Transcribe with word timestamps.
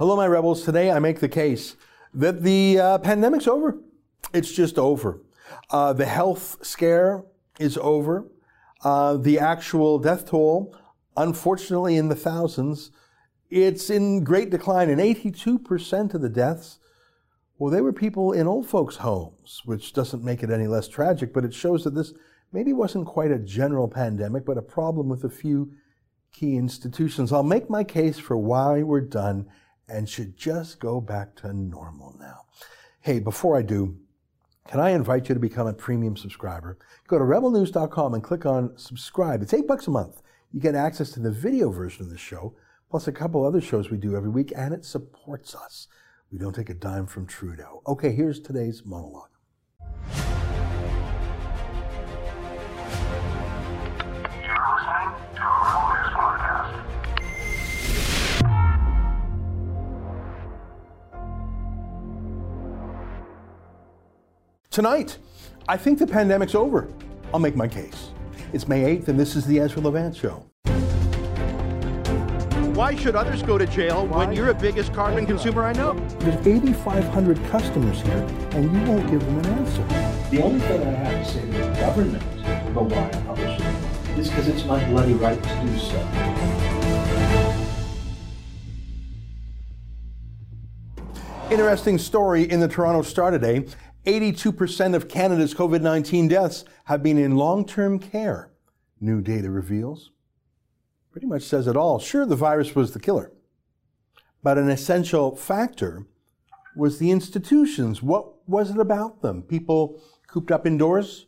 Hello, 0.00 0.16
my 0.16 0.26
rebels. 0.26 0.64
Today 0.64 0.90
I 0.90 0.98
make 0.98 1.20
the 1.20 1.28
case 1.28 1.76
that 2.14 2.42
the 2.42 2.80
uh, 2.80 2.98
pandemic's 3.00 3.46
over. 3.46 3.76
It's 4.32 4.50
just 4.50 4.78
over. 4.78 5.20
Uh, 5.68 5.92
the 5.92 6.06
health 6.06 6.56
scare 6.64 7.22
is 7.58 7.76
over. 7.76 8.26
Uh, 8.82 9.18
the 9.18 9.38
actual 9.38 9.98
death 9.98 10.24
toll, 10.24 10.74
unfortunately, 11.18 11.98
in 11.98 12.08
the 12.08 12.14
thousands, 12.14 12.92
it's 13.50 13.90
in 13.90 14.24
great 14.24 14.48
decline. 14.48 14.88
And 14.88 15.02
82% 15.02 16.14
of 16.14 16.22
the 16.22 16.30
deaths, 16.30 16.78
well, 17.58 17.70
they 17.70 17.82
were 17.82 17.92
people 17.92 18.32
in 18.32 18.46
old 18.46 18.66
folks' 18.66 18.96
homes, 18.96 19.60
which 19.66 19.92
doesn't 19.92 20.24
make 20.24 20.42
it 20.42 20.48
any 20.48 20.66
less 20.66 20.88
tragic, 20.88 21.34
but 21.34 21.44
it 21.44 21.52
shows 21.52 21.84
that 21.84 21.94
this 21.94 22.14
maybe 22.52 22.72
wasn't 22.72 23.06
quite 23.06 23.32
a 23.32 23.38
general 23.38 23.86
pandemic, 23.86 24.46
but 24.46 24.56
a 24.56 24.62
problem 24.62 25.10
with 25.10 25.24
a 25.24 25.28
few 25.28 25.72
key 26.32 26.56
institutions. 26.56 27.34
I'll 27.34 27.42
make 27.42 27.68
my 27.68 27.84
case 27.84 28.18
for 28.18 28.38
why 28.38 28.82
we're 28.82 29.02
done 29.02 29.46
and 29.90 30.08
should 30.08 30.36
just 30.36 30.80
go 30.80 31.00
back 31.00 31.34
to 31.36 31.52
normal 31.52 32.16
now. 32.18 32.42
Hey, 33.00 33.18
before 33.18 33.56
I 33.56 33.62
do, 33.62 33.96
can 34.68 34.78
I 34.80 34.90
invite 34.90 35.28
you 35.28 35.34
to 35.34 35.40
become 35.40 35.66
a 35.66 35.72
premium 35.72 36.16
subscriber? 36.16 36.78
Go 37.08 37.18
to 37.18 37.24
rebelnews.com 37.24 38.14
and 38.14 38.22
click 38.22 38.46
on 38.46 38.76
subscribe. 38.76 39.42
It's 39.42 39.54
eight 39.54 39.66
bucks 39.66 39.86
a 39.86 39.90
month. 39.90 40.22
You 40.52 40.60
get 40.60 40.74
access 40.74 41.10
to 41.12 41.20
the 41.20 41.30
video 41.30 41.70
version 41.70 42.04
of 42.04 42.10
the 42.10 42.18
show, 42.18 42.54
plus 42.90 43.08
a 43.08 43.12
couple 43.12 43.44
other 43.44 43.60
shows 43.60 43.90
we 43.90 43.96
do 43.96 44.16
every 44.16 44.30
week, 44.30 44.52
and 44.56 44.74
it 44.74 44.84
supports 44.84 45.54
us. 45.54 45.88
We 46.30 46.38
don't 46.38 46.54
take 46.54 46.70
a 46.70 46.74
dime 46.74 47.06
from 47.06 47.26
Trudeau. 47.26 47.82
Okay, 47.86 48.12
here's 48.12 48.40
today's 48.40 48.84
monologue. 48.84 49.30
Tonight, 64.70 65.18
I 65.66 65.76
think 65.76 65.98
the 65.98 66.06
pandemic's 66.06 66.54
over. 66.54 66.86
I'll 67.34 67.40
make 67.40 67.56
my 67.56 67.66
case. 67.66 68.12
It's 68.52 68.68
May 68.68 68.96
8th, 68.96 69.08
and 69.08 69.18
this 69.18 69.34
is 69.34 69.44
the 69.44 69.58
Ezra 69.58 69.82
Levant 69.82 70.14
Show. 70.14 70.46
Why 72.76 72.94
should 72.94 73.16
others 73.16 73.42
go 73.42 73.58
to 73.58 73.66
jail 73.66 74.06
Why? 74.06 74.26
when 74.26 74.32
you're 74.32 74.46
the 74.46 74.54
biggest 74.54 74.94
carbon 74.94 75.26
consumer 75.26 75.64
I 75.64 75.72
know? 75.72 75.94
There's 76.20 76.46
8,500 76.46 77.44
customers 77.46 78.00
here, 78.00 78.24
and 78.52 78.72
you 78.72 78.88
won't 78.88 79.10
give 79.10 79.18
them 79.18 79.38
an 79.40 79.46
answer. 79.46 79.82
The 80.30 80.40
only 80.40 80.60
thing 80.60 80.86
I 80.86 80.90
have 80.92 81.26
to 81.26 81.32
say 81.32 81.40
to 81.40 81.46
the 81.46 81.80
government 81.80 82.22
about 82.70 82.84
why 82.84 83.08
I 83.08 83.22
publish 83.26 83.58
it 83.58 84.18
is 84.20 84.28
because 84.28 84.46
it's 84.46 84.64
my 84.66 84.88
bloody 84.88 85.14
right 85.14 85.42
to 85.42 85.66
do 85.66 85.78
so. 85.80 85.98
Interesting 91.50 91.98
story 91.98 92.44
in 92.48 92.60
the 92.60 92.68
Toronto 92.68 93.02
Star 93.02 93.32
today. 93.32 93.66
82% 94.06 94.94
of 94.94 95.08
Canada's 95.08 95.54
COVID 95.54 95.82
19 95.82 96.28
deaths 96.28 96.64
have 96.84 97.02
been 97.02 97.18
in 97.18 97.36
long 97.36 97.66
term 97.66 97.98
care, 97.98 98.50
new 99.00 99.20
data 99.20 99.50
reveals. 99.50 100.10
Pretty 101.12 101.26
much 101.26 101.42
says 101.42 101.66
it 101.66 101.76
all. 101.76 101.98
Sure, 101.98 102.24
the 102.24 102.36
virus 102.36 102.74
was 102.74 102.92
the 102.92 103.00
killer, 103.00 103.32
but 104.42 104.56
an 104.58 104.70
essential 104.70 105.36
factor 105.36 106.06
was 106.76 106.98
the 106.98 107.10
institutions. 107.10 108.02
What 108.02 108.48
was 108.48 108.70
it 108.70 108.78
about 108.78 109.20
them? 109.20 109.42
People 109.42 110.00
cooped 110.28 110.50
up 110.50 110.66
indoors? 110.66 111.26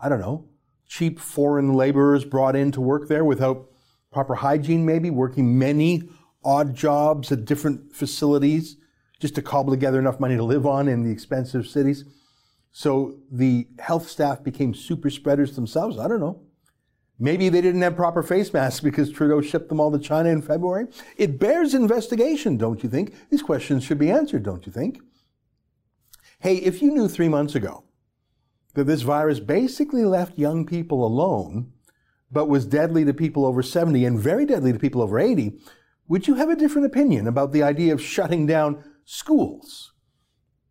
I 0.00 0.08
don't 0.08 0.20
know. 0.20 0.48
Cheap 0.86 1.18
foreign 1.18 1.74
laborers 1.74 2.24
brought 2.24 2.56
in 2.56 2.72
to 2.72 2.80
work 2.80 3.08
there 3.08 3.24
without 3.24 3.68
proper 4.10 4.36
hygiene, 4.36 4.86
maybe, 4.86 5.10
working 5.10 5.58
many 5.58 6.08
odd 6.44 6.74
jobs 6.74 7.30
at 7.30 7.44
different 7.44 7.94
facilities 7.94 8.76
just 9.20 9.34
to 9.36 9.42
cobble 9.42 9.72
together 9.72 9.98
enough 9.98 10.18
money 10.18 10.36
to 10.36 10.42
live 10.42 10.66
on 10.66 10.88
in 10.88 11.04
the 11.04 11.12
expensive 11.12 11.66
cities. 11.66 12.04
So 12.72 13.18
the 13.30 13.68
health 13.78 14.08
staff 14.08 14.42
became 14.42 14.74
super 14.74 15.10
spreaders 15.10 15.54
themselves. 15.54 15.98
I 15.98 16.08
don't 16.08 16.20
know. 16.20 16.40
Maybe 17.18 17.50
they 17.50 17.60
didn't 17.60 17.82
have 17.82 17.96
proper 17.96 18.22
face 18.22 18.50
masks 18.52 18.80
because 18.80 19.12
Trudeau 19.12 19.42
shipped 19.42 19.68
them 19.68 19.78
all 19.78 19.92
to 19.92 19.98
China 19.98 20.30
in 20.30 20.40
February. 20.40 20.86
It 21.18 21.38
bears 21.38 21.74
investigation, 21.74 22.56
don't 22.56 22.82
you 22.82 22.88
think? 22.88 23.14
These 23.28 23.42
questions 23.42 23.84
should 23.84 23.98
be 23.98 24.10
answered, 24.10 24.42
don't 24.42 24.64
you 24.64 24.72
think? 24.72 24.98
Hey, 26.38 26.56
if 26.56 26.80
you 26.80 26.90
knew 26.90 27.08
three 27.08 27.28
months 27.28 27.54
ago 27.54 27.84
that 28.72 28.84
this 28.84 29.02
virus 29.02 29.38
basically 29.38 30.04
left 30.04 30.38
young 30.38 30.64
people 30.64 31.04
alone, 31.04 31.72
but 32.32 32.48
was 32.48 32.64
deadly 32.64 33.04
to 33.04 33.12
people 33.12 33.44
over 33.44 33.62
70 33.62 34.02
and 34.06 34.18
very 34.18 34.46
deadly 34.46 34.72
to 34.72 34.78
people 34.78 35.02
over 35.02 35.18
80, 35.18 35.58
would 36.08 36.26
you 36.26 36.36
have 36.36 36.48
a 36.48 36.56
different 36.56 36.86
opinion 36.86 37.26
about 37.26 37.52
the 37.52 37.62
idea 37.62 37.92
of 37.92 38.00
shutting 38.00 38.46
down 38.46 38.82
schools 39.10 39.92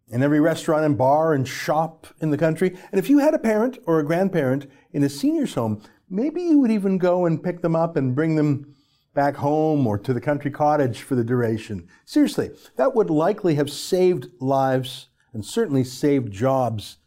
in 0.08 0.24
every 0.24 0.40
restaurant 0.40 0.86
and 0.86 0.98
bar 0.98 1.34
and 1.34 1.46
shop 1.46 2.08
in 2.22 2.30
the 2.30 2.38
country. 2.38 2.70
And 2.90 2.98
if 2.98 3.10
you 3.10 3.20
had 3.20 3.34
a 3.34 3.40
parent 3.40 3.78
or 3.86 4.00
a 4.00 4.06
grandparent 4.06 4.66
in 4.94 5.04
a 5.04 5.10
senior's 5.10 5.56
home, 5.56 5.82
maybe 6.10 6.42
you 6.42 6.60
would 6.60 6.72
even 6.72 6.98
go 6.98 7.26
and 7.26 7.44
pick 7.44 7.62
them 7.62 7.76
up 7.76 7.98
and 7.98 8.16
bring 8.16 8.38
them 8.38 8.76
back 9.14 9.36
home 9.36 9.86
or 9.86 9.98
to 9.98 10.14
the 10.14 10.22
country 10.22 10.52
cottage 10.52 11.02
for 11.02 11.16
the 11.16 11.24
duration. 11.24 11.86
Seriously, 12.06 12.52
that 12.78 12.96
would 12.96 13.10
likely 13.10 13.56
have 13.56 13.70
saved 13.70 14.30
lives 14.40 15.10
and 15.34 15.44
certainly 15.44 15.84
saved 15.84 16.32
jobs 16.32 16.98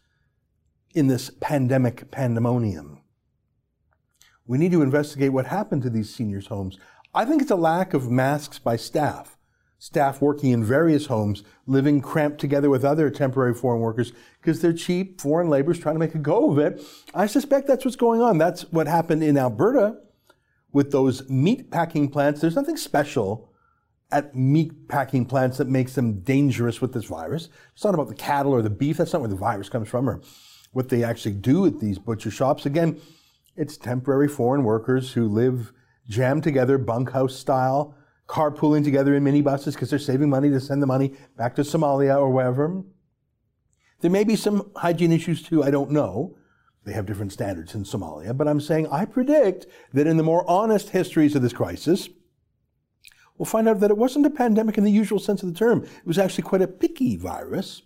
in 0.95 1.07
this 1.07 1.31
pandemic 1.41 2.11
pandemonium. 2.11 3.01
We 4.47 4.59
need 4.59 4.73
to 4.73 4.83
investigate 4.83 5.33
what 5.33 5.47
happened 5.47 5.83
to 5.85 5.91
these 5.91 6.15
seniors' 6.15 6.49
homes. 6.49 6.79
I 7.15 7.25
think 7.25 7.41
it's 7.41 7.51
a 7.51 7.57
lack 7.57 7.95
of 7.95 8.11
masks 8.11 8.59
by 8.59 8.77
staff 8.77 9.39
staff 9.83 10.23
working 10.23 10.53
in 10.53 10.63
various 10.63 11.07
homes, 11.07 11.43
living 11.67 12.01
cramped 12.01 12.41
together 12.41 12.71
with 12.71 12.85
other 12.85 13.11
temporary 13.11 13.53
foreign 13.53 13.81
workers 13.81 14.13
because 14.41 14.63
they're 14.63 14.73
cheap 14.73 15.21
foreign 15.21 15.49
laborers 15.49 15.77
trying 15.77 15.97
to 15.97 15.99
make 15.99 16.15
a 16.15 16.19
go 16.19 16.53
of 16.53 16.59
it. 16.59 16.81
I 17.13 17.27
suspect 17.27 17.67
that's 17.67 17.85
what's 17.85 17.97
going 17.97 18.23
on. 18.23 18.39
That's 18.39 18.63
what 18.71 18.87
happened 18.87 19.25
in 19.25 19.37
Alberta 19.37 19.97
with 20.73 20.93
those 20.93 21.29
meat 21.29 21.73
packing 21.73 22.09
plants. 22.09 22.41
There's 22.41 22.55
nothing 22.55 22.77
special 22.77 23.53
at 24.13 24.37
meat 24.37 24.87
packing 24.87 25.27
plants 25.27 25.59
that 25.59 25.67
makes 25.67 25.97
them 25.97 26.21
dangerous 26.21 26.81
with 26.81 26.93
this 26.93 27.07
virus. 27.07 27.49
It's 27.75 27.83
not 27.83 27.95
about 27.95 28.07
the 28.07 28.15
cattle 28.15 28.53
or 28.53 28.63
the 28.63 28.71
beef. 28.71 28.99
That's 28.99 29.13
not 29.13 29.23
where 29.23 29.31
the 29.31 29.35
virus 29.35 29.69
comes 29.69 29.89
from 29.89 30.09
or 30.09 30.23
what 30.71 30.91
they 30.91 31.03
actually 31.03 31.35
do 31.35 31.67
at 31.67 31.81
these 31.81 31.99
butcher 31.99 32.31
shops. 32.31 32.67
Again, 32.67 33.01
it's 33.57 33.77
temporary 33.77 34.29
foreign 34.29 34.63
workers 34.63 35.15
who 35.15 35.27
live 35.27 35.73
jammed 36.09 36.45
together, 36.45 36.79
bunkhouse 36.79 37.35
style, 37.35 37.97
carpooling 38.33 38.83
together 38.83 39.15
in 39.15 39.23
minibuses 39.23 39.75
because 39.75 39.91
they're 39.91 39.99
saving 39.99 40.31
money 40.31 40.49
to 40.49 40.59
send 40.59 40.83
the 40.83 40.87
money 40.87 41.15
back 41.37 41.55
to 41.55 41.61
Somalia 41.61 42.17
or 42.17 42.31
wherever. 42.31 42.83
There 44.01 44.11
may 44.11 44.25
be 44.25 44.37
some 44.37 44.71
hygiene 44.75 45.13
issues 45.13 45.43
too, 45.43 45.63
I 45.63 45.71
don't 45.71 45.91
know. 45.91 46.39
They 46.85 46.95
have 46.95 47.05
different 47.05 47.33
standards 47.33 47.75
in 47.75 47.85
Somalia, 47.85 48.35
but 48.35 48.49
I'm 48.49 48.61
saying 48.61 48.89
I 48.89 49.05
predict 49.05 49.67
that 49.93 50.07
in 50.07 50.17
the 50.17 50.23
more 50.23 50.49
honest 50.51 50.89
histories 50.89 51.37
of 51.37 51.43
this 51.43 51.53
crisis, 51.53 52.09
we'll 53.37 53.45
find 53.45 53.69
out 53.69 53.81
that 53.81 53.91
it 53.91 53.99
wasn't 53.99 54.25
a 54.25 54.31
pandemic 54.31 54.79
in 54.79 54.85
the 54.85 54.91
usual 54.91 55.19
sense 55.19 55.43
of 55.43 55.53
the 55.53 55.59
term. 55.59 55.85
It 55.85 56.07
was 56.07 56.19
actually 56.19 56.45
quite 56.45 56.63
a 56.63 56.67
picky 56.67 57.17
virus 57.17 57.83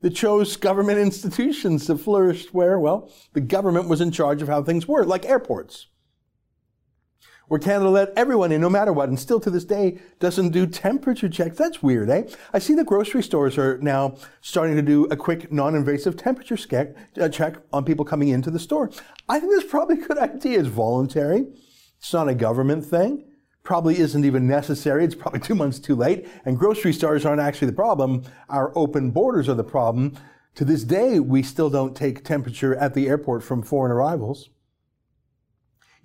that 0.00 0.14
chose 0.14 0.56
government 0.56 0.98
institutions 1.08 1.86
to 1.86 1.98
flourish 1.98 2.54
where, 2.54 2.78
well, 2.78 3.10
the 3.32 3.40
government 3.40 3.88
was 3.88 4.00
in 4.00 4.12
charge 4.12 4.42
of 4.42 4.48
how 4.48 4.62
things 4.62 4.86
were, 4.86 5.04
like 5.04 5.26
airports 5.26 5.88
where 7.48 7.58
Canada 7.58 7.90
let 7.90 8.12
everyone 8.16 8.52
in 8.52 8.60
no 8.60 8.70
matter 8.70 8.92
what, 8.92 9.08
and 9.08 9.18
still 9.18 9.40
to 9.40 9.50
this 9.50 9.64
day 9.64 9.98
doesn't 10.20 10.50
do 10.50 10.66
temperature 10.66 11.28
checks. 11.28 11.56
That's 11.56 11.82
weird, 11.82 12.10
eh? 12.10 12.24
I 12.52 12.58
see 12.58 12.74
the 12.74 12.84
grocery 12.84 13.22
stores 13.22 13.58
are 13.58 13.78
now 13.78 14.16
starting 14.40 14.76
to 14.76 14.82
do 14.82 15.06
a 15.06 15.16
quick 15.16 15.50
non-invasive 15.50 16.16
temperature 16.16 16.56
uh, 17.20 17.28
check 17.28 17.56
on 17.72 17.84
people 17.84 18.04
coming 18.04 18.28
into 18.28 18.50
the 18.50 18.58
store. 18.58 18.90
I 19.28 19.40
think 19.40 19.52
that's 19.54 19.70
probably 19.70 20.00
a 20.02 20.06
good 20.06 20.18
idea. 20.18 20.60
It's 20.60 20.68
voluntary. 20.68 21.46
It's 21.98 22.12
not 22.12 22.28
a 22.28 22.34
government 22.34 22.84
thing. 22.84 23.24
Probably 23.62 23.98
isn't 23.98 24.24
even 24.24 24.46
necessary. 24.46 25.04
It's 25.04 25.14
probably 25.14 25.40
two 25.40 25.54
months 25.54 25.78
too 25.78 25.94
late. 25.94 26.26
And 26.44 26.58
grocery 26.58 26.92
stores 26.92 27.26
aren't 27.26 27.40
actually 27.40 27.66
the 27.66 27.74
problem. 27.74 28.24
Our 28.48 28.72
open 28.76 29.10
borders 29.10 29.48
are 29.48 29.54
the 29.54 29.64
problem. 29.64 30.16
To 30.54 30.64
this 30.64 30.84
day, 30.84 31.20
we 31.20 31.42
still 31.42 31.70
don't 31.70 31.96
take 31.96 32.24
temperature 32.24 32.74
at 32.76 32.94
the 32.94 33.08
airport 33.08 33.42
from 33.42 33.62
foreign 33.62 33.92
arrivals. 33.92 34.50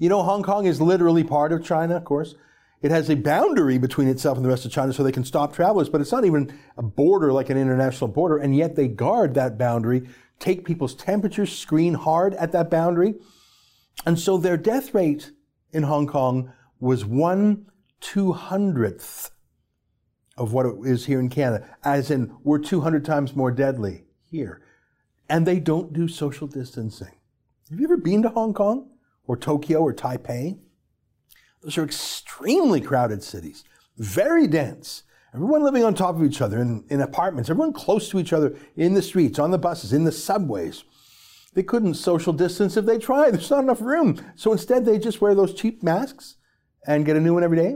You 0.03 0.09
know, 0.09 0.21
Hong 0.21 0.43
Kong 0.43 0.65
is 0.65 0.81
literally 0.81 1.23
part 1.23 1.53
of 1.53 1.63
China, 1.63 1.95
of 1.95 2.03
course. 2.03 2.35
It 2.81 2.91
has 2.91 3.09
a 3.09 3.15
boundary 3.15 3.77
between 3.77 4.09
itself 4.09 4.35
and 4.35 4.43
the 4.43 4.49
rest 4.49 4.65
of 4.65 4.71
China 4.73 4.91
so 4.91 5.01
they 5.01 5.13
can 5.13 5.23
stop 5.23 5.53
travelers, 5.53 5.87
but 5.87 6.01
it's 6.01 6.11
not 6.11 6.25
even 6.25 6.53
a 6.75 6.83
border 6.83 7.31
like 7.31 7.49
an 7.49 7.57
international 7.57 8.09
border, 8.09 8.35
and 8.35 8.53
yet 8.53 8.75
they 8.75 8.89
guard 8.89 9.33
that 9.35 9.57
boundary, 9.57 10.09
take 10.39 10.65
people's 10.65 10.93
temperatures, 10.93 11.57
screen 11.57 11.93
hard 11.93 12.33
at 12.33 12.51
that 12.51 12.69
boundary. 12.69 13.13
And 14.05 14.19
so 14.19 14.37
their 14.37 14.57
death 14.57 14.93
rate 14.93 15.31
in 15.71 15.83
Hong 15.83 16.07
Kong 16.07 16.51
was 16.81 17.05
one 17.05 17.67
two 18.01 18.33
hundredth 18.33 19.31
of 20.35 20.51
what 20.51 20.65
it 20.65 20.75
is 20.83 21.05
here 21.05 21.21
in 21.21 21.29
Canada, 21.29 21.77
as 21.81 22.11
in 22.11 22.35
we're 22.43 22.59
200 22.59 23.05
times 23.05 23.37
more 23.37 23.51
deadly 23.51 24.03
here. 24.29 24.61
And 25.29 25.45
they 25.45 25.61
don't 25.61 25.93
do 25.93 26.09
social 26.09 26.47
distancing. 26.47 27.15
Have 27.69 27.79
you 27.79 27.85
ever 27.85 27.95
been 27.95 28.21
to 28.23 28.29
Hong 28.29 28.53
Kong? 28.53 28.89
Or 29.27 29.37
Tokyo 29.37 29.79
or 29.79 29.93
Taipei. 29.93 30.59
Those 31.61 31.77
are 31.77 31.83
extremely 31.83 32.81
crowded 32.81 33.23
cities. 33.23 33.63
very 33.97 34.47
dense. 34.47 35.03
Everyone 35.33 35.63
living 35.63 35.83
on 35.83 35.95
top 35.95 36.15
of 36.15 36.23
each 36.23 36.41
other 36.41 36.61
in, 36.61 36.83
in 36.89 37.01
apartments, 37.01 37.49
everyone 37.49 37.73
close 37.73 38.09
to 38.09 38.19
each 38.19 38.33
other 38.33 38.55
in 38.75 38.93
the 38.93 39.01
streets, 39.01 39.39
on 39.39 39.49
the 39.49 39.57
buses, 39.57 39.91
in 39.91 40.03
the 40.03 40.11
subways. 40.11 40.83
They 41.53 41.63
couldn't 41.63 41.95
social 41.95 42.33
distance 42.33 42.77
if 42.77 42.85
they 42.85 42.99
tried. 42.99 43.33
There's 43.33 43.49
not 43.49 43.63
enough 43.63 43.81
room. 43.81 44.19
So 44.35 44.51
instead, 44.51 44.85
they 44.85 44.99
just 44.99 45.21
wear 45.21 45.33
those 45.33 45.53
cheap 45.53 45.81
masks 45.81 46.35
and 46.85 47.05
get 47.05 47.15
a 47.15 47.19
new 47.19 47.33
one 47.33 47.43
every 47.43 47.57
day. 47.57 47.75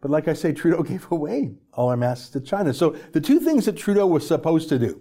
But 0.00 0.10
like 0.10 0.28
I 0.28 0.34
say, 0.34 0.52
Trudeau 0.52 0.82
gave 0.84 1.10
away 1.10 1.54
all 1.72 1.88
our 1.88 1.96
masks 1.96 2.30
to 2.30 2.40
China. 2.40 2.72
So 2.72 2.90
the 3.12 3.20
two 3.20 3.40
things 3.40 3.66
that 3.66 3.76
Trudeau 3.76 4.06
was 4.06 4.26
supposed 4.26 4.68
to 4.70 4.78
do, 4.78 5.00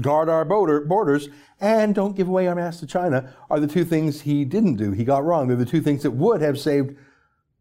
guard 0.00 0.28
our 0.28 0.44
border, 0.44 0.80
borders 0.80 1.28
and 1.60 1.94
don't 1.94 2.16
give 2.16 2.28
away 2.28 2.46
our 2.46 2.54
masks 2.54 2.80
to 2.80 2.86
China, 2.86 3.34
are 3.50 3.58
the 3.58 3.66
two 3.66 3.84
things 3.84 4.20
he 4.20 4.44
didn't 4.44 4.76
do. 4.76 4.92
He 4.92 5.04
got 5.04 5.24
wrong. 5.24 5.48
They're 5.48 5.56
the 5.56 5.64
two 5.64 5.80
things 5.80 6.02
that 6.02 6.12
would 6.12 6.40
have 6.40 6.58
saved 6.58 6.96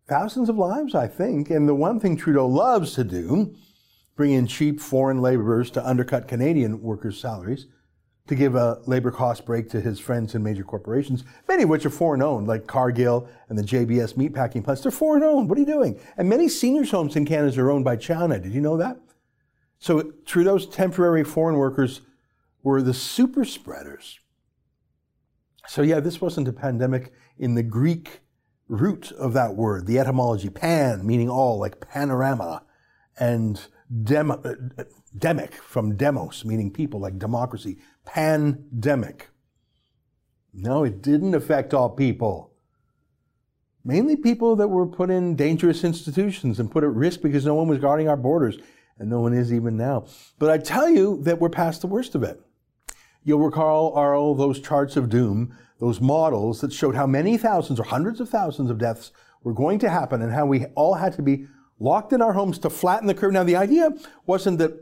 thousands 0.08 0.50
of 0.50 0.58
lives, 0.58 0.94
I 0.94 1.08
think. 1.08 1.50
And 1.50 1.68
the 1.68 1.76
one 1.76 2.00
thing 2.00 2.16
Trudeau 2.16 2.48
loves 2.48 2.94
to 2.96 3.04
do, 3.04 3.56
bring 4.16 4.32
in 4.32 4.48
cheap 4.48 4.80
foreign 4.80 5.22
laborers 5.22 5.72
to 5.72 5.88
undercut 5.88 6.28
Canadian 6.28 6.82
workers' 6.82 7.20
salaries, 7.20 7.68
to 8.28 8.36
give 8.36 8.56
a 8.56 8.82
labor 8.86 9.10
cost 9.10 9.46
break 9.46 9.70
to 9.70 9.80
his 9.80 10.00
friends 10.00 10.36
in 10.36 10.44
major 10.44 10.64
corporations, 10.64 11.24
many 11.48 11.64
of 11.64 11.70
which 11.70 11.86
are 11.86 11.90
foreign 11.90 12.22
owned, 12.22 12.46
like 12.46 12.68
Cargill 12.68 13.28
and 13.50 13.58
the 13.58 13.64
JBS 13.64 14.16
meatpacking 14.16 14.64
plants. 14.64 14.84
They're 14.84 14.92
foreign 14.92 15.24
owned. 15.24 15.50
What 15.50 15.58
are 15.58 15.62
you 15.62 15.68
doing? 15.68 16.00
And 16.18 16.28
many 16.28 16.50
seniors' 16.50 16.92
homes 16.92 17.16
in 17.16 17.26
Canada 17.26 17.62
are 17.62 17.72
owned 17.72 17.86
by 17.86 17.96
China. 17.96 18.38
Did 18.38 18.54
you 18.54 18.62
know 18.62 18.78
that? 18.78 18.98
So 19.80 20.12
Trudeau's 20.26 20.66
temporary 20.68 21.24
foreign 21.24 21.58
workers 21.58 22.02
were 22.68 22.81
the 22.81 22.94
super 22.94 23.46
spreaders. 23.46 24.19
So 25.68 25.81
yeah, 25.81 26.02
this 26.02 26.19
wasn't 26.19 26.50
a 26.50 26.54
pandemic 26.54 27.14
in 27.40 27.56
the 27.56 27.64
Greek 27.64 28.19
root 28.68 29.14
of 29.14 29.31
that 29.31 29.56
word, 29.56 29.88
the 29.88 29.98
etymology, 29.98 30.50
pan, 30.50 31.08
meaning 31.08 31.30
all, 31.30 31.58
like 31.58 31.80
panorama, 31.80 32.64
and 33.18 33.56
uh, 33.58 34.36
demic, 35.18 35.54
from 35.54 35.96
demos, 35.96 36.44
meaning 36.44 36.69
people, 36.69 37.00
like 37.00 37.18
democracy, 37.18 37.78
pandemic. 38.04 39.30
No, 40.54 40.84
it 40.84 41.02
didn't 41.02 41.36
affect 41.36 41.74
all 41.74 41.90
people. 41.90 42.52
Mainly 43.86 44.18
people 44.18 44.58
that 44.58 44.68
were 44.68 44.88
put 44.88 45.10
in 45.10 45.38
dangerous 45.38 45.86
institutions 45.86 46.60
and 46.60 46.69
put 46.69 46.84
at 46.84 46.92
risk 46.92 47.22
because 47.22 47.46
no 47.46 47.54
one 47.54 47.69
was 47.69 47.80
guarding 47.80 48.10
our 48.10 48.18
borders, 48.18 48.58
and 49.00 49.10
no 49.10 49.22
one 49.22 49.34
is 49.34 49.54
even 49.54 49.78
now. 49.78 50.06
But 50.38 50.50
I 50.50 50.58
tell 50.58 50.90
you 50.90 51.24
that 51.24 51.40
we're 51.40 51.50
past 51.50 51.80
the 51.80 51.88
worst 51.88 52.14
of 52.14 52.24
it. 52.24 52.42
You'll 53.28 53.40
recall, 53.40 53.90
all 53.90 54.36
those 54.36 54.62
charts 54.62 54.96
of 54.96 55.10
doom 55.10 55.54
those 55.80 56.00
models 56.00 56.62
that 56.62 56.72
showed 56.72 56.96
how 56.96 57.06
many 57.06 57.38
thousands 57.38 57.78
or 57.78 57.84
hundreds 57.84 58.22
of 58.22 58.30
thousands 58.30 58.70
of 58.72 58.78
deaths 58.78 59.12
were 59.44 59.54
going 59.54 59.80
to 59.80 59.90
happen 59.90 60.22
and 60.22 60.32
how 60.32 60.46
we 60.46 60.64
all 60.76 60.94
had 60.94 61.12
to 61.18 61.22
be 61.22 61.46
locked 61.78 62.14
in 62.14 62.22
our 62.22 62.32
homes 62.32 62.58
to 62.60 62.70
flatten 62.70 63.06
the 63.06 63.14
curve. 63.14 63.34
Now, 63.34 63.44
the 63.44 63.58
idea 63.58 63.90
wasn't 64.26 64.60
that 64.60 64.82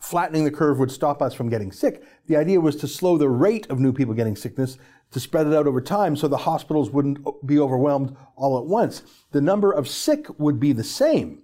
flattening 0.00 0.42
the 0.42 0.50
curve 0.50 0.80
would 0.80 0.90
stop 0.90 1.22
us 1.22 1.32
from 1.32 1.48
getting 1.48 1.70
sick. 1.70 2.02
The 2.26 2.36
idea 2.36 2.60
was 2.60 2.74
to 2.76 2.88
slow 2.88 3.18
the 3.18 3.28
rate 3.28 3.70
of 3.70 3.78
new 3.78 3.92
people 3.92 4.14
getting 4.14 4.34
sickness, 4.34 4.78
to 5.12 5.20
spread 5.20 5.46
it 5.46 5.54
out 5.54 5.68
over 5.68 5.80
time 5.80 6.16
so 6.16 6.26
the 6.26 6.38
hospitals 6.38 6.90
wouldn't 6.90 7.24
be 7.46 7.60
overwhelmed 7.60 8.16
all 8.34 8.58
at 8.58 8.66
once. 8.66 9.04
The 9.30 9.40
number 9.40 9.70
of 9.70 9.86
sick 9.86 10.26
would 10.40 10.58
be 10.58 10.72
the 10.72 10.82
same 10.82 11.40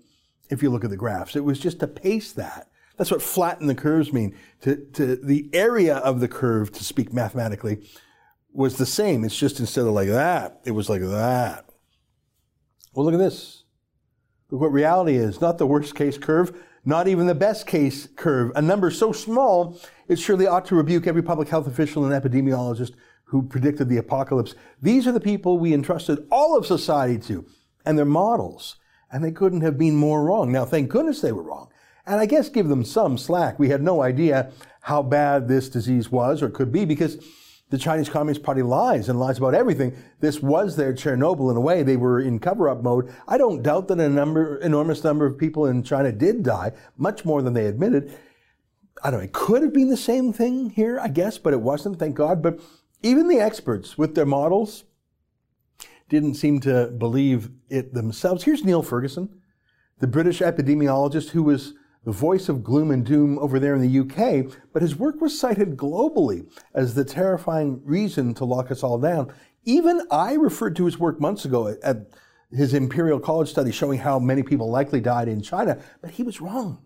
if 0.51 0.61
you 0.61 0.71
look 0.71 0.83
at 0.83 0.91
the 0.91 0.97
graphs. 0.97 1.37
It 1.37 1.45
was 1.45 1.61
just 1.61 1.79
to 1.79 1.87
pace 1.87 2.33
that. 2.33 2.67
That's 2.97 3.11
what 3.11 3.23
flatten 3.23 3.67
the 3.67 3.75
curves 3.75 4.13
mean. 4.13 4.37
To, 4.63 4.77
to 4.77 5.17
the 5.17 5.49
area 5.53 5.97
of 5.97 6.21
the 6.21 6.29
curve, 6.29 6.73
to 6.73 6.85
speak 6.85 7.13
mathematically, 7.13 7.89
was 8.53 8.77
the 8.77 8.87
same. 8.87 9.25
It's 9.25 9.39
just 9.39 9.61
instead 9.61 9.87
of 9.87 9.93
like 9.93 10.09
that, 10.09 10.61
it 10.65 10.73
was 10.73 10.89
like 10.89 11.01
that. 11.01 11.65
Well, 12.93 13.05
look 13.07 13.15
at 13.15 13.21
this. 13.21 13.65
Look 14.51 14.61
what 14.61 14.73
reality 14.73 15.17
is. 15.17 15.41
Not 15.41 15.59
the 15.59 15.67
worst 15.67 15.95
case 15.95 16.19
curve, 16.19 16.53
not 16.85 17.09
even 17.09 17.27
the 17.27 17.35
best 17.35 17.67
case 17.67 18.07
curve. 18.17 18.53
A 18.55 18.61
number 18.61 18.91
so 18.91 19.13
small, 19.13 19.81
it 20.09 20.19
surely 20.19 20.47
ought 20.47 20.67
to 20.67 20.75
rebuke 20.75 21.07
every 21.07 21.23
public 21.23 21.49
health 21.49 21.67
official 21.67 22.05
and 22.05 22.13
epidemiologist 22.13 22.93
who 23.25 23.43
predicted 23.43 23.89
the 23.89 23.97
apocalypse. 23.97 24.55
These 24.83 25.07
are 25.07 25.13
the 25.13 25.21
people 25.21 25.59
we 25.59 25.73
entrusted 25.73 26.27
all 26.31 26.57
of 26.57 26.67
society 26.67 27.19
to 27.29 27.47
and 27.87 27.97
their 27.97 28.05
models. 28.05 28.77
And 29.11 29.25
they 29.25 29.33
couldn't 29.33 29.63
have 29.63 29.79
been 29.79 29.97
more 29.97 30.23
wrong. 30.23 30.53
Now, 30.53 30.67
thank 30.67 30.91
goodness 30.91 31.23
they 31.23 31.33
were 31.33 31.43
wrong. 31.43 31.69
And 32.07 32.21
I 32.21 32.27
guess 32.27 32.49
give 32.49 32.69
them 32.69 32.85
some 32.85 33.17
slack. 33.17 33.59
We 33.59 33.69
had 33.69 33.83
no 33.83 34.03
idea 34.03 34.51
how 34.83 35.03
bad 35.03 35.47
this 35.49 35.69
disease 35.69 36.11
was 36.11 36.43
or 36.43 36.49
could 36.49 36.73
be 36.73 36.85
because 36.85 37.25
the 37.71 37.79
Chinese 37.79 38.09
Communist 38.09 38.43
Party 38.43 38.61
lies 38.61 39.09
and 39.09 39.19
lies 39.19 39.39
about 39.39 39.55
everything. 39.55 39.97
This 40.21 40.43
was 40.43 40.77
their 40.77 40.93
Chernobyl 40.93 41.51
in 41.51 41.57
a 41.57 41.61
way. 41.61 41.83
They 41.83 41.97
were 41.97 42.21
in 42.21 42.39
cover-up 42.39 42.83
mode. 42.83 43.11
I 43.27 43.39
don't 43.39 43.63
doubt 43.63 43.89
that 43.89 44.01
a 44.01 44.09
number, 44.09 44.57
enormous 44.59 45.03
number 45.03 45.25
of 45.25 45.39
people 45.39 45.65
in 45.65 45.83
China 45.83 46.13
did 46.13 46.43
die, 46.43 46.73
much 46.99 47.25
more 47.25 47.41
than 47.41 47.55
they 47.55 47.67
admitted. 47.67 48.15
I 49.03 49.11
don't 49.11 49.21
know. 49.21 49.25
It 49.25 49.33
could 49.33 49.63
have 49.63 49.73
been 49.73 49.89
the 49.89 49.97
same 49.97 50.33
thing 50.33 50.71
here, 50.71 51.01
I 51.01 51.09
guess, 51.09 51.39
but 51.39 51.55
it 51.55 51.63
wasn't, 51.63 51.99
thank 51.99 52.15
God. 52.15 52.43
But 52.43 52.61
even 53.03 53.29
the 53.29 53.41
experts 53.41 53.97
with 53.97 54.15
their 54.15 54.27
models 54.27 54.85
didn't 56.11 56.35
seem 56.35 56.61
to 56.61 56.89
believe 56.89 57.49
it 57.71 57.95
themselves. 57.95 58.45
Here's 58.45 58.65
Neil 58.65 58.83
Ferguson, 58.83 59.41
the 59.99 60.07
British 60.07 60.41
epidemiologist 60.41 61.31
who 61.31 61.43
was 61.43 61.73
the 62.05 62.13
voice 62.13 62.49
of 62.49 62.65
gloom 62.65 62.91
and 62.91 63.07
doom 63.07 63.39
over 63.39 63.59
there 63.59 63.75
in 63.75 63.81
the 63.81 64.01
UK, 64.01 64.53
but 64.73 64.83
his 64.83 64.97
work 64.97 65.21
was 65.21 65.39
cited 65.39 65.77
globally 65.77 66.51
as 66.75 66.95
the 66.95 67.05
terrifying 67.05 67.81
reason 67.85 68.35
to 68.35 68.45
lock 68.45 68.71
us 68.71 68.83
all 68.83 68.99
down. 68.99 69.33
Even 69.65 70.03
I 70.11 70.35
referred 70.35 70.75
to 70.77 70.85
his 70.85 70.99
work 70.99 71.21
months 71.21 71.45
ago 71.45 71.77
at 71.83 72.09
his 72.51 72.75
Imperial 72.75 73.21
College 73.21 73.49
study 73.49 73.71
showing 73.71 74.01
how 74.01 74.19
many 74.19 74.43
people 74.43 74.69
likely 74.69 75.01
died 75.01 75.29
in 75.29 75.43
China, 75.43 75.81
but 76.01 76.11
he 76.11 76.25
was 76.25 76.41
wrong. 76.41 76.83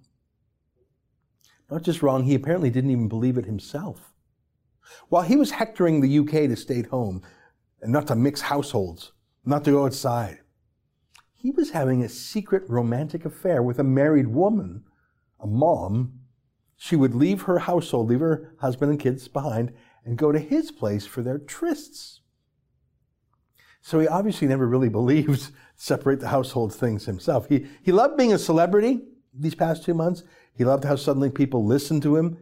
Not 1.70 1.82
just 1.82 2.02
wrong, 2.02 2.24
he 2.24 2.34
apparently 2.34 2.70
didn't 2.70 2.90
even 2.90 3.08
believe 3.08 3.38
it 3.38 3.46
himself. 3.46 4.12
While 5.08 5.22
he 5.22 5.36
was 5.36 5.52
hectoring 5.52 6.00
the 6.00 6.18
UK 6.18 6.48
to 6.48 6.56
stay 6.56 6.80
at 6.80 6.86
home 6.86 7.22
and 7.80 7.90
not 7.90 8.06
to 8.08 8.14
mix 8.14 8.42
households, 8.42 9.12
not 9.44 9.64
to 9.64 9.72
go 9.72 9.84
outside, 9.84 10.40
he 11.32 11.50
was 11.50 11.70
having 11.70 12.02
a 12.02 12.08
secret 12.08 12.62
romantic 12.68 13.24
affair 13.24 13.62
with 13.62 13.78
a 13.78 13.84
married 13.84 14.28
woman 14.28 14.84
a 15.40 15.46
mom, 15.46 16.20
she 16.76 16.96
would 16.96 17.14
leave 17.14 17.42
her 17.42 17.60
household, 17.60 18.08
leave 18.08 18.20
her 18.20 18.54
husband 18.60 18.90
and 18.90 19.00
kids 19.00 19.28
behind, 19.28 19.72
and 20.04 20.18
go 20.18 20.32
to 20.32 20.38
his 20.38 20.70
place 20.70 21.06
for 21.06 21.22
their 21.22 21.38
trysts. 21.38 22.20
So 23.80 24.00
he 24.00 24.08
obviously 24.08 24.48
never 24.48 24.66
really 24.66 24.88
believed 25.00 25.50
separate 25.76 26.20
the 26.20 26.28
household 26.28 26.74
things 26.74 27.06
himself. 27.06 27.48
He, 27.48 27.66
he 27.82 27.92
loved 27.92 28.16
being 28.16 28.32
a 28.32 28.38
celebrity 28.38 29.02
these 29.32 29.54
past 29.54 29.84
two 29.84 29.94
months. 29.94 30.24
He 30.54 30.64
loved 30.64 30.84
how 30.84 30.96
suddenly 30.96 31.30
people 31.30 31.64
listened 31.64 32.02
to 32.02 32.16
him, 32.16 32.38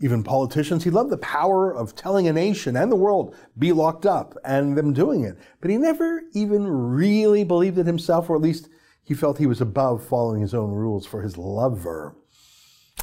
even 0.00 0.22
politicians. 0.22 0.84
He 0.84 0.90
loved 0.90 1.10
the 1.10 1.18
power 1.18 1.74
of 1.74 1.94
telling 1.94 2.28
a 2.28 2.32
nation 2.32 2.76
and 2.76 2.92
the 2.92 2.96
world 2.96 3.34
be 3.58 3.72
locked 3.72 4.06
up 4.06 4.36
and 4.44 4.76
them 4.76 4.92
doing 4.92 5.24
it. 5.24 5.36
But 5.60 5.70
he 5.70 5.78
never 5.78 6.22
even 6.34 6.66
really 6.66 7.42
believed 7.42 7.78
it 7.78 7.86
himself, 7.86 8.28
or 8.28 8.36
at 8.36 8.42
least 8.42 8.68
he 9.02 9.14
felt 9.14 9.38
he 9.38 9.46
was 9.46 9.62
above 9.62 10.06
following 10.06 10.42
his 10.42 10.52
own 10.52 10.70
rules 10.70 11.06
for 11.06 11.22
his 11.22 11.38
lover. 11.38 12.17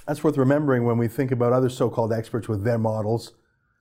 That's 0.08 0.24
worth 0.24 0.38
remembering 0.38 0.86
when 0.86 0.98
we 0.98 1.08
think 1.08 1.32
about 1.32 1.54
other 1.54 1.70
so-called 1.70 2.14
experts 2.14 2.48
with 2.48 2.64
their 2.64 2.78
models 2.78 3.34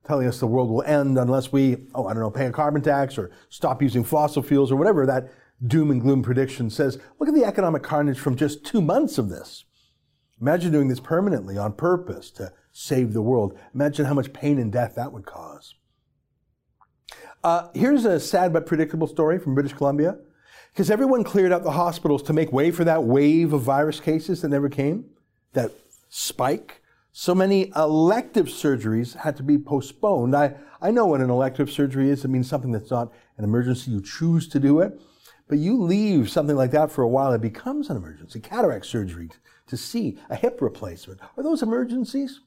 telling 0.07 0.26
us 0.26 0.38
the 0.38 0.47
world 0.47 0.71
will 0.71 0.83
end 0.83 1.19
unless 1.19 1.50
we, 1.50 1.87
oh, 1.95 2.07
I 2.07 2.12
don't 2.12 2.23
know, 2.23 2.31
pay 2.31 2.47
a 2.47 2.52
carbon 2.52 2.83
tax 2.83 3.16
or 3.16 3.31
stop 3.49 3.83
using 3.83 4.04
fossil 4.04 4.43
fuels 4.43 4.71
or 4.71 4.76
whatever 4.76 5.07
that 5.07 5.33
doom 5.66 5.90
and 5.90 6.00
gloom 6.00 6.23
prediction 6.23 6.69
says. 6.71 6.99
Look 7.19 7.28
at 7.28 7.35
the 7.35 7.45
economic 7.45 7.83
carnage 7.83 8.19
from 8.19 8.37
just 8.37 8.64
two 8.64 8.83
months 8.83 9.19
of 9.19 9.31
this. 9.31 9.64
Imagine 10.40 10.73
doing 10.73 10.88
this 10.88 11.00
permanently 11.00 11.57
on 11.57 11.73
purpose 11.73 12.31
to 12.33 12.52
save 12.73 13.12
the 13.12 13.23
world. 13.23 13.59
Imagine 13.73 14.04
how 14.04 14.14
much 14.14 14.33
pain 14.33 14.59
and 14.59 14.73
death 14.73 14.95
that 14.97 15.12
would 15.12 15.25
cause. 15.25 15.75
Uh, 17.43 17.69
here's 17.75 18.04
a 18.04 18.19
sad 18.19 18.52
but 18.52 18.66
predictable 18.66 19.07
story 19.07 19.38
from 19.38 19.54
British 19.54 19.73
Columbia. 19.73 20.19
Because 20.73 20.90
everyone 20.90 21.23
cleared 21.23 21.52
out 21.52 21.62
the 21.62 21.71
hospitals 21.71 22.21
to 22.25 22.33
make 22.33 22.52
way 22.52 22.73
for 22.73 22.83
that 22.83 23.04
wave 23.04 23.52
of 23.52 23.62
virus 23.62 24.00
cases 24.00 24.43
that 24.43 24.49
never 24.49 24.69
came, 24.69 25.04
that 25.52 25.71
spike. 26.14 26.80
So 27.11 27.35
many 27.35 27.73
elective 27.75 28.47
surgeries 28.47 29.16
had 29.16 29.37
to 29.37 29.42
be 29.42 29.59
postponed. 29.59 30.35
I, 30.37 30.54
I 30.80 30.92
know 30.92 31.06
what 31.06 31.21
an 31.21 31.28
elective 31.28 31.71
surgery 31.71 32.09
is. 32.09 32.25
It 32.25 32.28
means 32.28 32.49
something 32.49 32.71
that's 32.71 32.90
not 32.90 33.12
an 33.37 33.42
emergency. 33.42 33.90
You 33.90 34.00
choose 34.00 34.49
to 34.49 34.61
do 34.61 34.78
it. 34.78 35.00
But 35.49 35.59
you 35.59 35.83
leave 35.83 36.30
something 36.30 36.56
like 36.56 36.71
that 36.71 36.92
for 36.92 37.02
a 37.02 37.09
while, 37.09 37.33
it 37.33 37.40
becomes 37.40 37.90
an 37.90 37.97
emergency. 37.97 38.38
Cataract 38.38 38.87
surgery 38.87 39.28
to 39.66 39.76
see, 39.76 40.18
a 40.30 40.37
hip 40.37 40.62
replacement. 40.62 41.21
Are 41.37 41.42
those 41.42 41.62
emergencies? 41.62 42.40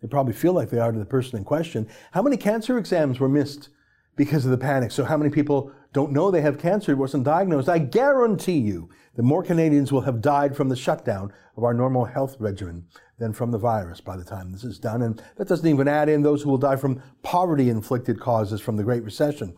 They 0.00 0.08
probably 0.08 0.32
feel 0.32 0.52
like 0.52 0.70
they 0.70 0.78
are 0.78 0.92
to 0.92 0.98
the 0.98 1.04
person 1.04 1.38
in 1.38 1.44
question. 1.44 1.88
How 2.12 2.22
many 2.22 2.36
cancer 2.36 2.78
exams 2.78 3.18
were 3.18 3.28
missed 3.28 3.68
because 4.16 4.44
of 4.44 4.50
the 4.50 4.58
panic? 4.58 4.90
So 4.90 5.04
how 5.04 5.16
many 5.16 5.30
people 5.30 5.72
don't 5.92 6.12
know 6.12 6.30
they 6.30 6.42
have 6.42 6.58
cancer, 6.58 6.92
it 6.92 6.98
wasn't 6.98 7.24
diagnosed, 7.24 7.68
I 7.68 7.78
guarantee 7.78 8.58
you 8.58 8.90
that 9.14 9.22
more 9.22 9.42
Canadians 9.42 9.92
will 9.92 10.02
have 10.02 10.20
died 10.20 10.56
from 10.56 10.68
the 10.68 10.76
shutdown 10.76 11.32
of 11.56 11.64
our 11.64 11.72
normal 11.72 12.04
health 12.04 12.36
regimen 12.38 12.86
than 13.18 13.32
from 13.32 13.50
the 13.50 13.58
virus 13.58 14.00
by 14.00 14.16
the 14.16 14.24
time 14.24 14.50
this 14.50 14.64
is 14.64 14.78
done. 14.78 15.02
And 15.02 15.22
that 15.36 15.48
doesn't 15.48 15.66
even 15.66 15.88
add 15.88 16.08
in 16.08 16.22
those 16.22 16.42
who 16.42 16.50
will 16.50 16.58
die 16.58 16.76
from 16.76 17.02
poverty 17.22 17.70
inflicted 17.70 18.20
causes 18.20 18.60
from 18.60 18.76
the 18.76 18.84
Great 18.84 19.02
Recession. 19.04 19.56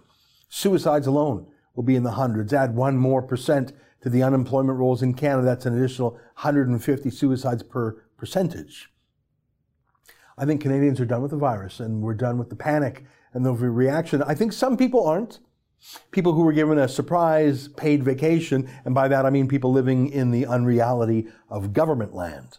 Suicides 0.49 1.09
alone 1.09 1.49
will 1.75 1.83
be 1.83 1.97
in 1.97 2.05
the 2.05 2.13
hundreds. 2.13 2.53
Add 2.53 2.75
one 2.77 2.97
more 2.97 3.23
percent 3.23 3.73
to 4.03 4.09
the 4.09 4.23
unemployment 4.23 4.79
rolls 4.79 5.03
in 5.03 5.15
Canada, 5.15 5.45
that's 5.45 5.67
an 5.67 5.77
additional 5.77 6.13
150 6.13 7.11
suicides 7.11 7.63
per 7.63 8.03
percentage. 8.17 8.91
I 10.37 10.45
think 10.45 10.61
Canadians 10.61 11.01
are 11.01 11.05
done 11.05 11.23
with 11.23 11.33
the 11.33 11.37
virus 11.37 11.81
and 11.81 12.01
we're 12.01 12.15
done 12.15 12.39
with 12.39 12.49
the 12.49 12.57
panic 12.57 13.05
and 13.39 13.47
the 13.47 13.53
reaction. 13.53 14.21
I 14.25 14.35
think 14.35 14.53
some 14.53 14.77
people 14.77 15.07
aren't. 15.07 15.39
People 16.11 16.33
who 16.33 16.43
were 16.43 16.53
given 16.53 16.77
a 16.77 16.89
surprise 16.89 17.69
paid 17.69 18.03
vacation, 18.03 18.69
and 18.85 18.97
by 18.97 19.07
that 19.07 19.25
I 19.25 19.31
mean 19.31 19.47
people 19.47 19.71
living 19.71 20.09
in 20.09 20.33
the 20.33 20.45
unreality 20.45 21.29
of 21.49 21.73
government 21.73 22.15
land. 22.15 22.59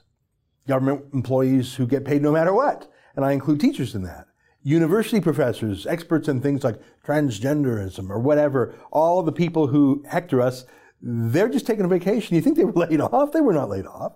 Government 0.69 1.03
employees 1.13 1.75
who 1.75 1.86
get 1.86 2.05
paid 2.05 2.21
no 2.21 2.31
matter 2.31 2.53
what, 2.53 2.89
and 3.13 3.25
I 3.25 3.33
include 3.33 3.59
teachers 3.59 3.93
in 3.93 4.03
that. 4.03 4.27
University 4.63 5.19
professors, 5.19 5.86
experts 5.86 6.29
in 6.29 6.39
things 6.39 6.63
like 6.63 6.79
transgenderism 7.05 8.09
or 8.09 8.19
whatever, 8.19 8.74
all 8.89 9.21
the 9.21 9.33
people 9.33 9.67
who 9.67 10.05
hector 10.07 10.41
us, 10.41 10.63
they're 11.01 11.50
just 11.50 11.67
taking 11.67 11.83
a 11.83 11.89
vacation. 11.89 12.38
You 12.38 12.41
think 12.41 12.55
they 12.55 12.63
were 12.63 12.71
laid 12.88 13.01
off? 13.01 13.33
They 13.33 13.41
were 13.41 13.53
not 13.53 13.69
laid 13.69 13.86
off. 13.86 14.13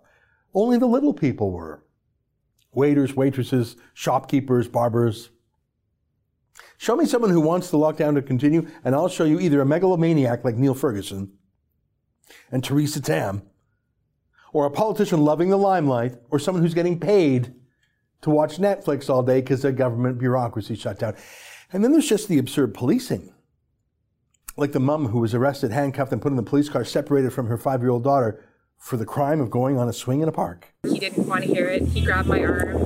Only 0.54 0.78
the 0.78 0.86
little 0.86 1.14
people 1.14 1.52
were. 1.52 1.84
Waiters, 2.72 3.16
waitresses, 3.16 3.76
shopkeepers, 3.94 4.70
barbers, 4.70 5.30
Show 6.84 6.98
me 6.98 7.06
someone 7.06 7.32
who 7.32 7.40
wants 7.40 7.70
the 7.70 7.78
lockdown 7.78 8.14
to 8.16 8.22
continue, 8.22 8.68
and 8.84 8.94
I'll 8.94 9.08
show 9.08 9.24
you 9.24 9.40
either 9.40 9.62
a 9.62 9.66
megalomaniac 9.66 10.44
like 10.44 10.58
Neil 10.58 10.74
Ferguson 10.74 11.32
and 12.52 12.62
Theresa 12.62 13.00
Tam, 13.00 13.44
or 14.52 14.66
a 14.66 14.70
politician 14.70 15.24
loving 15.24 15.50
the 15.50 15.56
limelight, 15.56 16.16
or 16.30 16.40
someone 16.40 16.62
who's 16.62 16.74
getting 16.74 17.00
paid 17.00 17.56
to 18.20 18.30
watch 18.30 18.58
Netflix 18.58 19.10
all 19.10 19.24
day 19.24 19.40
because 19.40 19.62
their 19.62 19.72
government 19.72 20.20
bureaucracy 20.20 20.76
shut 20.76 21.00
down. 21.00 21.16
And 21.72 21.86
then 21.86 21.94
there's 21.94 22.10
just 22.10 22.28
the 22.28 22.38
absurd 22.38 22.74
policing. 22.74 23.34
Like 24.58 24.74
the 24.74 24.82
mum 24.82 25.08
who 25.08 25.20
was 25.20 25.34
arrested, 25.34 25.72
handcuffed, 25.72 26.12
and 26.12 26.22
put 26.22 26.34
in 26.34 26.36
the 26.36 26.44
police 26.44 26.68
car, 26.68 26.84
separated 26.84 27.32
from 27.32 27.48
her 27.48 27.58
five 27.58 27.80
year 27.80 27.92
old 27.92 28.04
daughter 28.04 28.44
for 28.84 28.98
the 28.98 29.06
crime 29.06 29.40
of 29.40 29.50
going 29.50 29.78
on 29.78 29.88
a 29.88 29.94
swing 29.94 30.20
in 30.20 30.28
a 30.28 30.32
park. 30.32 30.74
He 30.84 31.00
didn't 31.00 31.26
want 31.26 31.46
to 31.46 31.50
hear 31.50 31.68
it. 31.70 31.84
He 31.84 32.02
grabbed 32.02 32.28
my 32.28 32.44
arm, 32.44 32.86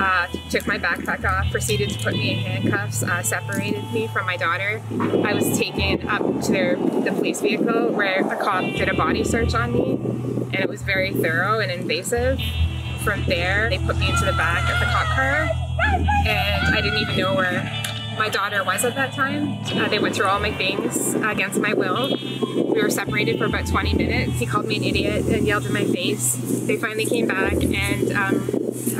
uh, 0.00 0.26
took 0.48 0.66
my 0.66 0.78
backpack 0.78 1.22
off, 1.30 1.50
proceeded 1.50 1.90
to 1.90 2.02
put 2.02 2.14
me 2.14 2.30
in 2.30 2.38
handcuffs, 2.38 3.02
uh, 3.02 3.22
separated 3.22 3.84
me 3.92 4.06
from 4.06 4.24
my 4.24 4.38
daughter. 4.38 4.80
I 5.22 5.34
was 5.34 5.58
taken 5.58 6.08
up 6.08 6.22
to 6.44 6.50
their, 6.50 6.76
the 6.76 7.12
police 7.12 7.42
vehicle 7.42 7.90
where 7.90 8.26
a 8.26 8.42
cop 8.42 8.62
did 8.62 8.88
a 8.88 8.94
body 8.94 9.22
search 9.22 9.52
on 9.52 9.74
me, 9.74 9.96
and 10.54 10.54
it 10.54 10.68
was 10.68 10.80
very 10.80 11.12
thorough 11.12 11.60
and 11.60 11.70
invasive. 11.70 12.40
From 13.02 13.22
there, 13.26 13.68
they 13.68 13.76
put 13.80 13.98
me 13.98 14.08
into 14.08 14.24
the 14.24 14.32
back 14.32 14.72
of 14.72 14.80
the 14.80 14.86
cop 14.86 15.14
car, 15.14 15.50
and 16.26 16.74
I 16.74 16.80
didn't 16.80 17.00
even 17.00 17.18
know 17.18 17.34
where 17.34 17.93
my 18.18 18.28
daughter 18.28 18.62
was 18.64 18.84
at 18.84 18.94
that 18.94 19.12
time. 19.12 19.58
Uh, 19.66 19.88
they 19.88 19.98
went 19.98 20.14
through 20.14 20.26
all 20.26 20.40
my 20.40 20.52
things 20.52 21.14
against 21.14 21.60
my 21.60 21.74
will. 21.74 22.16
We 22.54 22.82
were 22.82 22.90
separated 22.90 23.38
for 23.38 23.46
about 23.46 23.66
20 23.66 23.94
minutes. 23.94 24.38
He 24.38 24.46
called 24.46 24.66
me 24.66 24.76
an 24.76 24.84
idiot 24.84 25.24
and 25.26 25.46
yelled 25.46 25.66
in 25.66 25.72
my 25.72 25.84
face. 25.84 26.36
They 26.66 26.76
finally 26.76 27.06
came 27.06 27.26
back 27.26 27.54
and 27.54 28.12
um, 28.12 28.48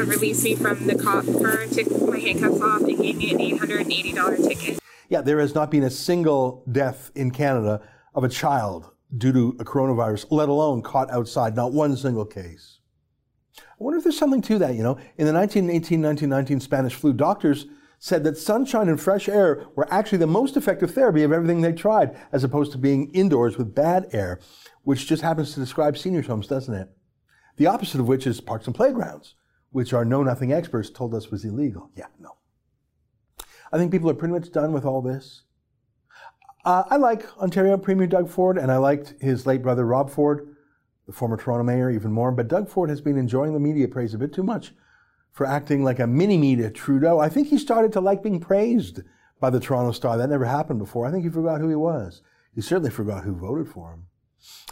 released 0.08 0.44
me 0.44 0.56
from 0.56 0.86
the 0.86 0.96
car, 0.96 1.22
took 1.22 2.08
my 2.08 2.18
handcuffs 2.18 2.60
off, 2.60 2.80
and 2.82 2.98
gave 2.98 3.16
me 3.16 3.32
an 3.32 3.58
$880 3.58 4.48
ticket. 4.48 4.78
Yeah, 5.08 5.20
there 5.20 5.38
has 5.38 5.54
not 5.54 5.70
been 5.70 5.84
a 5.84 5.90
single 5.90 6.64
death 6.70 7.10
in 7.14 7.30
Canada 7.30 7.80
of 8.14 8.24
a 8.24 8.28
child 8.28 8.90
due 9.16 9.32
to 9.32 9.56
a 9.60 9.64
coronavirus, 9.64 10.26
let 10.30 10.48
alone 10.48 10.82
caught 10.82 11.10
outside, 11.10 11.54
not 11.54 11.72
one 11.72 11.96
single 11.96 12.24
case. 12.24 12.80
I 13.58 13.62
wonder 13.78 13.98
if 13.98 14.04
there's 14.04 14.18
something 14.18 14.42
to 14.42 14.58
that, 14.58 14.74
you 14.74 14.82
know. 14.82 14.96
In 15.18 15.26
the 15.26 15.32
1918 15.32 16.02
1919 16.02 16.60
Spanish 16.60 16.94
flu, 16.94 17.12
doctors 17.12 17.66
said 18.04 18.22
that 18.22 18.36
sunshine 18.36 18.86
and 18.90 19.00
fresh 19.00 19.30
air 19.30 19.64
were 19.76 19.90
actually 19.90 20.18
the 20.18 20.26
most 20.26 20.58
effective 20.58 20.90
therapy 20.90 21.22
of 21.22 21.32
everything 21.32 21.62
they 21.62 21.72
tried, 21.72 22.14
as 22.32 22.44
opposed 22.44 22.70
to 22.70 22.76
being 22.76 23.10
indoors 23.14 23.56
with 23.56 23.74
bad 23.74 24.06
air, 24.12 24.38
which 24.82 25.06
just 25.06 25.22
happens 25.22 25.54
to 25.54 25.60
describe 25.60 25.96
seniors' 25.96 26.26
homes, 26.26 26.46
doesn't 26.46 26.74
it? 26.74 26.90
The 27.56 27.66
opposite 27.66 28.02
of 28.02 28.06
which 28.06 28.26
is 28.26 28.42
parks 28.42 28.66
and 28.66 28.76
playgrounds, 28.76 29.36
which 29.70 29.94
our 29.94 30.04
know 30.04 30.22
nothing 30.22 30.52
experts 30.52 30.90
told 30.90 31.14
us 31.14 31.30
was 31.30 31.46
illegal. 31.46 31.88
Yeah, 31.96 32.08
no. 32.20 32.36
I 33.72 33.78
think 33.78 33.90
people 33.90 34.10
are 34.10 34.14
pretty 34.14 34.34
much 34.34 34.52
done 34.52 34.74
with 34.74 34.84
all 34.84 35.00
this. 35.00 35.44
Uh, 36.62 36.82
I 36.90 36.96
like 36.96 37.24
Ontario 37.38 37.78
Premier 37.78 38.06
Doug 38.06 38.28
Ford, 38.28 38.58
and 38.58 38.70
I 38.70 38.76
liked 38.76 39.14
his 39.18 39.46
late 39.46 39.62
brother 39.62 39.86
Rob 39.86 40.10
Ford, 40.10 40.54
the 41.06 41.14
former 41.14 41.38
Toronto 41.38 41.64
mayor, 41.64 41.88
even 41.88 42.12
more. 42.12 42.32
But 42.32 42.48
Doug 42.48 42.68
Ford 42.68 42.90
has 42.90 43.00
been 43.00 43.16
enjoying 43.16 43.54
the 43.54 43.60
media 43.60 43.88
praise 43.88 44.12
a 44.12 44.18
bit 44.18 44.34
too 44.34 44.42
much 44.42 44.74
for 45.34 45.46
acting 45.46 45.82
like 45.82 45.98
a 45.98 46.06
mini-me 46.06 46.56
to 46.56 46.70
Trudeau. 46.70 47.18
I 47.18 47.28
think 47.28 47.48
he 47.48 47.58
started 47.58 47.92
to 47.92 48.00
like 48.00 48.22
being 48.22 48.40
praised 48.40 49.00
by 49.40 49.50
the 49.50 49.58
Toronto 49.58 49.90
Star. 49.90 50.16
That 50.16 50.30
never 50.30 50.44
happened 50.44 50.78
before. 50.78 51.06
I 51.06 51.10
think 51.10 51.24
he 51.24 51.28
forgot 51.28 51.60
who 51.60 51.68
he 51.68 51.74
was. 51.74 52.22
He 52.54 52.60
certainly 52.60 52.90
forgot 52.90 53.24
who 53.24 53.34
voted 53.34 53.68
for 53.68 53.92
him. 53.92 54.06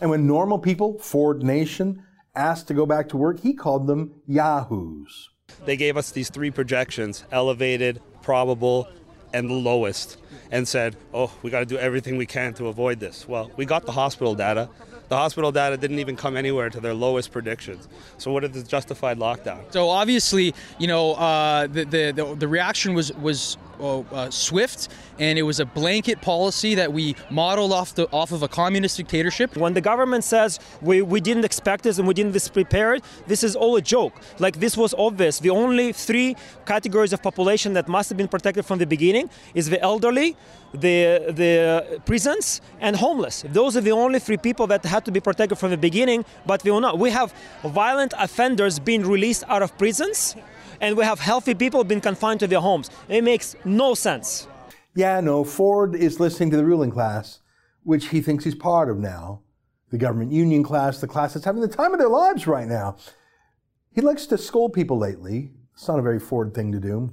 And 0.01 0.09
when 0.09 0.27
normal 0.27 0.61
people, 0.61 1.01
Ford 1.01 1.43
Nation, 1.43 2.05
asked 2.37 2.69
to 2.69 2.75
go 2.75 2.87
back 2.87 3.09
to 3.09 3.17
work, 3.17 3.41
he 3.41 3.55
called 3.55 3.89
them 3.89 4.23
yahoos. 4.27 5.31
They 5.65 5.77
gave 5.77 5.97
us 5.97 6.13
these 6.13 6.31
three 6.31 6.53
projections 6.53 7.25
elevated, 7.33 8.01
probable, 8.23 8.89
and 9.33 9.51
lowest, 9.51 10.19
and 10.53 10.69
said, 10.69 10.95
oh, 11.13 11.33
we 11.43 11.51
got 11.51 11.61
to 11.61 11.67
do 11.67 11.77
everything 11.77 12.17
we 12.17 12.27
can 12.27 12.55
to 12.55 12.69
avoid 12.69 13.01
this. 13.01 13.27
Well, 13.27 13.51
we 13.57 13.65
got 13.65 13.85
the 13.85 13.93
hospital 13.93 14.35
data. 14.37 14.71
The 15.13 15.19
hospital 15.19 15.53
data 15.53 15.77
didn't 15.77 15.99
even 15.99 16.17
come 16.17 16.39
anywhere 16.39 16.71
to 16.71 16.81
their 16.81 16.95
lowest 16.95 17.33
predictions. 17.33 17.87
So 18.17 18.33
what 18.33 18.45
is 18.45 18.53
the 18.53 18.63
justified 18.63 19.19
lockdown? 19.19 19.71
So 19.71 19.91
obviously, 19.91 20.55
you 20.79 20.87
know, 20.87 21.13
uh, 21.13 21.67
the, 21.67 21.85
the, 21.85 22.13
the 22.13 22.35
the 22.35 22.49
reaction 22.49 22.95
was 22.95 23.13
was 23.17 23.59
uh, 23.83 24.31
swift, 24.31 24.89
and 25.19 25.39
it 25.39 25.43
was 25.43 25.61
a 25.61 25.67
blanket 25.67 26.21
policy 26.21 26.75
that 26.75 26.93
we 26.93 27.17
modeled 27.31 27.73
off 27.73 27.95
the 27.95 28.09
off 28.13 28.33
of 28.33 28.43
a 28.43 28.49
communist 28.49 28.97
dictatorship. 28.97 29.57
When 29.57 29.75
the 29.75 29.81
government 29.81 30.25
says 30.25 30.61
we, 30.81 31.03
we 31.03 31.21
didn't 31.21 31.45
expect 31.45 31.85
this 31.85 31.99
and 31.99 32.07
we 32.07 32.15
didn't 32.15 32.53
prepare 32.53 32.95
it, 32.95 33.05
this 33.27 33.43
is 33.43 33.57
all 33.57 33.77
a 33.77 33.83
joke. 33.83 34.15
Like 34.39 34.61
this 34.61 34.77
was 34.77 34.95
obvious. 34.95 35.39
The 35.39 35.51
only 35.51 35.93
three 35.93 36.37
categories 36.67 37.13
of 37.13 37.23
population 37.23 37.73
that 37.75 37.89
must 37.89 38.09
have 38.11 38.17
been 38.17 38.29
protected 38.29 38.65
from 38.65 38.79
the 38.79 38.87
beginning 38.87 39.31
is 39.55 39.69
the 39.69 39.81
elderly, 39.83 40.37
the 40.73 41.33
the 41.41 42.01
prisons, 42.07 42.61
and 42.81 42.97
homeless. 42.97 43.45
Those 43.49 43.77
are 43.77 43.83
the 43.83 43.93
only 43.93 44.19
three 44.19 44.37
people 44.37 44.67
that 44.69 44.85
had 44.85 45.05
to 45.05 45.11
be 45.11 45.21
protected 45.21 45.59
from 45.59 45.71
the 45.71 45.77
beginning. 45.77 46.25
But 46.47 46.65
we 46.65 46.71
will 46.71 46.81
not. 46.81 46.99
We 46.99 47.11
have 47.11 47.35
violent 47.65 48.15
offenders 48.19 48.79
being 48.79 49.03
released 49.03 49.45
out 49.49 49.63
of 49.63 49.77
prisons 49.77 50.37
and 50.83 50.97
we 50.97 51.05
have 51.05 51.21
healthy 51.21 51.55
people 51.55 51.85
being 51.85 52.01
confined 52.01 52.41
to 52.41 52.47
their 52.47 52.61
homes. 52.61 52.91
It 53.09 53.25
makes 53.25 53.57
no 53.65 53.95
sense. 53.95 54.49
Yeah, 54.95 55.21
no, 55.21 55.45
Ford 55.45 55.95
is 55.95 56.21
listening 56.21 56.51
to 56.51 56.59
the 56.59 56.67
ruling 56.67 56.91
class, 56.91 57.41
which 57.85 58.09
he 58.09 58.21
thinks 58.21 58.45
he's 58.45 58.55
part 58.55 58.91
of 58.91 58.99
now. 58.99 59.41
The 59.91 59.97
government 59.97 60.33
union 60.33 60.63
class, 60.63 61.01
the 61.01 61.07
class 61.07 61.33
that's 61.33 61.47
having 61.47 61.63
the 61.63 61.69
time 61.69 61.95
of 61.95 61.99
their 61.99 62.09
lives 62.09 62.47
right 62.47 62.69
now. 62.69 62.97
He 63.93 64.01
likes 64.01 64.27
to 64.27 64.39
scold 64.39 64.73
people 64.73 64.99
lately. 64.99 65.51
It's 65.75 65.89
not 65.89 65.99
a 65.99 66.03
very 66.03 66.19
Ford 66.19 66.53
thing 66.53 66.73
to 66.73 66.81
do. 66.81 67.11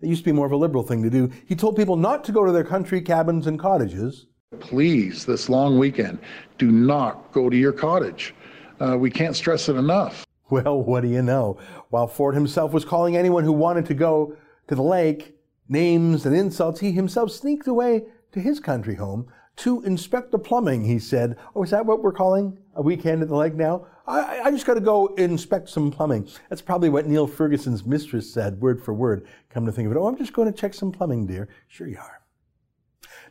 It 0.00 0.08
used 0.08 0.22
to 0.22 0.30
be 0.30 0.32
more 0.32 0.46
of 0.46 0.52
a 0.52 0.56
liberal 0.56 0.82
thing 0.82 1.02
to 1.02 1.10
do. 1.10 1.30
He 1.46 1.54
told 1.54 1.76
people 1.76 1.96
not 1.96 2.24
to 2.24 2.32
go 2.32 2.46
to 2.46 2.52
their 2.52 2.64
country 2.64 3.02
cabins 3.02 3.46
and 3.46 3.58
cottages. 3.58 4.26
Please, 4.60 5.26
this 5.26 5.48
long 5.48 5.78
weekend, 5.78 6.18
do 6.56 6.70
not 6.70 7.32
go 7.32 7.50
to 7.50 7.56
your 7.56 7.72
cottage. 7.72 8.34
Uh, 8.80 8.96
we 8.96 9.10
can't 9.10 9.36
stress 9.36 9.68
it 9.68 9.76
enough. 9.76 10.26
Well, 10.64 10.82
what 10.82 11.02
do 11.02 11.08
you 11.08 11.22
know? 11.22 11.58
While 11.90 12.08
Ford 12.08 12.34
himself 12.34 12.72
was 12.72 12.84
calling 12.84 13.16
anyone 13.16 13.44
who 13.44 13.52
wanted 13.52 13.86
to 13.86 13.94
go 13.94 14.36
to 14.66 14.74
the 14.74 14.82
lake 14.82 15.36
names 15.68 16.26
and 16.26 16.34
insults, 16.34 16.80
he 16.80 16.90
himself 16.90 17.30
sneaked 17.30 17.68
away 17.68 18.02
to 18.32 18.40
his 18.40 18.58
country 18.58 18.96
home 18.96 19.28
to 19.56 19.80
inspect 19.82 20.32
the 20.32 20.38
plumbing, 20.38 20.84
he 20.84 20.98
said. 20.98 21.36
Oh, 21.54 21.62
is 21.62 21.70
that 21.70 21.86
what 21.86 22.02
we're 22.02 22.12
calling 22.12 22.58
a 22.74 22.82
weekend 22.82 23.22
at 23.22 23.28
the 23.28 23.36
lake 23.36 23.54
now? 23.54 23.86
I, 24.08 24.40
I 24.46 24.50
just 24.50 24.66
got 24.66 24.74
to 24.74 24.80
go 24.80 25.14
inspect 25.18 25.68
some 25.68 25.90
plumbing. 25.92 26.28
That's 26.48 26.62
probably 26.62 26.88
what 26.88 27.06
Neil 27.06 27.28
Ferguson's 27.28 27.84
mistress 27.84 28.32
said, 28.32 28.60
word 28.60 28.82
for 28.82 28.92
word. 28.92 29.28
Come 29.50 29.66
to 29.66 29.72
think 29.72 29.86
of 29.86 29.92
it. 29.92 29.98
Oh, 29.98 30.06
I'm 30.08 30.16
just 30.16 30.32
going 30.32 30.52
to 30.52 30.58
check 30.58 30.74
some 30.74 30.90
plumbing, 30.90 31.26
dear. 31.26 31.48
Sure 31.68 31.86
you 31.86 31.98
are. 31.98 32.22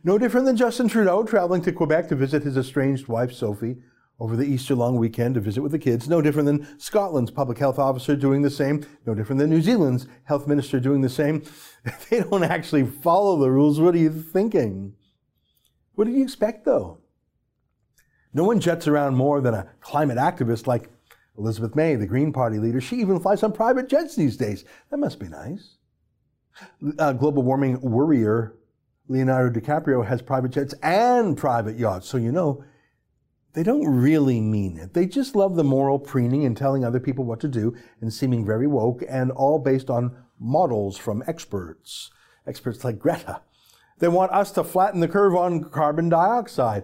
No 0.05 0.17
different 0.17 0.45
than 0.45 0.55
Justin 0.55 0.87
Trudeau 0.87 1.23
traveling 1.23 1.61
to 1.63 1.73
Quebec 1.73 2.07
to 2.09 2.15
visit 2.15 2.43
his 2.43 2.57
estranged 2.57 3.09
wife, 3.09 3.33
Sophie 3.33 3.77
over 4.19 4.35
the 4.35 4.45
Easter 4.45 4.75
long 4.75 4.97
weekend 4.97 5.35
to 5.35 5.41
visit 5.41 5.61
with 5.61 5.71
the 5.71 5.79
kids. 5.79 6.09
No 6.09 6.21
different 6.21 6.45
than 6.45 6.79
Scotland's 6.79 7.31
public 7.31 7.57
health 7.57 7.79
officer 7.79 8.15
doing 8.15 8.41
the 8.41 8.49
same. 8.49 8.85
No 9.05 9.15
different 9.15 9.39
than 9.39 9.49
New 9.49 9.61
Zealand's 9.61 10.07
health 10.25 10.47
minister 10.47 10.79
doing 10.79 11.01
the 11.01 11.09
same. 11.09 11.43
They 12.09 12.19
don't 12.19 12.43
actually 12.43 12.85
follow 12.85 13.39
the 13.39 13.49
rules. 13.49 13.79
What 13.79 13.95
are 13.95 13.99
you 13.99 14.11
thinking? 14.11 14.95
What 15.95 16.05
do 16.05 16.11
you 16.11 16.21
expect, 16.21 16.65
though? 16.65 16.99
No 18.33 18.43
one 18.43 18.59
jets 18.59 18.85
around 18.85 19.15
more 19.15 19.39
than 19.39 19.53
a 19.53 19.69
climate 19.79 20.17
activist 20.17 20.67
like 20.67 20.89
Elizabeth 21.37 21.75
May, 21.75 21.95
the 21.95 22.05
Green 22.05 22.33
Party 22.33 22.59
leader. 22.59 22.81
She 22.81 22.97
even 22.97 23.19
flies 23.19 23.43
on 23.43 23.53
private 23.53 23.87
jets 23.87 24.15
these 24.15 24.35
days. 24.35 24.65
That 24.91 24.97
must 24.97 25.19
be 25.19 25.29
nice. 25.29 25.77
Uh, 26.97 27.13
global 27.13 27.43
warming 27.43 27.79
worrier 27.79 28.55
Leonardo 29.07 29.57
DiCaprio 29.59 30.05
has 30.05 30.21
private 30.21 30.51
jets 30.51 30.73
and 30.83 31.37
private 31.37 31.79
yachts, 31.79 32.07
so 32.07 32.17
you 32.17 32.31
know 32.31 32.63
they 33.53 33.63
don't 33.63 33.87
really 33.87 34.39
mean 34.39 34.77
it. 34.77 34.93
They 34.93 35.05
just 35.05 35.35
love 35.35 35.55
the 35.55 35.63
moral 35.63 35.99
preening 35.99 36.45
and 36.45 36.55
telling 36.55 36.85
other 36.85 36.99
people 36.99 37.25
what 37.25 37.39
to 37.41 37.47
do 37.47 37.75
and 38.01 38.13
seeming 38.13 38.45
very 38.45 38.67
woke 38.67 39.03
and 39.09 39.31
all 39.31 39.59
based 39.59 39.89
on 39.89 40.15
models 40.39 40.97
from 40.97 41.23
experts, 41.27 42.11
experts 42.47 42.83
like 42.83 42.99
Greta. 42.99 43.41
They 43.99 44.07
want 44.07 44.31
us 44.31 44.51
to 44.53 44.63
flatten 44.63 44.99
the 44.99 45.07
curve 45.07 45.35
on 45.35 45.65
carbon 45.65 46.09
dioxide. 46.09 46.83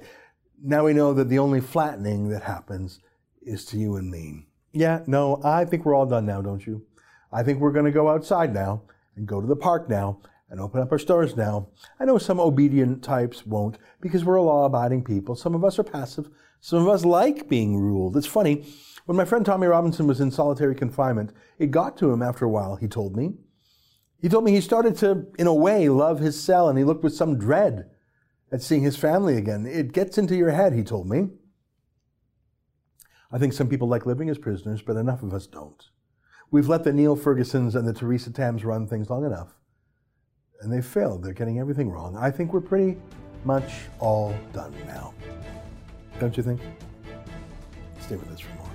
Now 0.62 0.86
we 0.86 0.93
know 0.93 1.13
that 1.13 1.29
the 1.29 1.39
only 1.39 1.62
flattening 1.62 2.29
that 2.29 2.43
happens 2.43 3.00
is 3.41 3.63
to 3.65 3.77
you 3.77 3.95
and 3.95 4.10
me. 4.10 4.48
Yeah, 4.74 5.03
no, 5.07 5.39
I 5.43 5.63
think 5.65 5.86
we're 5.86 5.95
all 5.95 6.05
done 6.05 6.25
now, 6.25 6.41
don't 6.41 6.65
you? 6.65 6.86
I 7.31 7.43
think 7.43 7.60
we're 7.60 7.72
going 7.72 7.86
to 7.86 7.91
go 7.91 8.10
outside 8.10 8.53
now 8.53 8.84
and 9.15 9.27
go 9.27 9.39
to 9.39 9.48
the 9.48 9.55
park 9.55 9.89
now 9.89 10.19
and 10.50 10.60
open 10.60 10.81
up 10.81 10.91
our 10.91 11.00
stores 11.00 11.36
now. 11.36 11.69
I 12.00 12.05
know 12.05 12.17
some 12.17 12.39
obedient 12.39 13.03
types 13.03 13.45
won't 13.45 13.77
because 14.01 14.25
we're 14.25 14.41
law 14.41 14.65
abiding 14.65 15.03
people. 15.03 15.36
Some 15.36 15.55
of 15.55 15.63
us 15.63 15.79
are 15.79 15.84
passive. 15.84 16.29
Some 16.65 16.81
of 16.81 16.88
us 16.88 17.05
like 17.05 17.48
being 17.48 17.77
ruled. 17.77 18.17
It's 18.17 18.25
funny. 18.25 18.65
When 19.05 19.15
my 19.15 19.24
friend 19.24 19.45
Tommy 19.45 19.67
Robinson 19.67 20.07
was 20.07 20.19
in 20.19 20.31
solitary 20.31 20.74
confinement, 20.74 21.31
it 21.60 21.69
got 21.69 21.95
to 21.98 22.12
him 22.12 22.24
after 22.24 22.43
a 22.43 22.50
while, 22.50 22.75
he 22.75 22.88
told 22.88 23.15
me. 23.15 23.36
He 24.19 24.29
told 24.29 24.45
me 24.45 24.51
he 24.51 24.62
started 24.62 24.98
to, 24.98 25.27
in 25.38 25.45
a 25.45 25.53
way, 25.53 25.89
love 25.89 26.17
his 26.17 26.41
cell 26.41 26.67
and 26.67 26.75
he 26.75 26.84
looked 26.84 27.03
with 27.03 27.13
some 27.13 27.38
dread 27.38 27.91
at 28.51 28.63
seeing 28.63 28.81
his 28.81 28.98
family 28.98 29.38
again. 29.38 29.67
It 29.67 29.93
gets 29.93 30.17
into 30.17 30.36
your 30.36 30.50
head, 30.50 30.74
he 30.74 30.81
told 30.81 31.07
me. 31.07 31.27
I 33.31 33.38
think 33.38 33.53
some 33.53 33.69
people 33.69 33.88
like 33.88 34.07
living 34.07 34.31
as 34.31 34.39
prisoners, 34.39 34.81
but 34.81 34.98
enough 34.98 35.22
of 35.22 35.36
us 35.36 35.45
don't. 35.45 35.91
We've 36.50 36.67
let 36.67 36.84
the 36.84 36.93
Neil 36.93 37.15
Fergusons 37.15 37.75
and 37.75 37.88
the 37.88 37.93
Theresa 37.93 38.31
Tams 38.31 38.65
run 38.65 38.88
things 38.88 39.12
long 39.12 39.24
enough. 39.24 39.53
And 40.62 40.74
they've 40.74 40.84
failed. 40.84 41.24
They're 41.24 41.34
getting 41.34 41.60
everything 41.60 41.91
wrong. 41.91 42.17
I 42.17 42.31
think 42.31 42.53
we're 42.53 42.60
pretty 42.60 42.98
much 43.43 43.72
all 44.00 44.36
done 44.51 44.74
now. 44.88 45.13
Don't 46.19 46.38
you 46.38 46.43
think? 46.43 46.62
Stay 48.00 48.15
with 48.15 48.31
us 48.31 48.39
for 48.39 48.50
more. 48.55 48.65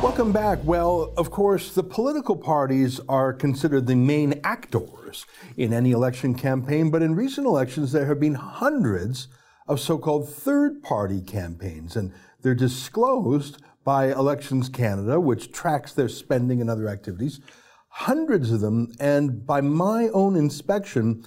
Welcome 0.00 0.32
back. 0.32 0.60
Well, 0.62 1.12
of 1.16 1.30
course, 1.30 1.74
the 1.74 1.82
political 1.82 2.36
parties 2.36 3.00
are 3.08 3.32
considered 3.32 3.86
the 3.86 3.96
main 3.96 4.40
actors 4.44 5.26
in 5.56 5.72
any 5.72 5.90
election 5.90 6.34
campaign, 6.34 6.90
but 6.90 7.02
in 7.02 7.16
recent 7.16 7.46
elections, 7.46 7.92
there 7.92 8.06
have 8.06 8.20
been 8.20 8.34
hundreds 8.34 9.28
of 9.66 9.80
so 9.80 9.98
called 9.98 10.28
third 10.28 10.82
party 10.82 11.20
campaigns, 11.20 11.96
and 11.96 12.12
they're 12.42 12.54
disclosed 12.54 13.58
by 13.86 14.12
Elections 14.12 14.68
Canada, 14.68 15.20
which 15.20 15.52
tracks 15.52 15.92
their 15.92 16.08
spending 16.08 16.60
and 16.60 16.68
other 16.68 16.88
activities. 16.88 17.38
Hundreds 17.88 18.50
of 18.50 18.60
them, 18.60 18.92
and 18.98 19.46
by 19.46 19.60
my 19.60 20.08
own 20.08 20.34
inspection, 20.34 21.24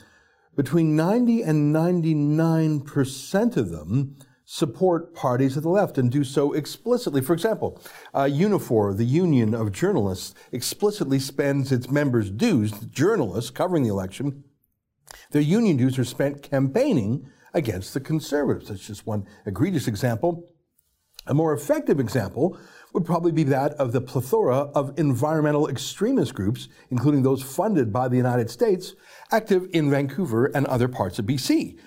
between 0.58 0.94
90 0.94 1.42
and 1.42 1.74
99% 1.74 3.56
of 3.56 3.70
them 3.70 4.18
support 4.44 5.16
parties 5.16 5.56
of 5.56 5.64
the 5.64 5.70
left 5.70 5.98
and 5.98 6.12
do 6.12 6.26
so 6.26 6.52
explicitly. 6.52 7.22
For 7.22 7.32
example, 7.32 7.82
uh, 8.14 8.24
Unifor, 8.26 8.98
the 8.98 9.06
Union 9.06 9.54
of 9.54 9.72
Journalists, 9.72 10.36
explicitly 10.52 11.18
spends 11.18 11.72
its 11.72 11.90
members' 11.90 12.30
dues, 12.30 12.72
journalists 12.72 13.52
covering 13.52 13.84
the 13.84 13.90
election, 13.90 14.44
their 15.32 15.42
union 15.42 15.78
dues 15.78 15.98
are 15.98 16.04
spent 16.04 16.44
campaigning 16.44 17.30
against 17.54 17.94
the 17.94 18.00
conservatives. 18.02 18.68
That's 18.68 18.86
just 18.86 19.08
one 19.08 19.26
egregious 19.46 19.88
example. 19.88 20.50
A 21.30 21.34
more 21.36 21.54
effective 21.54 22.00
example 22.00 22.58
would 22.92 23.06
probably 23.06 23.32
be 23.32 23.44
that 23.44 23.74
of 23.74 23.92
the 23.92 24.02
plethora 24.02 24.72
of 24.74 24.98
environmental 24.98 25.70
extremist 25.70 26.34
groups, 26.34 26.70
including 26.90 27.22
those 27.22 27.44
funded 27.44 27.94
by 27.94 28.08
the 28.08 28.18
United 28.18 28.50
States, 28.50 28.96
active 29.32 29.70
in 29.72 29.92
Vancouver 29.92 30.48
and 30.48 30.66
other 30.66 30.88
parts 30.88 31.20
of 31.20 31.26
BC. 31.26 31.78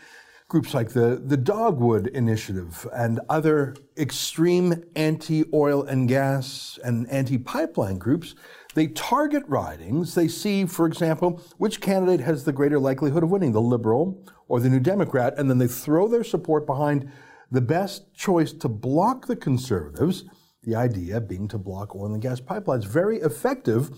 Groups 0.46 0.74
like 0.74 0.90
the, 0.90 1.20
the 1.24 1.36
Dogwood 1.36 2.06
Initiative 2.08 2.86
and 2.94 3.18
other 3.28 3.74
extreme 3.96 4.84
anti 4.94 5.44
oil 5.52 5.82
and 5.82 6.08
gas 6.08 6.78
and 6.84 7.10
anti 7.10 7.38
pipeline 7.38 7.98
groups, 7.98 8.36
they 8.74 8.86
target 8.86 9.42
ridings. 9.48 10.14
They 10.14 10.28
see, 10.28 10.66
for 10.66 10.86
example, 10.86 11.42
which 11.58 11.80
candidate 11.80 12.20
has 12.20 12.44
the 12.44 12.52
greater 12.52 12.78
likelihood 12.78 13.24
of 13.24 13.30
winning, 13.30 13.52
the 13.52 13.60
Liberal 13.60 14.22
or 14.46 14.60
the 14.60 14.68
New 14.68 14.80
Democrat, 14.80 15.34
and 15.36 15.50
then 15.50 15.58
they 15.58 15.66
throw 15.66 16.06
their 16.06 16.22
support 16.22 16.64
behind 16.64 17.10
the 17.52 17.60
best 17.60 18.12
choice 18.14 18.52
to 18.54 18.68
block 18.68 19.26
the 19.26 19.36
Conservatives, 19.36 20.24
the 20.64 20.74
idea 20.74 21.20
being 21.20 21.46
to 21.48 21.58
block 21.58 21.94
oil 21.94 22.12
and 22.12 22.22
gas 22.22 22.40
pipelines. 22.40 22.86
Very 22.86 23.18
effective. 23.18 23.90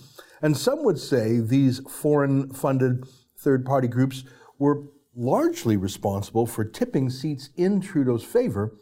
And 0.43 0.57
some 0.57 0.83
would 0.85 0.99
say 0.99 1.39
these 1.39 1.81
foreign 1.89 2.53
funded 2.53 3.07
third 3.39 3.65
party 3.65 3.87
groups 3.87 4.25
were 4.59 4.83
largely 5.15 5.77
responsible 5.77 6.47
for 6.47 6.65
tipping 6.65 7.09
seats 7.09 7.51
in 7.57 7.81
Trudeau's 7.81 8.25
favor 8.25 8.77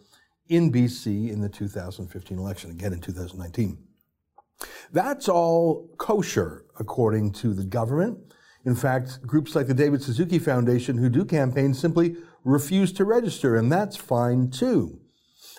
in 0.48 0.72
BC 0.72 1.30
in 1.30 1.42
the 1.42 1.48
2015 1.48 2.38
election, 2.38 2.70
again 2.70 2.94
in 2.94 3.00
2019. 3.00 3.76
That's 4.90 5.28
all 5.28 5.90
kosher, 5.98 6.64
according 6.78 7.32
to 7.32 7.52
the 7.52 7.64
government. 7.64 8.18
In 8.64 8.74
fact, 8.74 9.20
groups 9.26 9.54
like 9.54 9.66
the 9.66 9.74
David 9.74 10.02
Suzuki 10.02 10.38
Foundation, 10.38 10.96
who 10.96 11.08
do 11.08 11.24
campaigns, 11.24 11.78
simply 11.78 12.16
refuse 12.44 12.92
to 12.94 13.04
register, 13.04 13.56
and 13.56 13.70
that's 13.70 13.96
fine 13.96 14.50
too. 14.50 15.00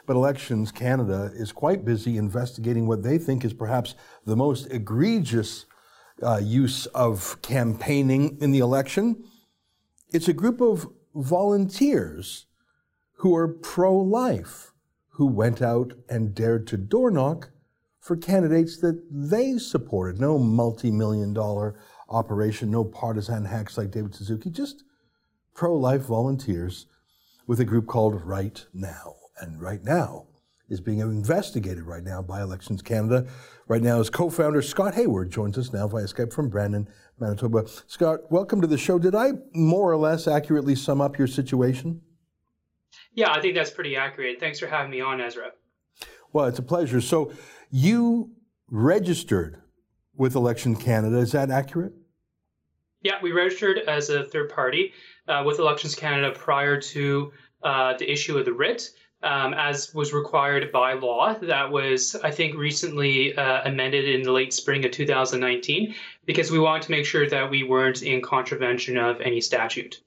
But 0.05 0.15
Elections 0.15 0.71
Canada 0.71 1.31
is 1.33 1.51
quite 1.51 1.85
busy 1.85 2.17
investigating 2.17 2.87
what 2.87 3.03
they 3.03 3.17
think 3.17 3.45
is 3.45 3.53
perhaps 3.53 3.95
the 4.25 4.35
most 4.35 4.69
egregious 4.71 5.65
uh, 6.21 6.37
use 6.43 6.85
of 6.87 7.41
campaigning 7.41 8.37
in 8.41 8.51
the 8.51 8.59
election. 8.59 9.23
It's 10.11 10.27
a 10.27 10.33
group 10.33 10.61
of 10.61 10.87
volunteers 11.15 12.47
who 13.17 13.35
are 13.35 13.47
pro 13.47 13.95
life, 13.95 14.73
who 15.11 15.27
went 15.27 15.61
out 15.61 15.93
and 16.09 16.35
dared 16.35 16.67
to 16.67 16.77
door 16.77 17.09
knock 17.09 17.51
for 17.99 18.17
candidates 18.17 18.77
that 18.79 19.01
they 19.09 19.57
supported. 19.57 20.19
No 20.19 20.37
multi 20.37 20.91
million 20.91 21.33
dollar 21.33 21.79
operation, 22.09 22.69
no 22.69 22.83
partisan 22.83 23.45
hacks 23.45 23.77
like 23.77 23.91
David 23.91 24.13
Suzuki, 24.13 24.49
just 24.49 24.83
pro 25.53 25.75
life 25.75 26.01
volunteers 26.01 26.87
with 27.47 27.59
a 27.59 27.65
group 27.65 27.87
called 27.87 28.23
Right 28.23 28.65
Now. 28.73 29.15
And 29.39 29.61
Right 29.61 29.83
Now 29.83 30.27
is 30.69 30.81
being 30.81 30.99
investigated 30.99 31.83
right 31.83 32.03
now 32.03 32.21
by 32.21 32.41
Elections 32.41 32.81
Canada. 32.81 33.27
Right 33.67 33.81
now, 33.81 33.97
his 33.97 34.09
co 34.09 34.29
founder 34.29 34.61
Scott 34.61 34.95
Hayward 34.95 35.31
joins 35.31 35.57
us 35.57 35.73
now 35.73 35.87
via 35.87 36.05
Skype 36.05 36.33
from 36.33 36.49
Brandon, 36.49 36.87
Manitoba. 37.19 37.65
Scott, 37.87 38.31
welcome 38.31 38.61
to 38.61 38.67
the 38.67 38.77
show. 38.77 38.97
Did 38.97 39.15
I 39.15 39.33
more 39.53 39.91
or 39.91 39.97
less 39.97 40.27
accurately 40.27 40.75
sum 40.75 41.01
up 41.01 41.17
your 41.17 41.27
situation? 41.27 42.01
Yeah, 43.13 43.31
I 43.31 43.41
think 43.41 43.55
that's 43.55 43.71
pretty 43.71 43.95
accurate. 43.95 44.39
Thanks 44.39 44.59
for 44.59 44.67
having 44.67 44.91
me 44.91 45.01
on, 45.01 45.21
Ezra. 45.21 45.51
Well, 46.31 46.45
it's 46.45 46.59
a 46.59 46.63
pleasure. 46.63 47.01
So, 47.01 47.31
you 47.69 48.31
registered 48.69 49.61
with 50.15 50.35
Election 50.35 50.75
Canada. 50.75 51.17
Is 51.17 51.31
that 51.33 51.51
accurate? 51.51 51.93
Yeah, 53.01 53.15
we 53.21 53.31
registered 53.31 53.79
as 53.79 54.09
a 54.09 54.23
third 54.23 54.49
party 54.49 54.93
uh, 55.27 55.43
with 55.45 55.59
Elections 55.59 55.95
Canada 55.95 56.31
prior 56.37 56.79
to 56.79 57.31
uh, 57.63 57.95
the 57.97 58.11
issue 58.11 58.37
of 58.37 58.45
the 58.45 58.53
writ. 58.53 58.89
Um, 59.21 59.53
as 59.53 59.93
was 59.93 60.11
required 60.11 60.69
by 60.73 60.95
law. 60.95 61.33
That 61.41 61.71
was, 61.71 62.13
I 62.25 62.29
think, 62.29 62.57
recently 62.57 63.33
uh, 63.37 63.61
amended 63.63 64.03
in 64.03 64.21
the 64.21 64.33
late 64.33 64.51
spring 64.53 64.83
of 64.83 64.91
2019 64.91 65.95
because 66.25 66.51
we 66.51 66.59
wanted 66.59 66.83
to 66.83 66.91
make 66.91 67.05
sure 67.05 67.29
that 67.29 67.49
we 67.49 67.63
weren't 67.63 68.03
in 68.03 68.21
contravention 68.21 68.97
of 68.97 69.21
any 69.21 69.39
statute. 69.39 70.01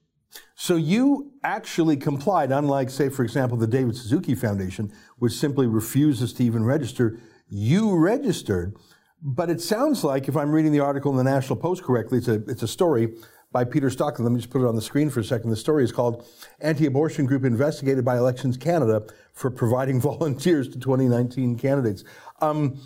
So 0.55 0.77
you 0.77 1.33
actually 1.45 1.97
complied, 1.97 2.51
unlike, 2.51 2.91
say, 2.91 3.09
for 3.09 3.23
example, 3.23 3.57
the 3.57 3.67
David 3.67 3.97
Suzuki 3.97 4.35
Foundation, 4.35 4.93
which 5.19 5.33
simply 5.33 5.67
refuses 5.67 6.33
to 6.35 6.45
even 6.45 6.65
register. 6.65 7.19
You 7.49 7.97
registered, 7.97 8.77
but 9.23 9.51
it 9.51 9.61
sounds 9.61 10.03
like, 10.05 10.29
if 10.29 10.37
I'm 10.37 10.53
reading 10.53 10.73
the 10.73 10.81
article 10.81 11.11
in 11.11 11.19
the 11.19 11.31
National 11.31 11.57
Post 11.57 11.83
correctly, 11.83 12.19
it's 12.19 12.29
a, 12.29 12.43
it's 12.49 12.63
a 12.63 12.69
story 12.69 13.15
by 13.57 13.65
Peter 13.65 13.89
Stockland. 13.89 14.25
Let 14.25 14.33
me 14.33 14.41
just 14.41 14.51
put 14.51 14.61
it 14.61 14.67
on 14.67 14.77
the 14.77 14.83
screen 14.83 15.09
for 15.09 15.21
a 15.21 15.25
second. 15.25 15.49
The 15.49 15.57
story 15.57 15.83
is 15.83 15.91
called 15.91 16.27
Anti-Abortion 16.61 17.25
Group 17.25 17.43
Investigated 17.43 18.05
by 18.05 18.19
Elections 18.19 18.59
Canada 18.59 19.03
for 19.33 19.51
Providing 19.51 19.99
Volunteers 20.13 20.69
to 20.69 20.79
2019 20.79 21.57
Candidates. 21.57 22.05
Um, 22.43 22.79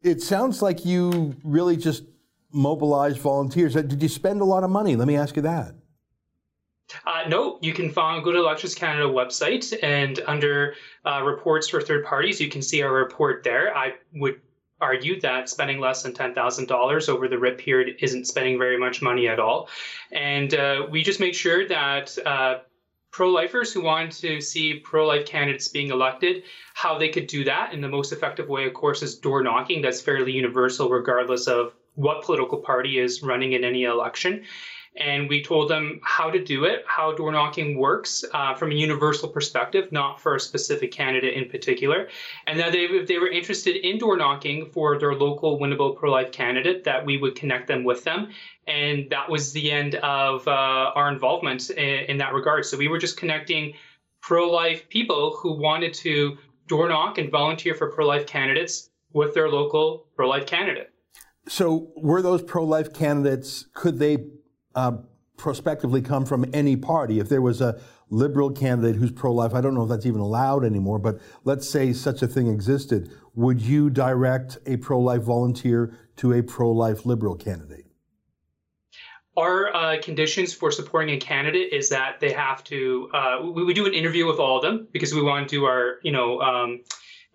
it 0.00 0.22
sounds 0.22 0.62
like 0.62 0.86
you 0.86 1.36
really 1.44 1.76
just 1.76 2.04
mobilized 2.50 3.18
volunteers. 3.18 3.74
Did 3.74 4.02
you 4.02 4.08
spend 4.08 4.40
a 4.40 4.44
lot 4.46 4.64
of 4.64 4.70
money? 4.70 4.96
Let 4.96 5.06
me 5.06 5.16
ask 5.16 5.36
you 5.36 5.42
that. 5.42 5.74
Uh, 7.04 7.24
no, 7.28 7.58
you 7.60 7.74
can 7.74 7.90
find 7.90 8.24
go 8.24 8.32
to 8.32 8.38
Elections 8.38 8.74
Canada 8.74 9.06
website 9.06 9.76
and 9.82 10.18
under 10.26 10.76
uh, 11.04 11.20
reports 11.22 11.68
for 11.68 11.82
third 11.82 12.06
parties, 12.06 12.40
you 12.40 12.48
can 12.48 12.62
see 12.62 12.80
our 12.80 12.94
report 12.94 13.44
there. 13.44 13.76
I 13.76 13.96
would 14.14 14.40
argue 14.80 15.20
that 15.20 15.48
spending 15.48 15.80
less 15.80 16.02
than 16.02 16.12
$10,000 16.12 17.08
over 17.08 17.28
the 17.28 17.38
writ 17.38 17.58
period 17.58 17.96
isn't 18.00 18.26
spending 18.26 18.58
very 18.58 18.78
much 18.78 19.02
money 19.02 19.28
at 19.28 19.40
all. 19.40 19.68
And 20.12 20.54
uh, 20.54 20.86
we 20.88 21.02
just 21.02 21.20
make 21.20 21.34
sure 21.34 21.66
that 21.68 22.16
uh, 22.24 22.58
pro 23.10 23.30
lifers 23.30 23.72
who 23.72 23.82
want 23.82 24.12
to 24.12 24.40
see 24.40 24.78
pro 24.78 25.06
life 25.06 25.26
candidates 25.26 25.68
being 25.68 25.90
elected, 25.90 26.44
how 26.74 26.98
they 26.98 27.08
could 27.08 27.26
do 27.26 27.44
that 27.44 27.72
in 27.72 27.80
the 27.80 27.88
most 27.88 28.12
effective 28.12 28.48
way, 28.48 28.66
of 28.66 28.74
course, 28.74 29.02
is 29.02 29.16
door 29.16 29.42
knocking. 29.42 29.82
That's 29.82 30.00
fairly 30.00 30.32
universal, 30.32 30.88
regardless 30.88 31.48
of 31.48 31.72
what 31.94 32.22
political 32.22 32.58
party 32.58 32.98
is 32.98 33.22
running 33.22 33.54
in 33.54 33.64
any 33.64 33.84
election. 33.84 34.44
And 34.96 35.28
we 35.28 35.42
told 35.42 35.70
them 35.70 36.00
how 36.02 36.30
to 36.30 36.42
do 36.42 36.64
it, 36.64 36.84
how 36.86 37.12
door 37.12 37.30
knocking 37.32 37.78
works 37.78 38.24
uh, 38.32 38.54
from 38.54 38.72
a 38.72 38.74
universal 38.74 39.28
perspective, 39.28 39.90
not 39.92 40.20
for 40.20 40.34
a 40.34 40.40
specific 40.40 40.90
candidate 40.90 41.34
in 41.34 41.48
particular. 41.48 42.08
And 42.46 42.58
that 42.58 42.72
they, 42.72 42.84
if 42.84 43.06
they 43.06 43.18
were 43.18 43.28
interested 43.28 43.76
in 43.76 43.98
door 43.98 44.16
knocking 44.16 44.66
for 44.66 44.98
their 44.98 45.14
local 45.14 45.58
winnable 45.58 45.96
pro 45.96 46.10
life 46.10 46.32
candidate, 46.32 46.84
that 46.84 47.04
we 47.04 47.16
would 47.16 47.34
connect 47.34 47.68
them 47.68 47.84
with 47.84 48.04
them. 48.04 48.30
And 48.66 49.08
that 49.10 49.28
was 49.28 49.52
the 49.52 49.70
end 49.70 49.96
of 49.96 50.46
uh, 50.48 50.50
our 50.50 51.10
involvement 51.10 51.70
in, 51.70 52.04
in 52.06 52.18
that 52.18 52.34
regard. 52.34 52.64
So 52.64 52.76
we 52.76 52.88
were 52.88 52.98
just 52.98 53.16
connecting 53.16 53.74
pro 54.20 54.50
life 54.50 54.88
people 54.88 55.36
who 55.40 55.52
wanted 55.52 55.94
to 55.94 56.36
door 56.66 56.88
knock 56.88 57.18
and 57.18 57.30
volunteer 57.30 57.74
for 57.74 57.90
pro 57.90 58.06
life 58.06 58.26
candidates 58.26 58.90
with 59.12 59.34
their 59.34 59.48
local 59.48 60.06
pro 60.16 60.28
life 60.28 60.46
candidate. 60.46 60.90
So, 61.48 61.92
were 61.96 62.20
those 62.20 62.42
pro 62.42 62.62
life 62.64 62.92
candidates, 62.92 63.66
could 63.72 63.98
they 63.98 64.18
uh, 64.78 64.92
prospectively 65.36 66.00
come 66.00 66.24
from 66.24 66.44
any 66.52 66.76
party? 66.76 67.18
If 67.18 67.28
there 67.28 67.42
was 67.42 67.60
a 67.60 67.80
liberal 68.10 68.50
candidate 68.50 68.94
who's 68.96 69.10
pro 69.10 69.32
life, 69.32 69.52
I 69.52 69.60
don't 69.60 69.74
know 69.74 69.82
if 69.82 69.88
that's 69.88 70.06
even 70.06 70.20
allowed 70.20 70.64
anymore, 70.64 71.00
but 71.00 71.18
let's 71.44 71.68
say 71.68 71.92
such 71.92 72.22
a 72.22 72.28
thing 72.28 72.46
existed, 72.48 73.10
would 73.34 73.60
you 73.60 73.90
direct 73.90 74.58
a 74.66 74.76
pro 74.76 75.00
life 75.00 75.22
volunteer 75.22 75.96
to 76.16 76.32
a 76.32 76.42
pro 76.42 76.70
life 76.70 77.04
liberal 77.04 77.34
candidate? 77.34 77.86
Our 79.36 79.74
uh, 79.74 79.96
conditions 80.00 80.54
for 80.54 80.70
supporting 80.70 81.14
a 81.14 81.18
candidate 81.18 81.72
is 81.72 81.88
that 81.90 82.20
they 82.20 82.32
have 82.32 82.62
to. 82.64 83.10
Uh, 83.12 83.50
we, 83.54 83.64
we, 83.64 83.74
do 83.74 83.86
an 83.86 83.94
interview 83.94 84.26
with 84.26 84.40
all 84.40 84.56
of 84.56 84.62
them 84.62 84.88
because 84.92 85.14
we 85.14 85.22
want 85.22 85.48
to 85.48 85.56
do 85.56 85.64
our, 85.64 85.98
you 86.02 86.10
know, 86.10 86.40
um, 86.40 86.80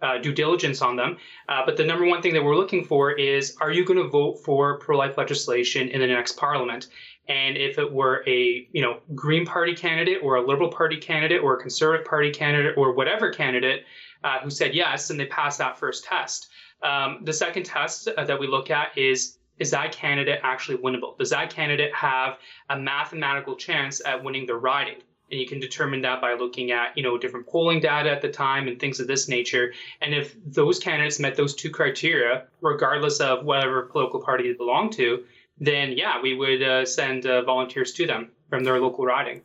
uh, 0.03 0.17
due 0.17 0.33
diligence 0.33 0.81
on 0.81 0.97
them. 0.97 1.17
Uh, 1.47 1.61
but 1.65 1.77
the 1.77 1.83
number 1.85 2.05
one 2.05 2.21
thing 2.21 2.33
that 2.33 2.43
we're 2.43 2.57
looking 2.57 2.83
for 2.83 3.13
is: 3.13 3.55
Are 3.61 3.71
you 3.71 3.85
going 3.85 4.03
to 4.03 4.09
vote 4.09 4.35
for 4.43 4.77
pro-life 4.79 5.17
legislation 5.17 5.87
in 5.87 6.01
the 6.01 6.07
next 6.07 6.35
Parliament? 6.35 6.87
And 7.27 7.55
if 7.55 7.77
it 7.77 7.91
were 7.91 8.23
a, 8.27 8.67
you 8.71 8.81
know, 8.81 8.99
Green 9.15 9.45
Party 9.45 9.73
candidate 9.73 10.19
or 10.21 10.35
a 10.35 10.45
Liberal 10.45 10.69
Party 10.69 10.97
candidate 10.97 11.41
or 11.41 11.55
a 11.55 11.61
Conservative 11.61 12.05
Party 12.05 12.31
candidate 12.31 12.77
or 12.77 12.93
whatever 12.93 13.31
candidate 13.31 13.85
uh, 14.23 14.39
who 14.39 14.49
said 14.49 14.73
yes, 14.73 15.09
and 15.09 15.19
they 15.19 15.25
passed 15.25 15.57
that 15.59 15.77
first 15.77 16.03
test. 16.03 16.49
Um, 16.81 17.19
the 17.23 17.33
second 17.33 17.63
test 17.63 18.09
uh, 18.09 18.25
that 18.25 18.39
we 18.39 18.47
look 18.47 18.69
at 18.69 18.97
is 18.97 19.37
is 19.59 19.71
that 19.71 19.91
candidate 19.91 20.39
actually 20.43 20.77
winnable? 20.77 21.17
Does 21.17 21.29
that 21.29 21.53
candidate 21.53 21.93
have 21.93 22.37
a 22.69 22.77
mathematical 22.77 23.55
chance 23.55 24.01
at 24.03 24.23
winning 24.23 24.47
the 24.47 24.55
riding? 24.55 24.97
And 25.31 25.39
you 25.39 25.47
can 25.47 25.59
determine 25.59 26.01
that 26.01 26.21
by 26.21 26.33
looking 26.33 26.71
at, 26.71 26.97
you 26.97 27.03
know, 27.03 27.17
different 27.17 27.47
polling 27.47 27.79
data 27.79 28.09
at 28.09 28.21
the 28.21 28.29
time 28.29 28.67
and 28.67 28.79
things 28.79 28.99
of 28.99 29.07
this 29.07 29.27
nature. 29.27 29.73
And 30.01 30.13
if 30.13 30.35
those 30.45 30.79
candidates 30.79 31.19
met 31.19 31.35
those 31.35 31.55
two 31.55 31.69
criteria, 31.69 32.45
regardless 32.61 33.19
of 33.19 33.45
whatever 33.45 33.83
political 33.83 34.21
party 34.21 34.47
they 34.47 34.57
belong 34.57 34.89
to, 34.91 35.23
then 35.57 35.93
yeah, 35.93 36.21
we 36.21 36.33
would 36.33 36.61
uh, 36.61 36.85
send 36.85 37.25
uh, 37.25 37.41
volunteers 37.43 37.93
to 37.93 38.07
them 38.07 38.31
from 38.49 38.63
their 38.63 38.79
local 38.79 39.05
riding. 39.05 39.41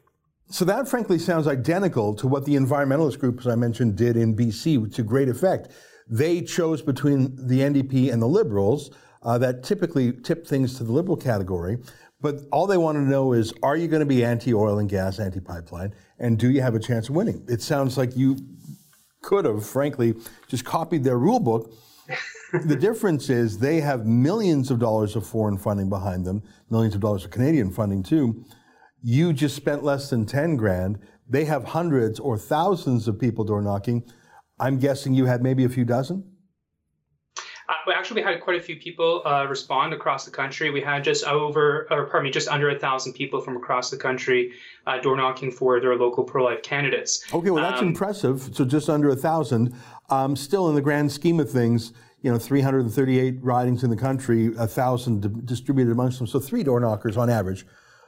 So 0.50 0.64
that 0.64 0.88
frankly 0.88 1.18
sounds 1.18 1.46
identical 1.46 2.14
to 2.14 2.26
what 2.26 2.46
the 2.46 2.54
environmentalist 2.54 3.18
groups 3.18 3.46
I 3.46 3.54
mentioned 3.54 3.96
did 3.96 4.16
in 4.16 4.34
BC 4.34 4.94
to 4.94 5.02
great 5.02 5.28
effect. 5.28 5.68
They 6.08 6.40
chose 6.40 6.80
between 6.80 7.36
the 7.36 7.60
NDP 7.60 8.10
and 8.10 8.22
the 8.22 8.26
Liberals 8.26 8.90
uh, 9.22 9.36
that 9.38 9.62
typically 9.62 10.12
tip 10.12 10.46
things 10.46 10.78
to 10.78 10.84
the 10.84 10.92
liberal 10.92 11.16
category. 11.16 11.78
But 12.20 12.40
all 12.50 12.66
they 12.66 12.78
want 12.78 12.96
to 12.96 13.02
know 13.02 13.32
is, 13.32 13.52
are 13.62 13.76
you 13.76 13.88
going 13.88 14.00
to 14.00 14.06
be 14.06 14.24
anti-oil 14.24 14.78
and 14.78 14.88
gas, 14.88 15.20
anti-pipeline, 15.20 15.94
and 16.18 16.38
do 16.38 16.50
you 16.50 16.62
have 16.62 16.74
a 16.74 16.80
chance 16.80 17.08
of 17.08 17.14
winning? 17.14 17.44
It 17.48 17.62
sounds 17.62 17.96
like 17.96 18.16
you 18.16 18.36
could 19.22 19.44
have, 19.44 19.64
frankly, 19.64 20.14
just 20.48 20.64
copied 20.64 21.04
their 21.04 21.18
rule 21.18 21.40
book. 21.40 21.72
The 22.64 22.76
difference 22.76 23.30
is 23.30 23.58
they 23.58 23.80
have 23.80 24.06
millions 24.06 24.70
of 24.70 24.78
dollars 24.78 25.16
of 25.16 25.26
foreign 25.26 25.58
funding 25.58 25.88
behind 25.88 26.24
them, 26.24 26.42
millions 26.70 26.94
of 26.94 27.00
dollars 27.00 27.24
of 27.24 27.30
Canadian 27.30 27.70
funding 27.70 28.02
too. 28.02 28.44
You 29.02 29.32
just 29.32 29.54
spent 29.54 29.84
less 29.84 30.10
than 30.10 30.26
10 30.26 30.56
grand. 30.56 30.98
They 31.28 31.44
have 31.44 31.64
hundreds 31.64 32.18
or 32.18 32.38
thousands 32.38 33.06
of 33.06 33.18
people 33.18 33.44
door 33.44 33.62
knocking. 33.62 34.04
I'm 34.58 34.78
guessing 34.78 35.14
you 35.14 35.26
had 35.26 35.42
maybe 35.42 35.64
a 35.64 35.68
few 35.68 35.84
dozen? 35.84 36.24
Uh, 37.68 37.74
we 37.86 37.92
actually 37.92 38.22
had 38.22 38.40
quite 38.40 38.58
a 38.58 38.62
few 38.62 38.76
people 38.76 39.20
uh, 39.26 39.44
respond 39.46 39.92
across 39.92 40.24
the 40.24 40.30
country. 40.30 40.70
We 40.70 40.80
had 40.80 41.04
just 41.04 41.24
over, 41.24 41.86
or 41.90 42.06
pardon 42.06 42.24
me, 42.24 42.30
just 42.30 42.48
under 42.48 42.70
a 42.70 42.78
thousand 42.78 43.12
people 43.12 43.42
from 43.42 43.58
across 43.58 43.90
the 43.90 43.98
country 43.98 44.52
uh, 44.86 44.98
door 45.00 45.16
knocking 45.16 45.50
for 45.50 45.78
their 45.78 45.94
local 45.94 46.24
pro 46.24 46.44
life 46.44 46.62
candidates. 46.62 47.22
Okay, 47.32 47.50
well 47.50 47.62
that's 47.62 47.82
um, 47.82 47.88
impressive. 47.88 48.50
So 48.54 48.64
just 48.64 48.88
under 48.88 49.10
a 49.10 49.16
thousand. 49.16 49.74
Um, 50.10 50.36
still, 50.36 50.68
in 50.68 50.74
the 50.74 50.80
grand 50.80 51.12
scheme 51.12 51.38
of 51.40 51.50
things, 51.50 51.92
you 52.22 52.32
know, 52.32 52.38
338 52.38 53.36
ridings 53.42 53.84
in 53.84 53.90
the 53.90 53.96
country, 53.96 54.52
a 54.58 54.66
thousand 54.66 55.22
di- 55.22 55.40
distributed 55.44 55.92
amongst 55.92 56.18
them. 56.18 56.26
So 56.26 56.40
three 56.40 56.62
door 56.62 56.80
knockers 56.80 57.16
on 57.16 57.30
average. 57.30 57.66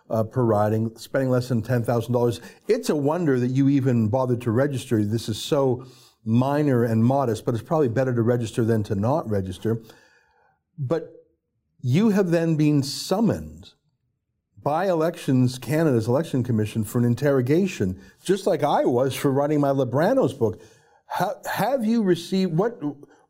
Uh, 0.09 0.25
per 0.25 0.43
riding, 0.43 0.91
spending 0.97 1.31
less 1.31 1.49
than 1.49 1.63
$10,000. 1.63 2.41
It's 2.67 2.91
a 2.91 2.97
wonder 2.97 3.39
that 3.39 3.47
you 3.47 3.69
even 3.69 4.09
bothered 4.09 4.41
to 4.41 4.51
register. 4.51 5.05
This 5.05 5.29
is 5.29 5.41
so 5.41 5.87
minor 6.25 6.83
and 6.83 7.05
modest, 7.05 7.45
but 7.45 7.55
it's 7.55 7.63
probably 7.63 7.87
better 7.87 8.13
to 8.13 8.23
register 8.23 8.65
than 8.65 8.83
to 8.83 8.97
not 8.97 9.31
register. 9.31 9.81
But 10.77 11.13
you 11.81 12.11
have 12.11 12.31
then 12.31 12.57
been 12.57 12.83
summoned 12.83 13.75
by 14.63 14.89
Elections 14.89 15.59
Canada's 15.59 16.09
Election 16.09 16.43
Commission 16.43 16.85
for 16.85 16.99
an 16.99 17.05
interrogation, 17.05 18.01
just 18.23 18.47
like 18.47 18.63
I 18.63 18.85
was 18.85 19.15
for 19.15 19.31
writing 19.31 19.61
my 19.61 19.71
Libranos 19.71 20.37
book. 20.39 20.61
Have 21.47 21.85
you 21.85 22.03
received 22.03 22.57
what? 22.57 22.81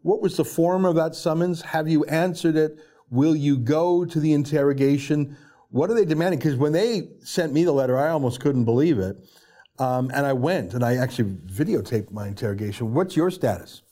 What 0.03 0.23
was 0.23 0.37
the 0.37 0.45
form 0.45 0.85
of 0.85 0.95
that 0.95 1.15
summons? 1.15 1.61
Have 1.61 1.89
you 1.89 2.05
answered 2.05 2.57
it? 2.57 2.79
Will 3.11 3.37
you 3.37 3.59
go 3.59 4.05
to 4.05 4.21
the 4.21 4.33
interrogation? 4.33 5.37
What 5.71 5.91
are 5.91 5.95
they 5.95 6.05
demanding? 6.05 6.39
Because 6.39 6.57
when 6.57 6.73
they 6.73 7.11
sent 7.23 7.53
me 7.53 7.65
the 7.65 7.73
letter, 7.73 7.99
I 7.99 8.09
almost 8.09 8.41
couldn't 8.41 8.65
believe 8.65 8.99
it. 8.99 9.17
Um, 9.79 10.11
and 10.15 10.27
I 10.27 10.33
went 10.33 10.75
and 10.75 10.85
I 10.85 10.97
actually 10.97 11.33
videotaped 11.33 12.13
my 12.13 12.29
interrogation. 12.29 12.95
What's 12.95 13.17
your 13.17 13.31
status? 13.31 13.83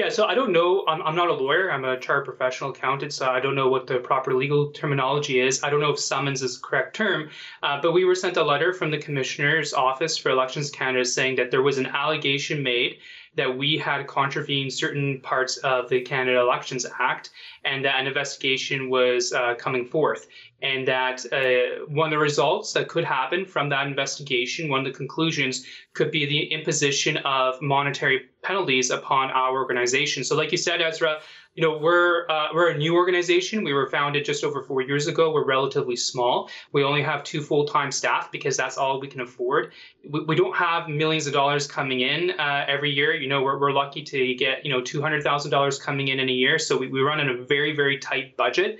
Yeah, 0.00 0.08
so 0.08 0.24
I 0.24 0.34
don't 0.34 0.50
know. 0.50 0.82
I'm, 0.88 1.02
I'm 1.02 1.14
not 1.14 1.28
a 1.28 1.34
lawyer. 1.34 1.70
I'm 1.70 1.84
a 1.84 2.00
chartered 2.00 2.24
professional 2.24 2.70
accountant, 2.70 3.12
so 3.12 3.28
I 3.28 3.38
don't 3.38 3.54
know 3.54 3.68
what 3.68 3.86
the 3.86 3.98
proper 3.98 4.32
legal 4.32 4.70
terminology 4.70 5.40
is. 5.40 5.62
I 5.62 5.68
don't 5.68 5.80
know 5.80 5.90
if 5.90 6.00
summons 6.00 6.40
is 6.40 6.56
the 6.56 6.66
correct 6.66 6.96
term, 6.96 7.28
uh, 7.62 7.82
but 7.82 7.92
we 7.92 8.06
were 8.06 8.14
sent 8.14 8.38
a 8.38 8.42
letter 8.42 8.72
from 8.72 8.90
the 8.90 8.96
Commissioner's 8.96 9.74
Office 9.74 10.16
for 10.16 10.30
Elections 10.30 10.70
Canada 10.70 11.04
saying 11.04 11.36
that 11.36 11.50
there 11.50 11.60
was 11.60 11.76
an 11.76 11.84
allegation 11.84 12.62
made 12.62 12.96
that 13.36 13.56
we 13.56 13.78
had 13.78 14.06
contravened 14.06 14.72
certain 14.72 15.20
parts 15.20 15.56
of 15.58 15.88
the 15.88 16.00
Canada 16.00 16.40
Elections 16.40 16.84
Act 16.98 17.30
and 17.64 17.84
that 17.84 18.00
an 18.00 18.06
investigation 18.06 18.90
was 18.90 19.32
uh, 19.32 19.54
coming 19.54 19.86
forth. 19.86 20.26
And 20.62 20.86
that 20.88 21.24
uh, 21.32 21.86
one 21.86 22.08
of 22.08 22.10
the 22.10 22.18
results 22.18 22.72
that 22.74 22.88
could 22.88 23.04
happen 23.04 23.46
from 23.46 23.68
that 23.70 23.86
investigation, 23.86 24.68
one 24.68 24.80
of 24.80 24.92
the 24.92 24.96
conclusions, 24.96 25.64
could 25.94 26.10
be 26.10 26.26
the 26.26 26.52
imposition 26.52 27.16
of 27.18 27.60
monetary 27.62 28.26
penalties 28.42 28.90
upon 28.90 29.30
our 29.30 29.54
organization. 29.54 30.24
So, 30.24 30.36
like 30.36 30.52
you 30.52 30.58
said, 30.58 30.82
Ezra, 30.82 31.20
you 31.60 31.66
know 31.66 31.76
we're 31.76 32.26
uh, 32.30 32.48
we're 32.54 32.70
a 32.70 32.78
new 32.78 32.96
organization. 32.96 33.62
We 33.64 33.74
were 33.74 33.86
founded 33.90 34.24
just 34.24 34.44
over 34.44 34.62
four 34.62 34.80
years 34.80 35.08
ago. 35.08 35.30
We're 35.30 35.44
relatively 35.44 35.94
small. 35.94 36.48
We 36.72 36.82
only 36.84 37.02
have 37.02 37.22
two 37.22 37.42
full 37.42 37.66
time 37.66 37.92
staff 37.92 38.32
because 38.32 38.56
that's 38.56 38.78
all 38.78 38.98
we 38.98 39.08
can 39.08 39.20
afford. 39.20 39.72
We, 40.08 40.24
we 40.24 40.36
don't 40.36 40.56
have 40.56 40.88
millions 40.88 41.26
of 41.26 41.34
dollars 41.34 41.66
coming 41.66 42.00
in 42.00 42.30
uh, 42.30 42.64
every 42.66 42.90
year. 42.90 43.12
You 43.14 43.28
know 43.28 43.42
we're, 43.42 43.58
we're 43.58 43.72
lucky 43.72 44.02
to 44.04 44.34
get 44.36 44.64
you 44.64 44.72
know 44.72 44.80
two 44.80 45.02
hundred 45.02 45.22
thousand 45.22 45.50
dollars 45.50 45.78
coming 45.78 46.08
in 46.08 46.18
in 46.18 46.30
a 46.30 46.32
year. 46.32 46.58
So 46.58 46.78
we, 46.78 46.86
we 46.88 47.02
run 47.02 47.20
in 47.20 47.28
a 47.28 47.44
very 47.44 47.76
very 47.76 47.98
tight 47.98 48.38
budget. 48.38 48.78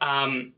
Um, 0.00 0.54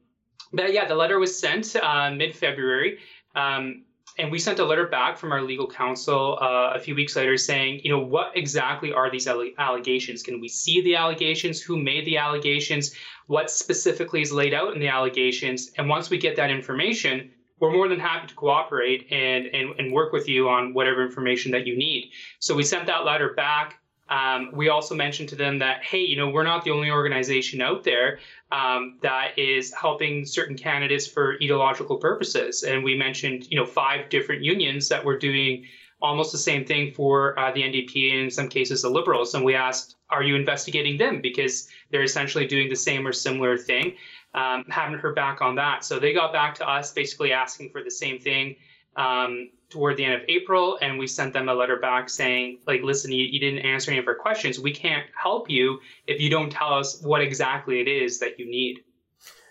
but 0.52 0.72
yeah, 0.72 0.86
the 0.86 0.94
letter 0.94 1.18
was 1.18 1.36
sent 1.36 1.74
uh, 1.74 2.12
mid 2.12 2.36
February. 2.36 3.00
Um, 3.34 3.82
and 4.18 4.30
we 4.30 4.38
sent 4.38 4.60
a 4.60 4.64
letter 4.64 4.86
back 4.86 5.16
from 5.16 5.32
our 5.32 5.42
legal 5.42 5.68
counsel 5.68 6.38
uh, 6.40 6.72
a 6.74 6.78
few 6.78 6.94
weeks 6.94 7.16
later 7.16 7.36
saying, 7.36 7.80
you 7.82 7.90
know, 7.90 7.98
what 7.98 8.36
exactly 8.36 8.92
are 8.92 9.10
these 9.10 9.26
allegations? 9.26 10.22
Can 10.22 10.40
we 10.40 10.48
see 10.48 10.82
the 10.82 10.94
allegations? 10.94 11.60
Who 11.60 11.76
made 11.82 12.04
the 12.06 12.18
allegations? 12.18 12.94
What 13.26 13.50
specifically 13.50 14.22
is 14.22 14.32
laid 14.32 14.54
out 14.54 14.72
in 14.74 14.80
the 14.80 14.88
allegations? 14.88 15.72
And 15.78 15.88
once 15.88 16.10
we 16.10 16.18
get 16.18 16.36
that 16.36 16.50
information, 16.50 17.32
we're 17.58 17.72
more 17.72 17.88
than 17.88 17.98
happy 17.98 18.28
to 18.28 18.34
cooperate 18.34 19.10
and, 19.10 19.46
and, 19.46 19.78
and 19.78 19.92
work 19.92 20.12
with 20.12 20.28
you 20.28 20.48
on 20.48 20.74
whatever 20.74 21.04
information 21.04 21.50
that 21.52 21.66
you 21.66 21.76
need. 21.76 22.10
So 22.38 22.54
we 22.54 22.62
sent 22.62 22.86
that 22.86 23.04
letter 23.04 23.32
back. 23.34 23.80
Um, 24.14 24.50
we 24.52 24.68
also 24.68 24.94
mentioned 24.94 25.28
to 25.30 25.36
them 25.36 25.58
that, 25.58 25.82
hey, 25.82 25.98
you 25.98 26.16
know, 26.16 26.28
we're 26.28 26.44
not 26.44 26.64
the 26.64 26.70
only 26.70 26.88
organization 26.88 27.60
out 27.60 27.82
there 27.82 28.20
um, 28.52 28.98
that 29.02 29.36
is 29.36 29.74
helping 29.74 30.24
certain 30.24 30.56
candidates 30.56 31.04
for 31.04 31.34
ideological 31.42 31.96
purposes. 31.96 32.62
And 32.62 32.84
we 32.84 32.96
mentioned, 32.96 33.48
you 33.50 33.58
know, 33.58 33.66
five 33.66 34.10
different 34.10 34.44
unions 34.44 34.88
that 34.90 35.04
were 35.04 35.18
doing 35.18 35.66
almost 36.00 36.30
the 36.30 36.38
same 36.38 36.64
thing 36.64 36.92
for 36.92 37.36
uh, 37.36 37.50
the 37.52 37.62
NDP 37.62 38.12
and 38.12 38.20
in 38.24 38.30
some 38.30 38.48
cases 38.48 38.82
the 38.82 38.88
Liberals. 38.88 39.34
And 39.34 39.44
we 39.44 39.56
asked, 39.56 39.96
are 40.10 40.22
you 40.22 40.36
investigating 40.36 40.96
them? 40.96 41.20
Because 41.20 41.68
they're 41.90 42.04
essentially 42.04 42.46
doing 42.46 42.68
the 42.68 42.76
same 42.76 43.04
or 43.04 43.12
similar 43.12 43.58
thing. 43.58 43.96
Um, 44.32 44.64
haven't 44.68 45.00
heard 45.00 45.16
back 45.16 45.40
on 45.42 45.56
that. 45.56 45.84
So 45.84 45.98
they 45.98 46.12
got 46.12 46.32
back 46.32 46.54
to 46.56 46.68
us 46.68 46.92
basically 46.92 47.32
asking 47.32 47.70
for 47.70 47.82
the 47.82 47.90
same 47.90 48.20
thing. 48.20 48.54
Um, 48.96 49.50
toward 49.74 49.96
the 49.96 50.04
end 50.04 50.14
of 50.14 50.20
April, 50.28 50.78
and 50.80 51.00
we 51.00 51.06
sent 51.08 51.32
them 51.32 51.48
a 51.48 51.54
letter 51.54 51.78
back 51.80 52.08
saying, 52.08 52.58
like, 52.64 52.82
listen, 52.82 53.10
you, 53.10 53.24
you 53.24 53.40
didn't 53.40 53.66
answer 53.66 53.90
any 53.90 53.98
of 53.98 54.06
our 54.06 54.14
questions. 54.14 54.60
We 54.60 54.72
can't 54.72 55.04
help 55.20 55.50
you 55.50 55.80
if 56.06 56.20
you 56.20 56.30
don't 56.30 56.48
tell 56.48 56.72
us 56.74 57.02
what 57.02 57.20
exactly 57.20 57.80
it 57.80 57.88
is 57.88 58.20
that 58.20 58.38
you 58.38 58.46
need. 58.48 58.84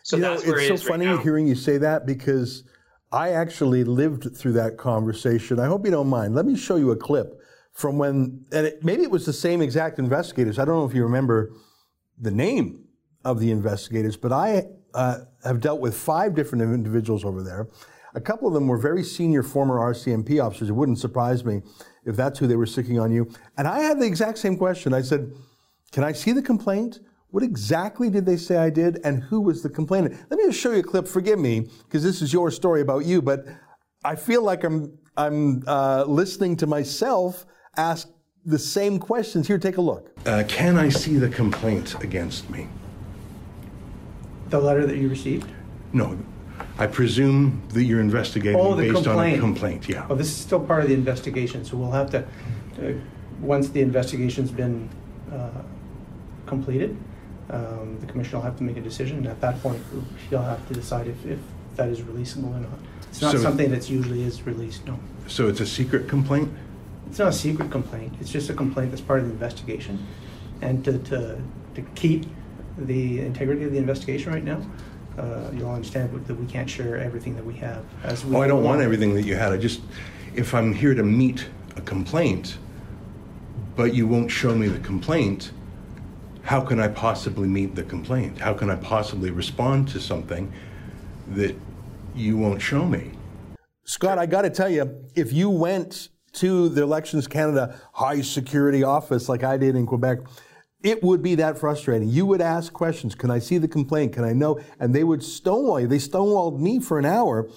So 0.04 0.16
you 0.16 0.22
that's 0.22 0.46
know, 0.46 0.52
where 0.52 0.60
it's 0.60 0.66
it 0.66 0.68
so 0.70 0.74
is 0.76 0.84
funny 0.84 1.08
right 1.08 1.16
now. 1.16 1.22
hearing 1.22 1.46
you 1.46 1.56
say 1.56 1.78
that 1.78 2.06
because 2.06 2.64
I 3.12 3.32
actually 3.32 3.84
lived 3.84 4.34
through 4.38 4.54
that 4.54 4.78
conversation. 4.78 5.60
I 5.60 5.66
hope 5.66 5.84
you 5.84 5.92
don't 5.92 6.08
mind. 6.08 6.36
Let 6.36 6.46
me 6.46 6.56
show 6.56 6.78
you 6.78 6.92
a 6.92 6.96
clip 6.96 7.42
from 7.74 7.98
when, 7.98 8.46
and 8.54 8.68
it, 8.68 8.82
maybe 8.82 9.04
it 9.04 9.12
was 9.12 9.26
the 9.26 9.34
same 9.34 9.62
exact 9.62 10.00
investigators. 10.00 10.58
I 10.58 10.64
don't 10.64 10.78
know 10.78 10.86
if 10.86 10.96
you 10.96 11.04
remember 11.04 11.52
the 12.18 12.32
name 12.32 12.86
of 13.26 13.42
the 13.42 13.52
investigators, 13.52 14.16
but 14.16 14.32
I 14.32 14.68
uh, 14.94 15.18
have 15.44 15.60
dealt 15.60 15.82
with 15.82 15.98
five 15.98 16.34
different 16.34 16.62
individuals 16.64 17.26
over 17.26 17.44
there. 17.44 17.68
A 18.15 18.21
couple 18.21 18.47
of 18.47 18.54
them 18.54 18.67
were 18.67 18.78
very 18.78 19.04
senior 19.04 19.43
former 19.43 19.78
RCMP 19.80 20.43
officers. 20.43 20.69
It 20.69 20.73
wouldn't 20.73 20.99
surprise 20.99 21.43
me 21.43 21.62
if 22.06 22.15
that's 22.15 22.39
who 22.39 22.47
they 22.47 22.56
were 22.56 22.65
sticking 22.65 22.99
on 22.99 23.12
you. 23.12 23.30
And 23.58 23.67
I 23.67 23.80
had 23.80 23.99
the 23.99 24.06
exact 24.06 24.38
same 24.38 24.58
question. 24.58 24.93
I 24.93 25.02
said, 25.02 25.34
Can 25.91 26.04
I 26.04 26.12
see 26.12 26.32
the 26.32 26.41
complaint? 26.41 26.99
What 27.32 27.41
exactly 27.41 28.12
did 28.12 28.28
they 28.28 28.38
say 28.38 28.58
I 28.58 28.69
did, 28.69 28.99
and 29.04 29.23
who 29.23 29.41
was 29.41 29.63
the 29.63 29.69
complainant? 29.69 30.15
Let 30.30 30.38
me 30.38 30.45
just 30.45 30.60
show 30.60 30.71
you 30.71 30.82
a 30.82 30.84
clip. 30.84 31.08
Forgive 31.08 31.39
me, 31.39 31.62
because 31.88 32.04
this 32.04 32.21
is 32.21 32.32
your 32.32 32.52
story 32.52 32.82
about 32.82 33.06
you, 33.06 33.23
but 33.23 33.45
I 34.06 34.15
feel 34.15 34.43
like 34.43 34.63
I'm 34.63 34.99
I'm 35.17 35.63
uh, 35.67 36.06
listening 36.08 36.58
to 36.58 36.67
myself 36.67 37.45
ask 37.76 38.08
the 38.45 38.60
same 38.60 38.99
questions. 38.99 39.47
Here, 39.47 39.58
take 39.58 39.78
a 39.78 39.82
look. 39.82 40.12
Uh, 40.28 40.43
can 40.47 40.78
I 40.78 40.89
see 40.89 41.17
the 41.17 41.30
complaint 41.30 41.95
against 42.04 42.49
me? 42.49 42.67
The 44.49 44.60
letter 44.60 44.86
that 44.86 44.97
you 44.97 45.10
received? 45.10 45.49
No, 45.93 46.17
I 46.78 46.88
presume 46.88 47.62
that 47.70 47.84
you're 47.84 48.00
investigating 48.00 48.60
Oh, 48.60 48.74
the 48.76 48.84
based 48.92 49.04
complaint. 49.04 49.34
on 49.34 49.40
a 49.40 49.54
complaint. 49.54 49.88
Yeah. 49.90 50.08
Oh, 50.10 50.16
this 50.16 50.28
is 50.28 50.36
still 50.36 50.60
part 50.60 50.82
of 50.84 50.90
the 50.90 50.96
investigation, 50.96 51.64
so 51.64 51.78
we'll 51.78 51.92
have 51.92 52.10
to, 52.12 52.20
uh, 52.20 52.94
once 53.42 53.70
the 53.70 53.82
investigation's 53.82 54.50
been 54.52 54.90
uh, 55.32 55.50
completed, 56.48 56.98
um, 57.52 57.98
the 58.00 58.08
commission 58.08 58.38
will 58.38 58.44
have 58.44 58.58
to 58.58 58.64
make 58.64 58.78
a 58.78 58.82
decision, 58.82 59.18
and 59.18 59.28
at 59.28 59.40
that 59.42 59.62
point, 59.62 59.84
he'll 60.30 60.42
have 60.42 60.68
to 60.68 60.74
decide 60.74 61.08
if, 61.08 61.24
if 61.26 61.40
that 61.76 61.90
is 61.90 62.02
releasable 62.02 62.56
or 62.56 62.60
not. 62.60 62.80
It's 63.10 63.22
not 63.22 63.34
So- 63.34 63.38
something 63.40 63.70
that's 63.70 63.90
usually 63.90 64.24
is 64.24 64.44
released, 64.46 64.86
no. 64.88 64.98
So 65.28 65.48
it's 65.48 65.60
a 65.60 65.66
secret 65.68 66.08
complaint. 66.08 66.52
It's 67.08 67.20
not 67.20 67.28
a 67.30 67.34
secret 67.34 67.70
complaint, 67.70 68.14
it's 68.20 68.32
just 68.32 68.50
a 68.50 68.54
complaint 68.54 68.90
that's 68.92 69.02
part 69.02 69.20
of 69.20 69.28
the 69.28 69.32
investigation. 69.32 70.00
And 70.62 70.84
to, 70.86 70.98
to, 70.98 71.40
to 71.76 71.82
keep 71.94 72.26
the 72.78 73.20
integrity 73.20 73.64
of 73.66 73.72
the 73.72 73.78
investigation 73.78 74.34
right 74.34 74.44
now, 74.44 74.62
uh, 75.17 75.52
you'll 75.54 75.71
understand 75.71 76.12
that 76.26 76.36
we 76.36 76.45
can't 76.45 76.69
share 76.69 76.97
everything 76.97 77.36
that 77.36 77.45
we 77.45 77.54
have 77.56 77.84
as 78.04 78.26
we. 78.26 78.36
Oh, 78.36 78.41
I 78.41 78.47
don't 78.47 78.63
want 78.63 78.82
everything 78.82 79.13
that 79.13 79.23
you 79.23 79.36
had. 79.36 79.52
I 79.52 79.58
just, 79.58 79.82
if 80.36 80.54
I'm 80.54 80.73
here 80.73 80.93
to 80.95 81.04
meet 81.04 81.47
a 81.76 81.82
complaint, 81.82 82.58
but 83.76 83.93
you 83.93 84.08
won't 84.08 84.32
show 84.32 84.56
me 84.56 84.67
the 84.67 84.80
complaint, 84.80 85.52
how 86.43 86.62
can 86.62 86.80
I 86.80 86.88
possibly 86.88 87.47
meet 87.47 87.76
the 87.76 87.84
complaint? 87.84 88.39
How 88.39 88.54
can 88.54 88.69
I 88.69 88.76
possibly 88.76 89.32
respond 89.32 89.88
to 89.89 89.99
something 89.99 90.52
that 91.30 91.56
you 92.15 92.38
won't 92.38 92.62
show 92.62 92.86
me? 92.86 93.12
Scott, 93.86 94.17
I 94.17 94.26
got 94.26 94.43
to 94.43 94.49
tell 94.49 94.69
you, 94.69 95.06
if 95.15 95.34
you 95.34 95.49
went 95.49 96.10
to 96.34 96.69
the 96.69 96.82
Elections 96.82 97.28
Canada 97.28 97.80
high 97.93 98.21
security 98.21 98.84
office 98.84 99.30
like 99.30 99.43
I 99.43 99.58
did 99.58 99.76
in 99.76 99.86
Quebec, 99.86 100.19
it 100.84 101.02
would 101.02 101.24
be 101.24 101.36
that 101.36 101.58
frustrating. 101.58 102.10
You 102.10 102.26
would 102.26 102.41
ask 102.41 102.74
questions. 102.74 103.15
Can 103.15 103.32
I 103.32 103.39
see 103.39 103.58
the 103.58 103.69
complaint? 103.69 104.13
Can 104.13 104.26
I 104.26 104.34
know? 104.34 104.60
And 104.80 104.93
they 104.93 105.06
would 105.06 105.24
stonewall 105.24 105.80
you. 105.80 105.88
They 105.88 105.98
stonewalled 105.98 106.60
me 106.60 106.80
for 106.80 107.00
an 107.00 107.06
hour. 107.06 107.50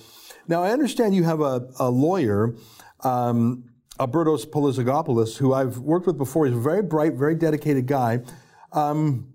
Now, 0.47 0.62
I 0.62 0.71
understand 0.71 1.15
you 1.15 1.25
have 1.25 1.41
a, 1.41 1.69
a 1.81 1.91
lawyer, 1.91 2.55
um, 3.03 3.65
Albertos 3.99 4.47
Polizogopoulos, 4.47 5.39
who 5.39 5.53
I've 5.53 5.79
worked 5.79 6.07
with 6.07 6.17
before. 6.17 6.47
He's 6.47 6.57
a 6.57 6.61
very 6.61 6.83
bright, 6.83 7.15
very 7.15 7.35
dedicated 7.35 7.87
guy. 7.87 8.21
Um, 8.73 9.35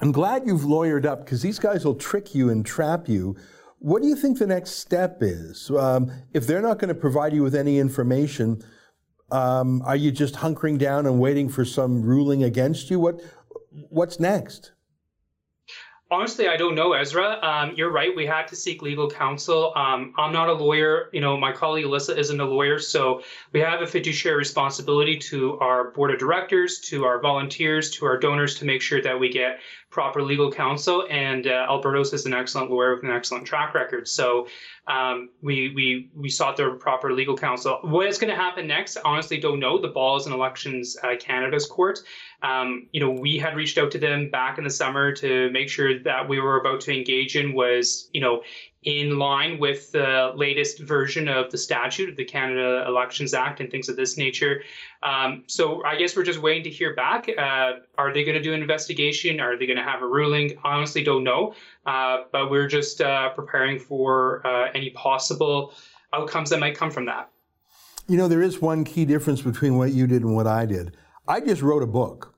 I'm 0.00 0.12
glad 0.12 0.46
you've 0.46 0.62
lawyered 0.62 1.04
up 1.04 1.24
because 1.24 1.42
these 1.42 1.58
guys 1.58 1.84
will 1.84 1.96
trick 1.96 2.34
you 2.34 2.48
and 2.48 2.64
trap 2.64 3.08
you. 3.08 3.36
What 3.80 4.00
do 4.00 4.08
you 4.08 4.16
think 4.16 4.38
the 4.38 4.46
next 4.46 4.72
step 4.72 5.18
is? 5.20 5.70
Um, 5.70 6.10
if 6.32 6.46
they're 6.46 6.62
not 6.62 6.78
going 6.78 6.88
to 6.88 6.94
provide 6.94 7.32
you 7.34 7.42
with 7.42 7.54
any 7.54 7.78
information, 7.78 8.62
um, 9.30 9.82
are 9.82 9.96
you 9.96 10.10
just 10.10 10.34
hunkering 10.34 10.78
down 10.78 11.06
and 11.06 11.20
waiting 11.20 11.48
for 11.48 11.64
some 11.64 12.02
ruling 12.02 12.42
against 12.42 12.90
you? 12.90 12.98
What 12.98 13.20
What's 13.70 14.18
next? 14.18 14.72
Honestly, 16.10 16.48
I 16.48 16.56
don't 16.56 16.74
know, 16.74 16.94
Ezra. 16.94 17.38
Um, 17.42 17.74
you're 17.76 17.92
right. 17.92 18.16
We 18.16 18.24
had 18.24 18.48
to 18.48 18.56
seek 18.56 18.80
legal 18.80 19.10
counsel. 19.10 19.74
Um, 19.76 20.14
I'm 20.16 20.32
not 20.32 20.48
a 20.48 20.54
lawyer. 20.54 21.10
You 21.12 21.20
know, 21.20 21.36
my 21.36 21.52
colleague 21.52 21.84
Alyssa 21.84 22.16
isn't 22.16 22.40
a 22.40 22.46
lawyer. 22.46 22.78
So 22.78 23.22
we 23.52 23.60
have 23.60 23.82
a 23.82 23.86
fiduciary 23.86 24.38
responsibility 24.38 25.18
to 25.18 25.58
our 25.58 25.90
board 25.90 26.10
of 26.10 26.18
directors, 26.18 26.80
to 26.88 27.04
our 27.04 27.20
volunteers, 27.20 27.90
to 27.96 28.06
our 28.06 28.18
donors 28.18 28.54
to 28.60 28.64
make 28.64 28.80
sure 28.80 29.02
that 29.02 29.20
we 29.20 29.28
get 29.28 29.60
proper 29.90 30.22
legal 30.22 30.52
counsel. 30.52 31.06
And 31.10 31.46
uh, 31.46 31.66
Albertos 31.68 32.12
is 32.12 32.26
an 32.26 32.34
excellent 32.34 32.70
lawyer 32.70 32.94
with 32.94 33.04
an 33.04 33.10
excellent 33.10 33.46
track 33.46 33.74
record. 33.74 34.06
So 34.06 34.46
um, 34.86 35.30
we, 35.42 35.72
we, 35.74 36.10
we 36.14 36.28
sought 36.28 36.56
their 36.56 36.72
proper 36.72 37.12
legal 37.12 37.36
counsel. 37.36 37.78
What 37.82 38.06
is 38.06 38.18
going 38.18 38.30
to 38.30 38.36
happen 38.36 38.66
next? 38.66 38.98
Honestly, 39.04 39.38
don't 39.38 39.60
know. 39.60 39.80
The 39.80 39.88
ball 39.88 40.16
is 40.16 40.26
in 40.26 40.32
Elections 40.32 40.96
uh, 41.02 41.16
Canada's 41.18 41.66
court. 41.66 42.00
Um, 42.42 42.86
you 42.92 43.00
know, 43.00 43.10
we 43.10 43.38
had 43.38 43.56
reached 43.56 43.78
out 43.78 43.90
to 43.92 43.98
them 43.98 44.30
back 44.30 44.58
in 44.58 44.64
the 44.64 44.70
summer 44.70 45.12
to 45.12 45.50
make 45.50 45.68
sure 45.68 45.98
that 46.00 46.28
we 46.28 46.38
were 46.40 46.60
about 46.60 46.80
to 46.82 46.96
engage 46.96 47.36
in 47.36 47.52
was, 47.52 48.08
you 48.12 48.20
know, 48.20 48.42
in 48.84 49.18
line 49.18 49.58
with 49.58 49.90
the 49.90 50.32
latest 50.36 50.78
version 50.78 51.28
of 51.28 51.50
the 51.50 51.58
statute 51.58 52.08
of 52.08 52.16
the 52.16 52.24
Canada 52.24 52.84
Elections 52.86 53.34
Act 53.34 53.60
and 53.60 53.70
things 53.70 53.88
of 53.88 53.96
this 53.96 54.16
nature. 54.16 54.62
Um, 55.02 55.44
so 55.48 55.84
I 55.84 55.96
guess 55.96 56.16
we're 56.16 56.22
just 56.22 56.40
waiting 56.40 56.62
to 56.64 56.70
hear 56.70 56.94
back. 56.94 57.28
Uh, 57.28 57.72
are 57.96 58.12
they 58.14 58.24
going 58.24 58.36
to 58.36 58.42
do 58.42 58.54
an 58.54 58.60
investigation? 58.60 59.40
Are 59.40 59.58
they 59.58 59.66
going 59.66 59.78
to 59.78 59.82
have 59.82 60.02
a 60.02 60.06
ruling? 60.06 60.58
Honestly, 60.62 61.02
don't 61.02 61.24
know. 61.24 61.54
Uh, 61.86 62.18
but 62.30 62.50
we're 62.50 62.68
just 62.68 63.00
uh, 63.00 63.30
preparing 63.30 63.80
for 63.80 64.46
uh, 64.46 64.70
any 64.74 64.90
possible 64.90 65.74
outcomes 66.12 66.50
that 66.50 66.60
might 66.60 66.76
come 66.76 66.90
from 66.90 67.06
that. 67.06 67.30
You 68.06 68.16
know, 68.16 68.28
there 68.28 68.42
is 68.42 68.62
one 68.62 68.84
key 68.84 69.04
difference 69.04 69.42
between 69.42 69.76
what 69.76 69.92
you 69.92 70.06
did 70.06 70.22
and 70.22 70.34
what 70.34 70.46
I 70.46 70.66
did. 70.66 70.96
I 71.26 71.40
just 71.40 71.62
wrote 71.62 71.82
a 71.82 71.86
book. 71.86 72.34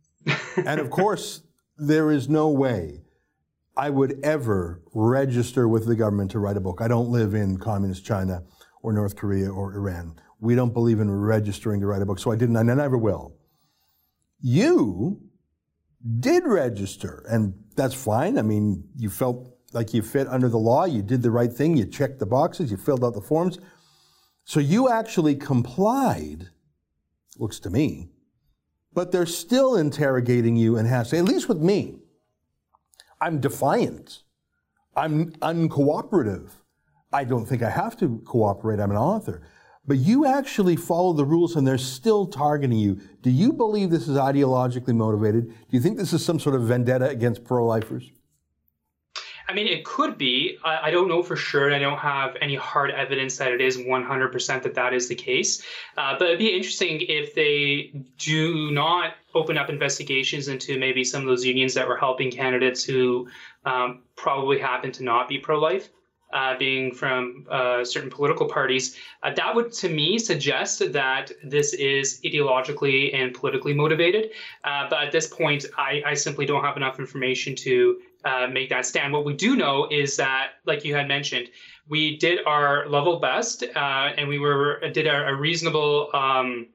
and 0.56 0.80
of 0.80 0.90
course, 0.90 1.42
there 1.76 2.10
is 2.10 2.28
no 2.28 2.48
way 2.48 3.03
I 3.76 3.90
would 3.90 4.20
ever 4.22 4.82
register 4.92 5.66
with 5.68 5.86
the 5.86 5.96
government 5.96 6.30
to 6.32 6.38
write 6.38 6.56
a 6.56 6.60
book. 6.60 6.80
I 6.80 6.88
don't 6.88 7.08
live 7.08 7.34
in 7.34 7.58
communist 7.58 8.04
China 8.04 8.42
or 8.82 8.92
North 8.92 9.16
Korea 9.16 9.50
or 9.50 9.74
Iran. 9.74 10.14
We 10.40 10.54
don't 10.54 10.72
believe 10.72 11.00
in 11.00 11.10
registering 11.10 11.80
to 11.80 11.86
write 11.86 12.02
a 12.02 12.06
book, 12.06 12.18
so 12.18 12.30
I 12.30 12.36
didn't, 12.36 12.56
and 12.56 12.70
I 12.70 12.74
never 12.74 12.98
will. 12.98 13.34
You 14.40 15.22
did 16.20 16.44
register, 16.44 17.24
and 17.28 17.54
that's 17.76 17.94
fine. 17.94 18.38
I 18.38 18.42
mean, 18.42 18.84
you 18.96 19.10
felt 19.10 19.56
like 19.72 19.92
you 19.92 20.02
fit 20.02 20.28
under 20.28 20.48
the 20.48 20.58
law, 20.58 20.84
you 20.84 21.02
did 21.02 21.22
the 21.22 21.30
right 21.30 21.52
thing, 21.52 21.76
you 21.76 21.86
checked 21.86 22.20
the 22.20 22.26
boxes, 22.26 22.70
you 22.70 22.76
filled 22.76 23.04
out 23.04 23.14
the 23.14 23.20
forms. 23.20 23.58
So 24.44 24.60
you 24.60 24.88
actually 24.88 25.34
complied, 25.34 26.50
looks 27.38 27.58
to 27.60 27.70
me, 27.70 28.10
but 28.92 29.10
they're 29.10 29.26
still 29.26 29.74
interrogating 29.74 30.56
you 30.56 30.76
and 30.76 30.86
has, 30.86 31.12
at 31.12 31.24
least 31.24 31.48
with 31.48 31.58
me, 31.58 31.96
I'm 33.24 33.40
defiant. 33.40 34.22
I'm 34.94 35.30
uncooperative. 35.36 36.50
I 37.10 37.24
don't 37.24 37.46
think 37.46 37.62
I 37.62 37.70
have 37.70 37.96
to 38.00 38.20
cooperate. 38.26 38.80
I'm 38.80 38.90
an 38.90 38.98
author. 38.98 39.40
But 39.86 39.96
you 39.96 40.26
actually 40.26 40.76
follow 40.76 41.14
the 41.14 41.24
rules 41.24 41.56
and 41.56 41.66
they're 41.66 41.78
still 41.78 42.26
targeting 42.26 42.76
you. 42.76 43.00
Do 43.22 43.30
you 43.30 43.54
believe 43.54 43.88
this 43.88 44.08
is 44.08 44.18
ideologically 44.18 44.94
motivated? 44.94 45.48
Do 45.48 45.70
you 45.70 45.80
think 45.80 45.96
this 45.96 46.12
is 46.12 46.22
some 46.22 46.38
sort 46.38 46.54
of 46.54 46.64
vendetta 46.64 47.08
against 47.08 47.44
pro 47.44 47.66
lifers? 47.66 48.10
I 49.46 49.52
mean, 49.52 49.66
it 49.66 49.84
could 49.84 50.16
be. 50.16 50.58
I, 50.64 50.88
I 50.88 50.90
don't 50.90 51.08
know 51.08 51.22
for 51.22 51.36
sure. 51.36 51.72
I 51.72 51.78
don't 51.78 51.98
have 51.98 52.36
any 52.40 52.54
hard 52.54 52.90
evidence 52.90 53.36
that 53.38 53.52
it 53.52 53.60
is 53.60 53.76
100% 53.76 54.62
that 54.62 54.74
that 54.74 54.94
is 54.94 55.08
the 55.08 55.14
case. 55.14 55.62
Uh, 55.96 56.16
but 56.18 56.28
it'd 56.28 56.38
be 56.38 56.54
interesting 56.54 57.00
if 57.02 57.34
they 57.34 57.92
do 58.18 58.70
not 58.70 59.14
open 59.34 59.58
up 59.58 59.68
investigations 59.68 60.48
into 60.48 60.78
maybe 60.78 61.04
some 61.04 61.22
of 61.22 61.28
those 61.28 61.44
unions 61.44 61.74
that 61.74 61.86
were 61.86 61.96
helping 61.96 62.30
candidates 62.30 62.84
who 62.84 63.28
um, 63.64 64.02
probably 64.16 64.58
happen 64.58 64.92
to 64.92 65.04
not 65.04 65.28
be 65.28 65.38
pro 65.38 65.58
life. 65.58 65.88
Uh, 66.32 66.58
being 66.58 66.92
from 66.92 67.46
uh, 67.48 67.84
certain 67.84 68.10
political 68.10 68.48
parties, 68.48 68.96
uh, 69.22 69.32
that 69.32 69.54
would 69.54 69.70
to 69.70 69.88
me 69.88 70.18
suggest 70.18 70.92
that 70.92 71.30
this 71.44 71.72
is 71.74 72.20
ideologically 72.24 73.14
and 73.14 73.32
politically 73.34 73.72
motivated. 73.72 74.30
Uh, 74.64 74.88
but 74.90 75.04
at 75.04 75.12
this 75.12 75.28
point, 75.28 75.64
I, 75.78 76.02
I, 76.04 76.14
simply 76.14 76.44
don't 76.44 76.64
have 76.64 76.76
enough 76.76 76.98
information 76.98 77.54
to 77.56 78.00
uh, 78.24 78.46
make 78.46 78.68
that 78.70 78.86
stand. 78.86 79.12
What 79.12 79.24
we 79.24 79.34
do 79.34 79.56
know 79.56 79.88
is 79.90 80.16
that, 80.16 80.52
like 80.64 80.84
you 80.84 80.94
had 80.94 81.08
mentioned, 81.08 81.48
we 81.88 82.16
did 82.16 82.38
our 82.46 82.88
level 82.88 83.20
best, 83.20 83.62
uh, 83.62 84.10
and 84.16 84.28
we 84.28 84.38
were 84.38 84.80
did 84.92 85.06
a, 85.06 85.28
a 85.28 85.34
reasonable. 85.34 86.10
Um, 86.14 86.68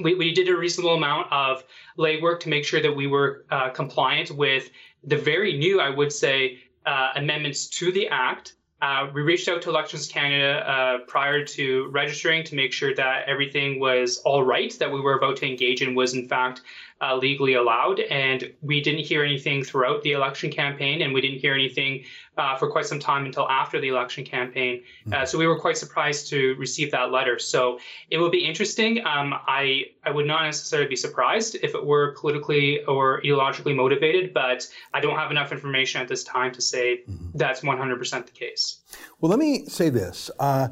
we, 0.00 0.14
we 0.14 0.32
did 0.32 0.48
a 0.48 0.56
reasonable 0.56 0.94
amount 0.94 1.30
of 1.30 1.64
legwork 1.98 2.40
to 2.40 2.48
make 2.48 2.64
sure 2.64 2.80
that 2.80 2.96
we 2.96 3.06
were 3.06 3.44
compliant 3.74 4.30
with 4.30 4.70
the 5.04 5.16
very 5.16 5.58
new, 5.58 5.80
I 5.80 5.90
would 5.90 6.12
say, 6.12 6.60
amendments 6.86 7.66
to 7.78 7.92
the 7.92 8.08
act 8.08 8.54
uh, 8.82 9.08
we 9.14 9.22
reached 9.22 9.48
out 9.48 9.62
to 9.62 9.70
Elections 9.70 10.08
Canada 10.08 10.68
uh, 10.68 10.98
prior 11.06 11.44
to 11.44 11.88
registering 11.92 12.42
to 12.42 12.56
make 12.56 12.72
sure 12.72 12.92
that 12.94 13.28
everything 13.28 13.78
was 13.78 14.18
all 14.24 14.42
right, 14.42 14.76
that 14.80 14.90
we 14.90 15.00
were 15.00 15.14
about 15.14 15.36
to 15.36 15.46
engage 15.46 15.82
in 15.82 15.94
was 15.94 16.14
in 16.14 16.26
fact 16.26 16.62
uh, 17.02 17.16
legally 17.16 17.54
allowed. 17.54 18.00
And 18.00 18.52
we 18.62 18.80
didn't 18.80 19.04
hear 19.04 19.24
anything 19.24 19.62
throughout 19.64 20.02
the 20.02 20.12
election 20.12 20.50
campaign, 20.50 21.02
and 21.02 21.12
we 21.12 21.20
didn't 21.20 21.38
hear 21.38 21.54
anything 21.54 22.04
uh, 22.36 22.56
for 22.56 22.70
quite 22.70 22.86
some 22.86 22.98
time 22.98 23.26
until 23.26 23.48
after 23.48 23.80
the 23.80 23.88
election 23.88 24.24
campaign. 24.24 24.82
Uh, 25.12 25.26
so 25.26 25.36
we 25.38 25.46
were 25.46 25.58
quite 25.58 25.76
surprised 25.76 26.28
to 26.30 26.54
receive 26.54 26.90
that 26.92 27.10
letter. 27.10 27.38
So 27.38 27.78
it 28.10 28.18
will 28.18 28.30
be 28.30 28.44
interesting. 28.44 29.04
Um, 29.04 29.34
I 29.46 29.86
I 30.04 30.10
would 30.10 30.26
not 30.26 30.44
necessarily 30.44 30.88
be 30.88 30.96
surprised 30.96 31.56
if 31.62 31.74
it 31.74 31.84
were 31.84 32.14
politically 32.18 32.84
or 32.84 33.20
ideologically 33.20 33.76
motivated, 33.76 34.32
but 34.32 34.66
I 34.94 35.00
don't 35.00 35.16
have 35.16 35.30
enough 35.30 35.52
information 35.52 36.00
at 36.00 36.08
this 36.08 36.24
time 36.24 36.52
to 36.52 36.60
say 36.60 37.02
that's 37.34 37.60
100% 37.60 38.26
the 38.26 38.32
case. 38.32 38.71
Well, 39.20 39.30
let 39.30 39.38
me 39.38 39.66
say 39.66 39.88
this. 39.88 40.30
Uh, 40.38 40.68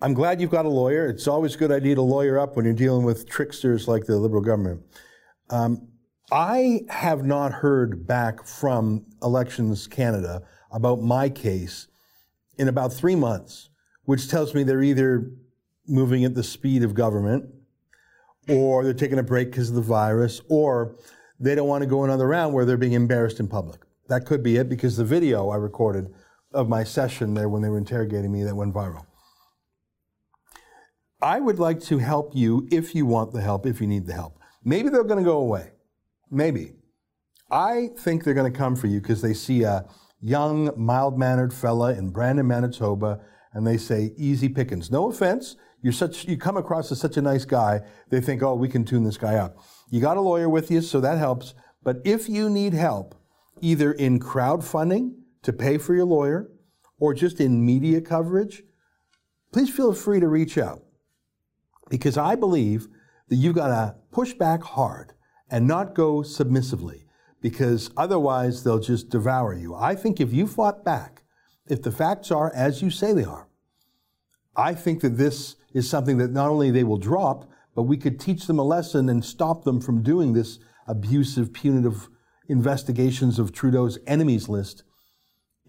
I'm 0.00 0.14
glad 0.14 0.40
you've 0.40 0.50
got 0.50 0.64
a 0.64 0.70
lawyer. 0.70 1.08
It's 1.08 1.26
always 1.26 1.54
a 1.54 1.58
good 1.58 1.72
idea 1.72 1.96
to 1.96 2.02
lawyer 2.02 2.38
up 2.38 2.56
when 2.56 2.64
you're 2.64 2.74
dealing 2.74 3.04
with 3.04 3.28
tricksters 3.28 3.88
like 3.88 4.06
the 4.06 4.16
Liberal 4.16 4.42
government. 4.42 4.82
Um, 5.50 5.88
I 6.30 6.82
have 6.88 7.24
not 7.24 7.52
heard 7.52 8.06
back 8.06 8.46
from 8.46 9.06
Elections 9.22 9.86
Canada 9.86 10.42
about 10.70 11.00
my 11.00 11.28
case 11.28 11.88
in 12.58 12.68
about 12.68 12.92
three 12.92 13.16
months, 13.16 13.70
which 14.04 14.28
tells 14.28 14.54
me 14.54 14.62
they're 14.62 14.82
either 14.82 15.30
moving 15.86 16.24
at 16.24 16.34
the 16.34 16.42
speed 16.42 16.82
of 16.82 16.94
government, 16.94 17.46
or 18.48 18.84
they're 18.84 18.94
taking 18.94 19.18
a 19.18 19.22
break 19.22 19.50
because 19.50 19.70
of 19.70 19.74
the 19.74 19.82
virus, 19.82 20.40
or 20.48 20.96
they 21.40 21.54
don't 21.54 21.68
want 21.68 21.82
to 21.82 21.88
go 21.88 22.04
another 22.04 22.26
round 22.26 22.54
where 22.54 22.64
they're 22.64 22.76
being 22.76 22.92
embarrassed 22.92 23.40
in 23.40 23.48
public. 23.48 23.80
That 24.08 24.26
could 24.26 24.42
be 24.42 24.56
it 24.56 24.68
because 24.68 24.96
the 24.96 25.04
video 25.04 25.48
I 25.48 25.56
recorded 25.56 26.12
of 26.52 26.68
my 26.68 26.84
session 26.84 27.34
there 27.34 27.48
when 27.48 27.62
they 27.62 27.68
were 27.68 27.78
interrogating 27.78 28.32
me 28.32 28.44
that 28.44 28.56
went 28.56 28.74
viral. 28.74 29.06
I 31.20 31.40
would 31.40 31.58
like 31.58 31.80
to 31.84 31.98
help 31.98 32.34
you 32.34 32.68
if 32.70 32.94
you 32.94 33.04
want 33.04 33.32
the 33.32 33.40
help, 33.40 33.66
if 33.66 33.80
you 33.80 33.86
need 33.86 34.06
the 34.06 34.14
help. 34.14 34.38
Maybe 34.64 34.88
they're 34.88 35.04
going 35.04 35.22
to 35.22 35.28
go 35.28 35.38
away. 35.38 35.72
Maybe. 36.30 36.74
I 37.50 37.90
think 37.98 38.22
they're 38.22 38.34
going 38.34 38.52
to 38.52 38.56
come 38.56 38.76
for 38.76 38.86
you 38.86 39.00
because 39.00 39.20
they 39.20 39.34
see 39.34 39.62
a 39.62 39.86
young, 40.20 40.70
mild 40.76 41.18
mannered 41.18 41.52
fella 41.52 41.94
in 41.94 42.10
Brandon, 42.10 42.46
Manitoba, 42.46 43.20
and 43.52 43.66
they 43.66 43.76
say, 43.76 44.12
easy 44.16 44.48
pickings. 44.48 44.90
No 44.90 45.10
offense. 45.10 45.56
You're 45.82 45.92
such, 45.92 46.26
you 46.26 46.36
come 46.36 46.56
across 46.56 46.92
as 46.92 47.00
such 47.00 47.16
a 47.16 47.22
nice 47.22 47.44
guy. 47.44 47.80
They 48.10 48.20
think, 48.20 48.42
oh, 48.42 48.54
we 48.54 48.68
can 48.68 48.84
tune 48.84 49.04
this 49.04 49.16
guy 49.16 49.36
up. 49.36 49.58
You 49.90 50.00
got 50.00 50.16
a 50.16 50.20
lawyer 50.20 50.48
with 50.48 50.70
you, 50.70 50.82
so 50.82 51.00
that 51.00 51.18
helps. 51.18 51.54
But 51.82 51.98
if 52.04 52.28
you 52.28 52.50
need 52.50 52.74
help, 52.74 53.14
either 53.60 53.92
in 53.92 54.20
crowdfunding 54.20 55.14
to 55.42 55.52
pay 55.52 55.78
for 55.78 55.94
your 55.94 56.04
lawyer 56.04 56.50
or 56.98 57.14
just 57.14 57.40
in 57.40 57.64
media 57.64 58.00
coverage, 58.00 58.62
please 59.52 59.70
feel 59.70 59.92
free 59.92 60.20
to 60.20 60.28
reach 60.28 60.58
out 60.58 60.82
because 61.88 62.16
I 62.16 62.34
believe 62.34 62.88
that 63.28 63.36
you've 63.36 63.54
got 63.54 63.68
to 63.68 63.96
push 64.10 64.34
back 64.34 64.62
hard 64.62 65.12
and 65.50 65.66
not 65.66 65.94
go 65.94 66.22
submissively 66.22 67.04
because 67.40 67.90
otherwise 67.96 68.64
they'll 68.64 68.80
just 68.80 69.10
devour 69.10 69.54
you. 69.54 69.74
I 69.74 69.94
think 69.94 70.20
if 70.20 70.32
you 70.32 70.46
fought 70.46 70.84
back, 70.84 71.22
if 71.68 71.82
the 71.82 71.92
facts 71.92 72.30
are 72.30 72.52
as 72.54 72.82
you 72.82 72.90
say 72.90 73.12
they 73.12 73.24
are, 73.24 73.48
I 74.56 74.74
think 74.74 75.02
that 75.02 75.16
this 75.16 75.56
is 75.72 75.88
something 75.88 76.18
that 76.18 76.32
not 76.32 76.48
only 76.48 76.70
they 76.70 76.84
will 76.84 76.98
drop, 76.98 77.48
but 77.74 77.82
we 77.82 77.96
could 77.96 78.18
teach 78.18 78.46
them 78.46 78.58
a 78.58 78.64
lesson 78.64 79.08
and 79.08 79.24
stop 79.24 79.62
them 79.62 79.80
from 79.80 80.02
doing 80.02 80.32
this 80.32 80.58
abusive, 80.88 81.52
punitive 81.52 82.08
investigations 82.48 83.38
of 83.38 83.52
Trudeau's 83.52 83.98
enemies 84.06 84.48
list 84.48 84.82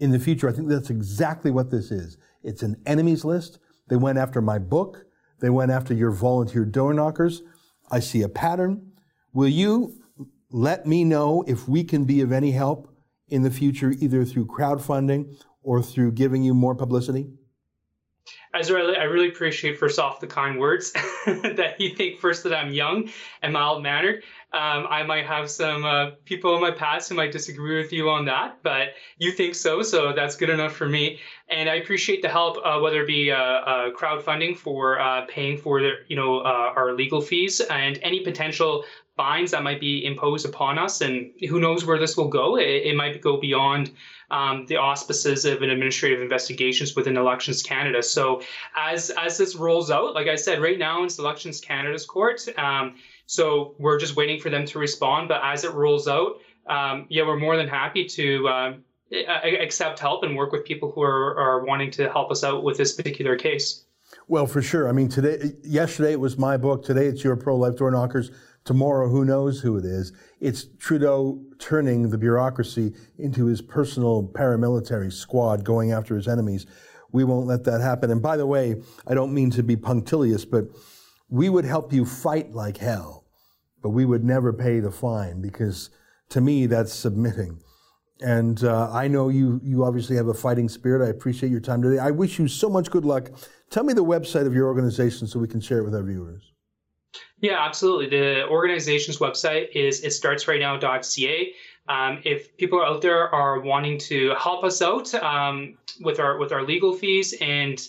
in 0.00 0.10
the 0.10 0.18
future. 0.18 0.48
I 0.48 0.52
think 0.52 0.68
that's 0.68 0.90
exactly 0.90 1.50
what 1.50 1.70
this 1.70 1.90
is. 1.90 2.16
It's 2.42 2.62
an 2.62 2.76
enemies 2.86 3.24
list. 3.24 3.58
They 3.88 3.96
went 3.96 4.18
after 4.18 4.40
my 4.40 4.58
book. 4.58 5.04
They 5.40 5.50
went 5.50 5.70
after 5.70 5.94
your 5.94 6.10
volunteer 6.10 6.64
door 6.64 6.92
knockers. 6.92 7.42
I 7.90 8.00
see 8.00 8.22
a 8.22 8.28
pattern. 8.28 8.92
Will 9.32 9.48
you 9.48 10.00
let 10.50 10.86
me 10.86 11.04
know 11.04 11.44
if 11.46 11.68
we 11.68 11.84
can 11.84 12.04
be 12.04 12.20
of 12.20 12.32
any 12.32 12.50
help 12.50 12.92
in 13.28 13.42
the 13.42 13.50
future, 13.50 13.92
either 13.92 14.24
through 14.24 14.46
crowdfunding 14.46 15.36
or 15.62 15.82
through 15.82 16.12
giving 16.12 16.42
you 16.42 16.54
more 16.54 16.74
publicity? 16.74 17.28
Ezra, 18.54 18.82
I 18.82 19.04
really 19.04 19.28
appreciate 19.28 19.78
first 19.78 19.98
off 19.98 20.20
the 20.20 20.26
kind 20.26 20.58
words 20.58 20.92
that 21.26 21.76
you 21.78 21.94
think 21.94 22.20
first 22.20 22.42
that 22.44 22.54
I'm 22.54 22.72
young 22.72 23.10
and 23.42 23.52
mild 23.52 23.82
mannered. 23.82 24.24
Um, 24.52 24.88
I 24.90 25.04
might 25.04 25.26
have 25.26 25.48
some 25.48 25.84
uh, 25.84 26.10
people 26.24 26.56
in 26.56 26.60
my 26.60 26.72
past 26.72 27.08
who 27.08 27.14
might 27.14 27.30
disagree 27.30 27.80
with 27.80 27.92
you 27.92 28.10
on 28.10 28.24
that, 28.24 28.58
but 28.64 28.94
you 29.18 29.30
think 29.30 29.54
so, 29.54 29.80
so 29.82 30.12
that's 30.12 30.34
good 30.34 30.50
enough 30.50 30.72
for 30.72 30.88
me. 30.88 31.20
And 31.48 31.68
I 31.68 31.76
appreciate 31.76 32.20
the 32.20 32.28
help, 32.28 32.56
uh, 32.64 32.80
whether 32.80 33.02
it 33.02 33.06
be 33.06 33.30
uh, 33.30 33.36
uh 33.36 33.90
crowdfunding 33.92 34.56
for 34.56 34.98
uh, 34.98 35.24
paying 35.26 35.56
for 35.56 35.80
the, 35.80 35.92
you 36.08 36.16
know 36.16 36.40
uh, 36.40 36.72
our 36.74 36.94
legal 36.94 37.20
fees 37.20 37.60
and 37.60 38.00
any 38.02 38.20
potential 38.20 38.84
fines 39.16 39.52
that 39.52 39.62
might 39.62 39.78
be 39.78 40.04
imposed 40.04 40.46
upon 40.46 40.78
us. 40.78 41.00
And 41.00 41.30
who 41.48 41.60
knows 41.60 41.84
where 41.84 41.98
this 41.98 42.16
will 42.16 42.28
go? 42.28 42.56
It, 42.56 42.86
it 42.86 42.96
might 42.96 43.20
go 43.20 43.36
beyond 43.36 43.92
um, 44.32 44.66
the 44.66 44.78
auspices 44.78 45.44
of 45.44 45.62
an 45.62 45.70
administrative 45.70 46.22
investigations 46.22 46.96
within 46.96 47.16
Elections 47.16 47.62
Canada. 47.62 48.02
So 48.02 48.42
as 48.76 49.10
as 49.10 49.38
this 49.38 49.54
rolls 49.54 49.92
out, 49.92 50.14
like 50.14 50.26
I 50.26 50.36
said, 50.36 50.60
right 50.60 50.78
now 50.78 51.04
in 51.04 51.08
Elections 51.18 51.60
Canada's 51.60 52.04
court. 52.04 52.48
Um, 52.58 52.96
so 53.30 53.76
we're 53.78 53.98
just 53.98 54.16
waiting 54.16 54.40
for 54.40 54.50
them 54.50 54.66
to 54.66 54.78
respond. 54.78 55.28
But 55.28 55.40
as 55.44 55.64
it 55.64 55.72
rolls 55.72 56.08
out, 56.08 56.40
um, 56.66 57.06
yeah, 57.08 57.22
we're 57.22 57.38
more 57.38 57.56
than 57.56 57.68
happy 57.68 58.04
to. 58.06 58.48
Um, 58.48 58.84
accept 59.12 59.98
help 59.98 60.22
and 60.22 60.36
work 60.36 60.52
with 60.52 60.64
people 60.64 60.92
who 60.92 61.02
are, 61.02 61.36
are 61.36 61.64
wanting 61.64 61.90
to 61.90 62.08
help 62.08 62.30
us 62.30 62.44
out 62.44 62.62
with 62.62 62.76
this 62.76 62.92
particular 62.92 63.36
case. 63.36 63.84
Well, 64.28 64.46
for 64.46 64.62
sure. 64.62 64.88
I 64.88 64.92
mean, 64.92 65.08
today, 65.08 65.52
yesterday 65.64 66.12
it 66.12 66.20
was 66.20 66.38
my 66.38 66.56
book. 66.56 66.84
Today 66.84 67.06
it's 67.06 67.24
your 67.24 67.34
pro-life 67.34 67.74
door 67.74 67.90
knockers. 67.90 68.30
Tomorrow, 68.64 69.08
who 69.08 69.24
knows 69.24 69.60
who 69.60 69.76
it 69.78 69.84
is? 69.84 70.12
It's 70.38 70.66
Trudeau 70.78 71.42
turning 71.58 72.10
the 72.10 72.18
bureaucracy 72.18 72.92
into 73.18 73.46
his 73.46 73.60
personal 73.60 74.30
paramilitary 74.32 75.12
squad 75.12 75.64
going 75.64 75.90
after 75.90 76.14
his 76.14 76.28
enemies. 76.28 76.66
We 77.10 77.24
won't 77.24 77.48
let 77.48 77.64
that 77.64 77.80
happen. 77.80 78.12
And 78.12 78.22
by 78.22 78.36
the 78.36 78.46
way, 78.46 78.76
I 79.08 79.14
don't 79.14 79.34
mean 79.34 79.50
to 79.50 79.64
be 79.64 79.74
punctilious, 79.74 80.44
but 80.44 80.66
we 81.28 81.48
would 81.48 81.64
help 81.64 81.92
you 81.92 82.04
fight 82.04 82.52
like 82.52 82.76
hell, 82.76 83.19
but 83.82 83.90
we 83.90 84.04
would 84.04 84.24
never 84.24 84.52
pay 84.52 84.80
the 84.80 84.90
fine 84.90 85.40
because 85.40 85.90
to 86.30 86.40
me, 86.40 86.66
that's 86.66 86.92
submitting. 86.92 87.60
And 88.22 88.62
uh, 88.64 88.90
I 88.92 89.08
know 89.08 89.28
you, 89.28 89.60
you 89.62 89.84
obviously 89.84 90.16
have 90.16 90.28
a 90.28 90.34
fighting 90.34 90.68
spirit. 90.68 91.04
I 91.04 91.10
appreciate 91.10 91.50
your 91.50 91.60
time 91.60 91.82
today. 91.82 91.98
I 91.98 92.10
wish 92.10 92.38
you 92.38 92.48
so 92.48 92.68
much 92.68 92.90
good 92.90 93.04
luck. 93.04 93.30
Tell 93.70 93.82
me 93.82 93.92
the 93.92 94.04
website 94.04 94.46
of 94.46 94.54
your 94.54 94.66
organization 94.66 95.26
so 95.26 95.38
we 95.38 95.48
can 95.48 95.60
share 95.60 95.78
it 95.78 95.84
with 95.84 95.94
our 95.94 96.02
viewers. 96.02 96.52
Yeah, 97.40 97.64
absolutely. 97.64 98.08
The 98.08 98.46
organization's 98.48 99.18
website 99.18 99.70
is 99.74 100.02
itstartsrightnow.ca. 100.02 101.52
Um, 101.88 102.20
if 102.24 102.56
people 102.56 102.82
out 102.82 103.00
there 103.00 103.34
are 103.34 103.60
wanting 103.60 103.98
to 103.98 104.34
help 104.38 104.62
us 104.64 104.82
out 104.82 105.12
um, 105.14 105.76
with 106.02 106.20
our 106.20 106.38
with 106.38 106.52
our 106.52 106.62
legal 106.62 106.92
fees 106.92 107.34
and 107.40 107.80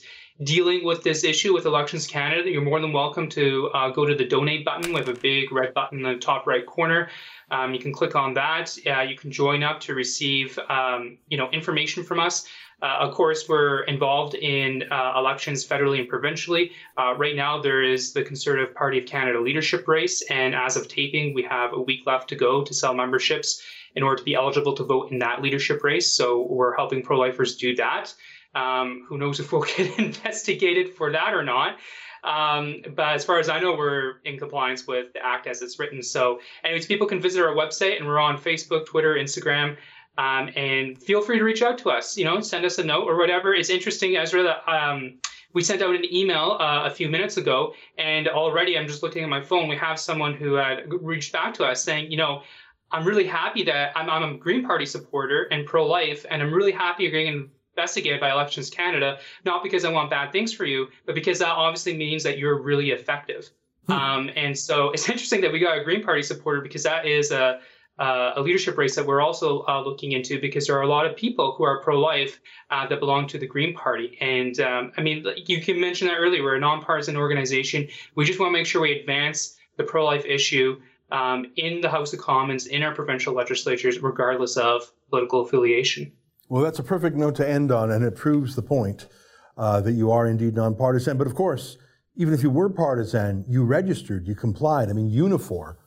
dealing 0.44 0.84
with 0.84 1.04
this 1.04 1.24
issue 1.24 1.54
with 1.54 1.66
Elections 1.66 2.08
Canada, 2.08 2.50
you're 2.50 2.62
more 2.62 2.80
than 2.80 2.94
welcome 2.94 3.30
to 3.30 3.70
uh, 3.74 3.90
go 3.90 4.06
to 4.06 4.16
the 4.16 4.26
donate 4.26 4.66
button. 4.66 4.92
We 4.92 5.00
have 5.00 5.10
a 5.10 5.14
big 5.14 5.52
red 5.52 5.74
button 5.74 6.00
in 6.00 6.14
the 6.14 6.20
top 6.20 6.48
right 6.48 6.66
corner. 6.66 7.10
Um, 7.52 7.74
you 7.74 7.80
can 7.80 7.94
click 7.94 8.16
on 8.16 8.34
that. 8.36 8.76
Uh, 8.88 9.02
you 9.02 9.16
can 9.16 9.32
join 9.32 9.62
up 9.62 9.80
to 9.82 9.94
receive 9.94 10.58
um, 10.70 11.18
you 11.28 11.38
know 11.38 11.50
information 11.52 12.04
from 12.04 12.20
us. 12.20 12.48
Uh, 12.82 12.98
of 13.02 13.14
course, 13.14 13.48
we're 13.48 13.84
involved 13.84 14.34
in 14.34 14.84
uh, 14.92 15.14
elections 15.16 15.64
federally 15.66 16.00
and 16.00 16.10
provincially. 16.10 16.72
Uh, 16.98 17.14
right 17.16 17.36
now, 17.36 17.62
there 17.62 17.84
is 17.84 18.14
the 18.14 18.24
Conservative 18.24 18.74
Party 18.74 18.98
of 18.98 19.06
Canada 19.06 19.40
leadership 19.40 19.88
race, 19.88 20.24
and 20.32 20.56
as 20.56 20.76
of 20.76 20.88
taping, 20.88 21.36
we 21.36 21.44
have 21.44 21.74
a 21.74 21.80
week 21.80 22.02
left 22.08 22.30
to 22.30 22.36
go 22.36 22.64
to 22.64 22.74
sell 22.74 22.96
memberships 22.96 23.62
in 23.96 24.02
order 24.02 24.18
to 24.18 24.24
be 24.24 24.34
eligible 24.34 24.74
to 24.74 24.84
vote 24.84 25.12
in 25.12 25.20
that 25.20 25.42
leadership 25.42 25.84
race. 25.84 26.08
So 26.12 26.48
we're 26.50 26.76
helping 26.76 27.04
pro-lifers 27.04 27.58
do 27.58 27.76
that. 27.76 28.14
Um, 28.54 29.06
who 29.08 29.18
knows 29.18 29.40
if 29.40 29.52
we'll 29.52 29.62
get 29.78 29.98
investigated 30.00 30.96
for 30.96 31.12
that 31.12 31.34
or 31.34 31.44
not? 31.44 31.78
Um, 32.24 32.84
but 32.96 33.16
as 33.16 33.26
far 33.26 33.40
as 33.40 33.50
I 33.50 33.60
know, 33.60 33.76
we're 33.76 34.20
in 34.26 34.38
compliance 34.38 34.86
with 34.86 35.14
the 35.14 35.26
act 35.26 35.48
as 35.48 35.62
it's 35.62 35.80
written. 35.80 36.04
So, 36.04 36.40
anyways, 36.64 36.86
people 36.86 37.08
can 37.08 37.20
visit 37.20 37.42
our 37.42 37.56
website, 37.56 37.98
and 37.98 38.06
we're 38.06 38.20
on 38.20 38.38
Facebook, 38.38 38.86
Twitter, 38.86 39.16
Instagram. 39.16 39.78
Um, 40.18 40.50
and 40.56 41.02
feel 41.02 41.22
free 41.22 41.40
to 41.40 41.44
reach 41.44 41.62
out 41.62 41.78
to 41.80 41.90
us. 41.90 42.18
You 42.18 42.26
know, 42.26 42.42
send 42.42 42.66
us 42.66 42.78
a 42.78 42.84
note 42.84 43.06
or 43.06 43.18
whatever. 43.18 43.54
It's 43.54 43.70
interesting, 43.70 44.18
Ezra. 44.18 44.44
That 44.44 44.72
um, 44.72 45.20
we 45.54 45.64
sent 45.64 45.82
out 45.82 45.96
an 45.96 46.06
email 46.14 46.58
uh, 46.60 46.84
a 46.86 46.90
few 46.92 47.10
minutes 47.10 47.38
ago, 47.38 47.74
and 47.98 48.28
already 48.28 48.78
I'm 48.78 48.88
just 48.88 49.04
looking 49.04 49.24
at 49.24 49.30
my 49.30 49.42
phone. 49.42 49.68
We 49.68 49.78
have 49.78 50.00
someone 50.00 50.34
who 50.34 50.54
had 50.56 50.84
reached 51.02 51.34
back 51.34 51.54
to 51.56 51.66
us 51.66 51.84
saying, 51.84 52.12
you 52.12 52.18
know, 52.18 52.44
I'm 52.92 53.06
really 53.06 53.26
happy 53.26 53.64
that 53.64 53.94
I'm, 53.96 54.10
I'm 54.10 54.36
a 54.36 54.38
Green 54.38 54.66
Party 54.66 54.86
supporter 54.86 55.44
and 55.44 55.66
pro-life, 55.66 56.26
and 56.30 56.42
I'm 56.42 56.54
really 56.54 56.74
happy 56.74 57.04
you're 57.04 57.12
getting 57.12 57.50
investigated 57.76 58.20
by 58.20 58.32
Elections 58.32 58.70
Canada, 58.70 59.18
not 59.46 59.64
because 59.64 59.86
I 59.86 59.92
want 59.92 60.10
bad 60.10 60.32
things 60.32 60.54
for 60.54 60.66
you, 60.66 60.88
but 61.06 61.16
because 61.16 61.40
that 61.40 61.50
obviously 61.50 61.96
means 61.96 62.24
that 62.24 62.38
you're 62.38 62.62
really 62.62 62.92
effective. 62.92 63.50
Hmm. 63.88 63.92
Um, 63.94 64.30
and 64.36 64.58
so 64.58 64.90
it's 64.94 65.10
interesting 65.10 65.42
that 65.42 65.52
we 65.52 65.60
got 65.60 65.78
a 65.78 65.84
Green 65.84 66.04
Party 66.04 66.24
supporter 66.24 66.62
because 66.62 66.84
that 66.84 67.06
is 67.06 67.32
a 67.32 67.60
uh, 68.00 68.34
a 68.36 68.42
leadership 68.42 68.78
race 68.78 68.96
that 68.96 69.06
we're 69.06 69.22
also 69.22 69.64
uh, 69.68 69.80
looking 69.82 70.14
into 70.14 70.42
because 70.42 70.66
there 70.66 70.76
are 70.76 70.82
a 70.82 70.88
lot 70.88 71.06
of 71.06 71.16
people 71.16 71.54
who 71.56 71.64
are 71.64 71.82
pro-life 71.82 72.40
uh, 72.72 72.88
that 72.88 73.00
belong 73.00 73.28
to 73.28 73.38
the 73.38 73.46
Green 73.46 73.76
Party. 73.76 74.18
And 74.20 74.60
um, 74.60 74.92
I 74.98 75.02
mean, 75.02 75.24
you 75.46 75.62
can 75.62 75.80
mention 75.80 76.08
that 76.08 76.16
earlier. 76.16 76.42
We're 76.42 76.56
a 76.56 76.60
nonpartisan 76.60 77.16
organization. 77.16 77.88
We 78.16 78.26
just 78.26 78.40
want 78.40 78.50
to 78.50 78.54
make 78.54 78.66
sure 78.66 78.82
we 78.82 79.00
advance 79.00 79.56
the 79.78 79.84
pro-life 79.84 80.26
issue 80.26 80.82
um, 81.12 81.46
in 81.58 81.82
the 81.82 81.90
House 81.90 82.12
of 82.14 82.20
Commons, 82.20 82.66
in 82.66 82.82
our 82.82 82.96
provincial 82.96 83.36
legislatures, 83.36 84.00
regardless 84.00 84.58
of 84.58 84.92
political 85.10 85.42
affiliation. 85.42 86.12
Well, 86.52 86.64
that's 86.64 86.80
a 86.80 86.84
perfect 86.84 87.16
note 87.16 87.36
to 87.36 87.50
end 87.50 87.72
on, 87.72 87.92
and 87.92 88.04
it 88.04 88.18
proves 88.18 88.58
the 88.58 88.62
point 88.62 89.08
uh, 89.56 89.80
that 89.80 89.94
you 89.94 90.12
are 90.12 90.28
indeed 90.28 90.54
nonpartisan. 90.54 91.18
But 91.18 91.26
of 91.26 91.34
course, 91.34 91.78
even 92.18 92.34
if 92.34 92.44
you 92.44 92.50
were 92.50 92.68
partisan, 92.68 93.46
you 93.48 93.64
registered, 93.64 94.28
you 94.28 94.36
complied. 94.36 94.90
I 94.90 94.92
mean, 94.92 95.10
Unifor, 95.10 95.78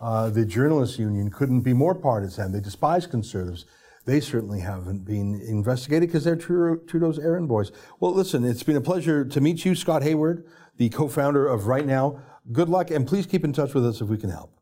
uh, 0.00 0.28
the 0.30 0.44
journalists 0.44 0.98
union, 0.98 1.30
couldn't 1.30 1.60
be 1.60 1.72
more 1.72 1.94
partisan. 1.94 2.50
They 2.50 2.58
despise 2.58 3.06
conservatives. 3.06 3.64
They 4.06 4.18
certainly 4.18 4.58
haven't 4.58 5.04
been 5.04 5.40
investigated 5.46 6.08
because 6.08 6.24
they're 6.24 6.34
Trudeau's 6.34 7.20
errand 7.20 7.46
boys. 7.46 7.70
Well, 8.00 8.12
listen, 8.12 8.44
it's 8.44 8.64
been 8.64 8.74
a 8.74 8.80
pleasure 8.80 9.24
to 9.24 9.40
meet 9.40 9.64
you, 9.64 9.76
Scott 9.76 10.02
Hayward, 10.02 10.44
the 10.78 10.88
co-founder 10.88 11.46
of 11.46 11.68
Right 11.68 11.86
Now. 11.86 12.20
Good 12.50 12.68
luck, 12.68 12.90
and 12.90 13.06
please 13.06 13.24
keep 13.24 13.44
in 13.44 13.52
touch 13.52 13.72
with 13.72 13.86
us 13.86 14.00
if 14.00 14.08
we 14.08 14.18
can 14.18 14.30
help. 14.30 14.57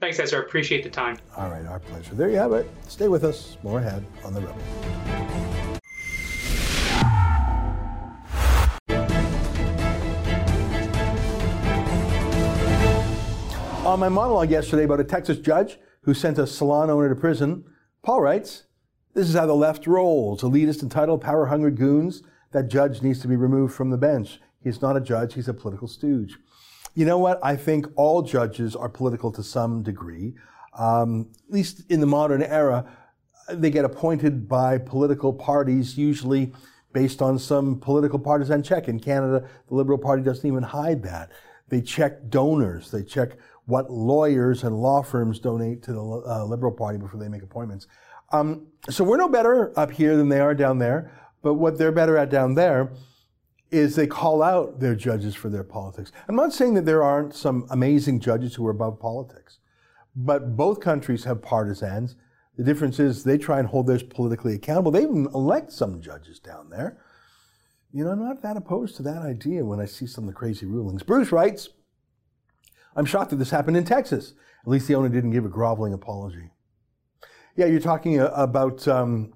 Thanks, 0.00 0.18
Ezra. 0.18 0.40
Appreciate 0.40 0.82
the 0.82 0.88
time. 0.88 1.18
All 1.36 1.50
right, 1.50 1.66
our 1.66 1.78
pleasure. 1.78 2.14
There 2.14 2.30
you 2.30 2.36
have 2.36 2.52
it. 2.52 2.66
Stay 2.88 3.08
with 3.08 3.22
us. 3.22 3.58
More 3.62 3.78
ahead 3.80 4.04
on 4.24 4.32
The 4.32 4.40
Rebel. 4.40 4.56
On 13.86 13.98
my 13.98 14.08
monologue 14.08 14.50
yesterday 14.50 14.84
about 14.84 15.00
a 15.00 15.04
Texas 15.04 15.38
judge 15.38 15.78
who 16.02 16.14
sent 16.14 16.38
a 16.38 16.46
salon 16.46 16.88
owner 16.88 17.08
to 17.08 17.14
prison, 17.14 17.64
Paul 18.02 18.22
writes, 18.22 18.64
This 19.14 19.28
is 19.28 19.34
how 19.34 19.46
the 19.46 19.54
left 19.54 19.86
rolls. 19.86 20.42
Elitist, 20.42 20.82
entitled, 20.82 21.20
power 21.20 21.46
hungry 21.46 21.72
goons. 21.72 22.22
That 22.52 22.68
judge 22.68 23.02
needs 23.02 23.20
to 23.20 23.28
be 23.28 23.36
removed 23.36 23.74
from 23.74 23.90
the 23.90 23.98
bench. 23.98 24.40
He's 24.62 24.80
not 24.80 24.96
a 24.96 25.00
judge, 25.00 25.34
he's 25.34 25.48
a 25.48 25.54
political 25.54 25.88
stooge. 25.88 26.38
You 26.94 27.06
know 27.06 27.18
what? 27.18 27.38
I 27.42 27.56
think 27.56 27.86
all 27.96 28.22
judges 28.22 28.74
are 28.74 28.88
political 28.88 29.30
to 29.32 29.42
some 29.42 29.82
degree. 29.82 30.34
Um, 30.78 31.30
at 31.48 31.54
least 31.54 31.82
in 31.88 32.00
the 32.00 32.06
modern 32.06 32.42
era, 32.42 32.84
they 33.48 33.70
get 33.70 33.84
appointed 33.84 34.48
by 34.48 34.78
political 34.78 35.32
parties, 35.32 35.96
usually 35.96 36.52
based 36.92 37.22
on 37.22 37.38
some 37.38 37.78
political 37.78 38.18
partisan 38.18 38.62
check. 38.62 38.88
In 38.88 38.98
Canada, 38.98 39.48
the 39.68 39.74
Liberal 39.74 39.98
Party 39.98 40.22
doesn't 40.22 40.46
even 40.46 40.62
hide 40.62 41.02
that. 41.04 41.30
They 41.68 41.80
check 41.80 42.28
donors. 42.28 42.90
They 42.90 43.02
check 43.02 43.36
what 43.66 43.90
lawyers 43.90 44.64
and 44.64 44.76
law 44.76 45.02
firms 45.02 45.38
donate 45.38 45.82
to 45.84 45.92
the 45.92 46.00
uh, 46.00 46.44
Liberal 46.44 46.72
Party 46.72 46.98
before 46.98 47.20
they 47.20 47.28
make 47.28 47.42
appointments. 47.42 47.86
Um, 48.32 48.66
so 48.88 49.04
we're 49.04 49.16
no 49.16 49.28
better 49.28 49.78
up 49.78 49.92
here 49.92 50.16
than 50.16 50.28
they 50.28 50.40
are 50.40 50.54
down 50.54 50.78
there. 50.78 51.12
But 51.42 51.54
what 51.54 51.78
they're 51.78 51.92
better 51.92 52.16
at 52.16 52.30
down 52.30 52.54
there 52.54 52.90
is 53.70 53.94
they 53.94 54.06
call 54.06 54.42
out 54.42 54.80
their 54.80 54.94
judges 54.94 55.34
for 55.34 55.48
their 55.48 55.64
politics. 55.64 56.10
I'm 56.28 56.36
not 56.36 56.52
saying 56.52 56.74
that 56.74 56.86
there 56.86 57.02
aren't 57.02 57.34
some 57.34 57.66
amazing 57.70 58.20
judges 58.20 58.54
who 58.54 58.66
are 58.66 58.72
above 58.72 58.98
politics, 58.98 59.58
but 60.16 60.56
both 60.56 60.80
countries 60.80 61.24
have 61.24 61.42
partisans. 61.42 62.16
The 62.56 62.64
difference 62.64 62.98
is 62.98 63.22
they 63.22 63.38
try 63.38 63.58
and 63.58 63.68
hold 63.68 63.86
theirs 63.86 64.02
politically 64.02 64.54
accountable. 64.54 64.90
They 64.90 65.02
even 65.02 65.28
elect 65.34 65.72
some 65.72 66.00
judges 66.00 66.40
down 66.40 66.70
there. 66.70 66.98
You 67.92 68.04
know, 68.04 68.10
I'm 68.10 68.22
not 68.22 68.42
that 68.42 68.56
opposed 68.56 68.96
to 68.96 69.02
that 69.04 69.22
idea 69.22 69.64
when 69.64 69.80
I 69.80 69.84
see 69.84 70.06
some 70.06 70.24
of 70.24 70.28
the 70.28 70.34
crazy 70.34 70.66
rulings. 70.66 71.02
Bruce 71.02 71.32
writes, 71.32 71.68
I'm 72.94 73.04
shocked 73.04 73.30
that 73.30 73.36
this 73.36 73.50
happened 73.50 73.76
in 73.76 73.84
Texas. 73.84 74.34
At 74.62 74.68
least 74.68 74.88
the 74.88 74.94
owner 74.94 75.08
didn't 75.08 75.30
give 75.30 75.44
a 75.44 75.48
groveling 75.48 75.92
apology. 75.92 76.50
Yeah, 77.56 77.66
you're 77.66 77.80
talking 77.80 78.20
uh, 78.20 78.30
about 78.34 78.86
um, 78.86 79.32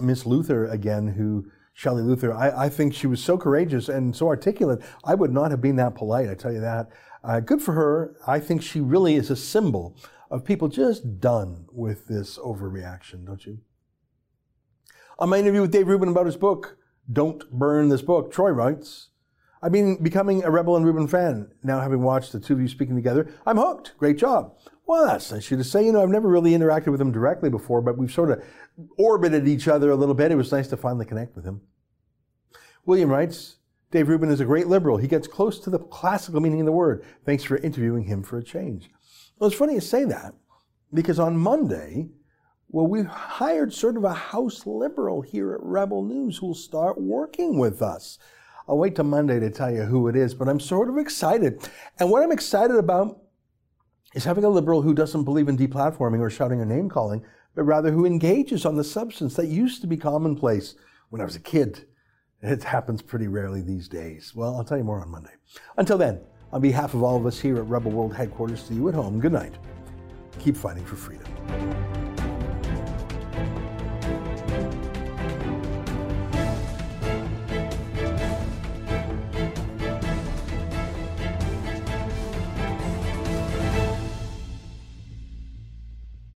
Miss 0.00 0.24
Luther 0.26 0.66
again, 0.66 1.08
who 1.08 1.50
Shelley 1.78 2.02
Luther. 2.02 2.34
I, 2.34 2.64
I, 2.64 2.68
think 2.68 2.92
she 2.92 3.06
was 3.06 3.22
so 3.22 3.38
courageous 3.38 3.88
and 3.88 4.16
so 4.16 4.26
articulate. 4.26 4.80
I 5.04 5.14
would 5.14 5.32
not 5.32 5.52
have 5.52 5.60
been 5.60 5.76
that 5.76 5.94
polite, 5.94 6.28
I 6.28 6.34
tell 6.34 6.52
you 6.52 6.58
that. 6.58 6.88
Uh, 7.22 7.38
good 7.38 7.62
for 7.62 7.72
her. 7.74 8.16
I 8.26 8.40
think 8.40 8.62
she 8.62 8.80
really 8.80 9.14
is 9.14 9.30
a 9.30 9.36
symbol 9.36 9.96
of 10.28 10.44
people 10.44 10.66
just 10.66 11.20
done 11.20 11.66
with 11.70 12.08
this 12.08 12.36
overreaction, 12.36 13.24
don't 13.24 13.46
you? 13.46 13.60
On 15.20 15.28
my 15.28 15.38
interview 15.38 15.60
with 15.60 15.70
Dave 15.70 15.86
Rubin 15.86 16.08
about 16.08 16.26
his 16.26 16.36
book, 16.36 16.78
Don't 17.12 17.48
Burn 17.52 17.90
This 17.90 18.02
Book, 18.02 18.32
Troy 18.32 18.50
writes, 18.50 19.10
I've 19.62 19.70
been 19.70 20.02
becoming 20.02 20.42
a 20.42 20.50
Rebel 20.50 20.76
and 20.76 20.84
Rubin 20.84 21.06
fan, 21.06 21.52
now 21.62 21.78
having 21.78 22.02
watched 22.02 22.32
the 22.32 22.40
two 22.40 22.54
of 22.54 22.60
you 22.60 22.66
speaking 22.66 22.96
together. 22.96 23.32
I'm 23.46 23.56
hooked. 23.56 23.96
Great 23.98 24.18
job. 24.18 24.56
Well, 24.88 25.06
that's 25.06 25.30
nice 25.30 25.46
to 25.48 25.62
say. 25.62 25.84
You 25.84 25.92
know, 25.92 26.02
I've 26.02 26.08
never 26.08 26.30
really 26.30 26.52
interacted 26.52 26.86
with 26.86 27.00
him 27.00 27.12
directly 27.12 27.50
before, 27.50 27.82
but 27.82 27.98
we've 27.98 28.10
sort 28.10 28.30
of 28.30 28.42
orbited 28.96 29.46
each 29.46 29.68
other 29.68 29.90
a 29.90 29.96
little 29.96 30.14
bit. 30.14 30.32
It 30.32 30.36
was 30.36 30.50
nice 30.50 30.66
to 30.68 30.78
finally 30.78 31.04
connect 31.04 31.36
with 31.36 31.44
him. 31.44 31.60
William 32.86 33.10
writes, 33.10 33.56
Dave 33.90 34.08
Rubin 34.08 34.30
is 34.30 34.40
a 34.40 34.46
great 34.46 34.66
liberal. 34.66 34.96
He 34.96 35.06
gets 35.06 35.28
close 35.28 35.60
to 35.60 35.68
the 35.68 35.78
classical 35.78 36.40
meaning 36.40 36.60
of 36.60 36.66
the 36.66 36.72
word. 36.72 37.04
Thanks 37.26 37.44
for 37.44 37.58
interviewing 37.58 38.04
him 38.04 38.22
for 38.22 38.38
a 38.38 38.42
change. 38.42 38.88
Well, 39.38 39.48
it's 39.48 39.58
funny 39.58 39.74
you 39.74 39.80
say 39.80 40.04
that 40.04 40.32
because 40.94 41.18
on 41.18 41.36
Monday, 41.36 42.08
well, 42.70 42.86
we 42.86 43.02
hired 43.02 43.74
sort 43.74 43.98
of 43.98 44.04
a 44.04 44.14
house 44.14 44.66
liberal 44.66 45.20
here 45.20 45.52
at 45.52 45.62
Rebel 45.62 46.02
News 46.02 46.38
who 46.38 46.46
will 46.46 46.54
start 46.54 46.98
working 46.98 47.58
with 47.58 47.82
us. 47.82 48.18
I'll 48.66 48.78
wait 48.78 48.96
till 48.96 49.04
Monday 49.04 49.38
to 49.38 49.50
tell 49.50 49.70
you 49.70 49.82
who 49.82 50.08
it 50.08 50.16
is, 50.16 50.32
but 50.32 50.48
I'm 50.48 50.60
sort 50.60 50.88
of 50.88 50.96
excited. 50.96 51.68
And 52.00 52.10
what 52.10 52.22
I'm 52.22 52.32
excited 52.32 52.76
about 52.76 53.20
is 54.14 54.24
having 54.24 54.44
a 54.44 54.48
liberal 54.48 54.82
who 54.82 54.94
doesn't 54.94 55.24
believe 55.24 55.48
in 55.48 55.56
deplatforming 55.56 56.20
or 56.20 56.30
shouting 56.30 56.60
or 56.60 56.64
name 56.64 56.88
calling, 56.88 57.24
but 57.54 57.64
rather 57.64 57.90
who 57.90 58.06
engages 58.06 58.64
on 58.64 58.76
the 58.76 58.84
substance 58.84 59.34
that 59.34 59.48
used 59.48 59.80
to 59.80 59.86
be 59.86 59.96
commonplace 59.96 60.74
when 61.10 61.20
I 61.20 61.24
was 61.24 61.36
a 61.36 61.40
kid. 61.40 61.86
It 62.40 62.62
happens 62.62 63.02
pretty 63.02 63.26
rarely 63.26 63.62
these 63.62 63.88
days. 63.88 64.34
Well, 64.34 64.56
I'll 64.56 64.64
tell 64.64 64.78
you 64.78 64.84
more 64.84 65.00
on 65.00 65.10
Monday. 65.10 65.32
Until 65.76 65.98
then, 65.98 66.20
on 66.52 66.60
behalf 66.60 66.94
of 66.94 67.02
all 67.02 67.16
of 67.16 67.26
us 67.26 67.38
here 67.38 67.56
at 67.56 67.66
Rebel 67.66 67.90
World 67.90 68.14
Headquarters, 68.14 68.62
to 68.68 68.74
you 68.74 68.88
at 68.88 68.94
home, 68.94 69.20
good 69.20 69.32
night. 69.32 69.54
Keep 70.38 70.56
fighting 70.56 70.84
for 70.84 70.96
freedom. 70.96 72.07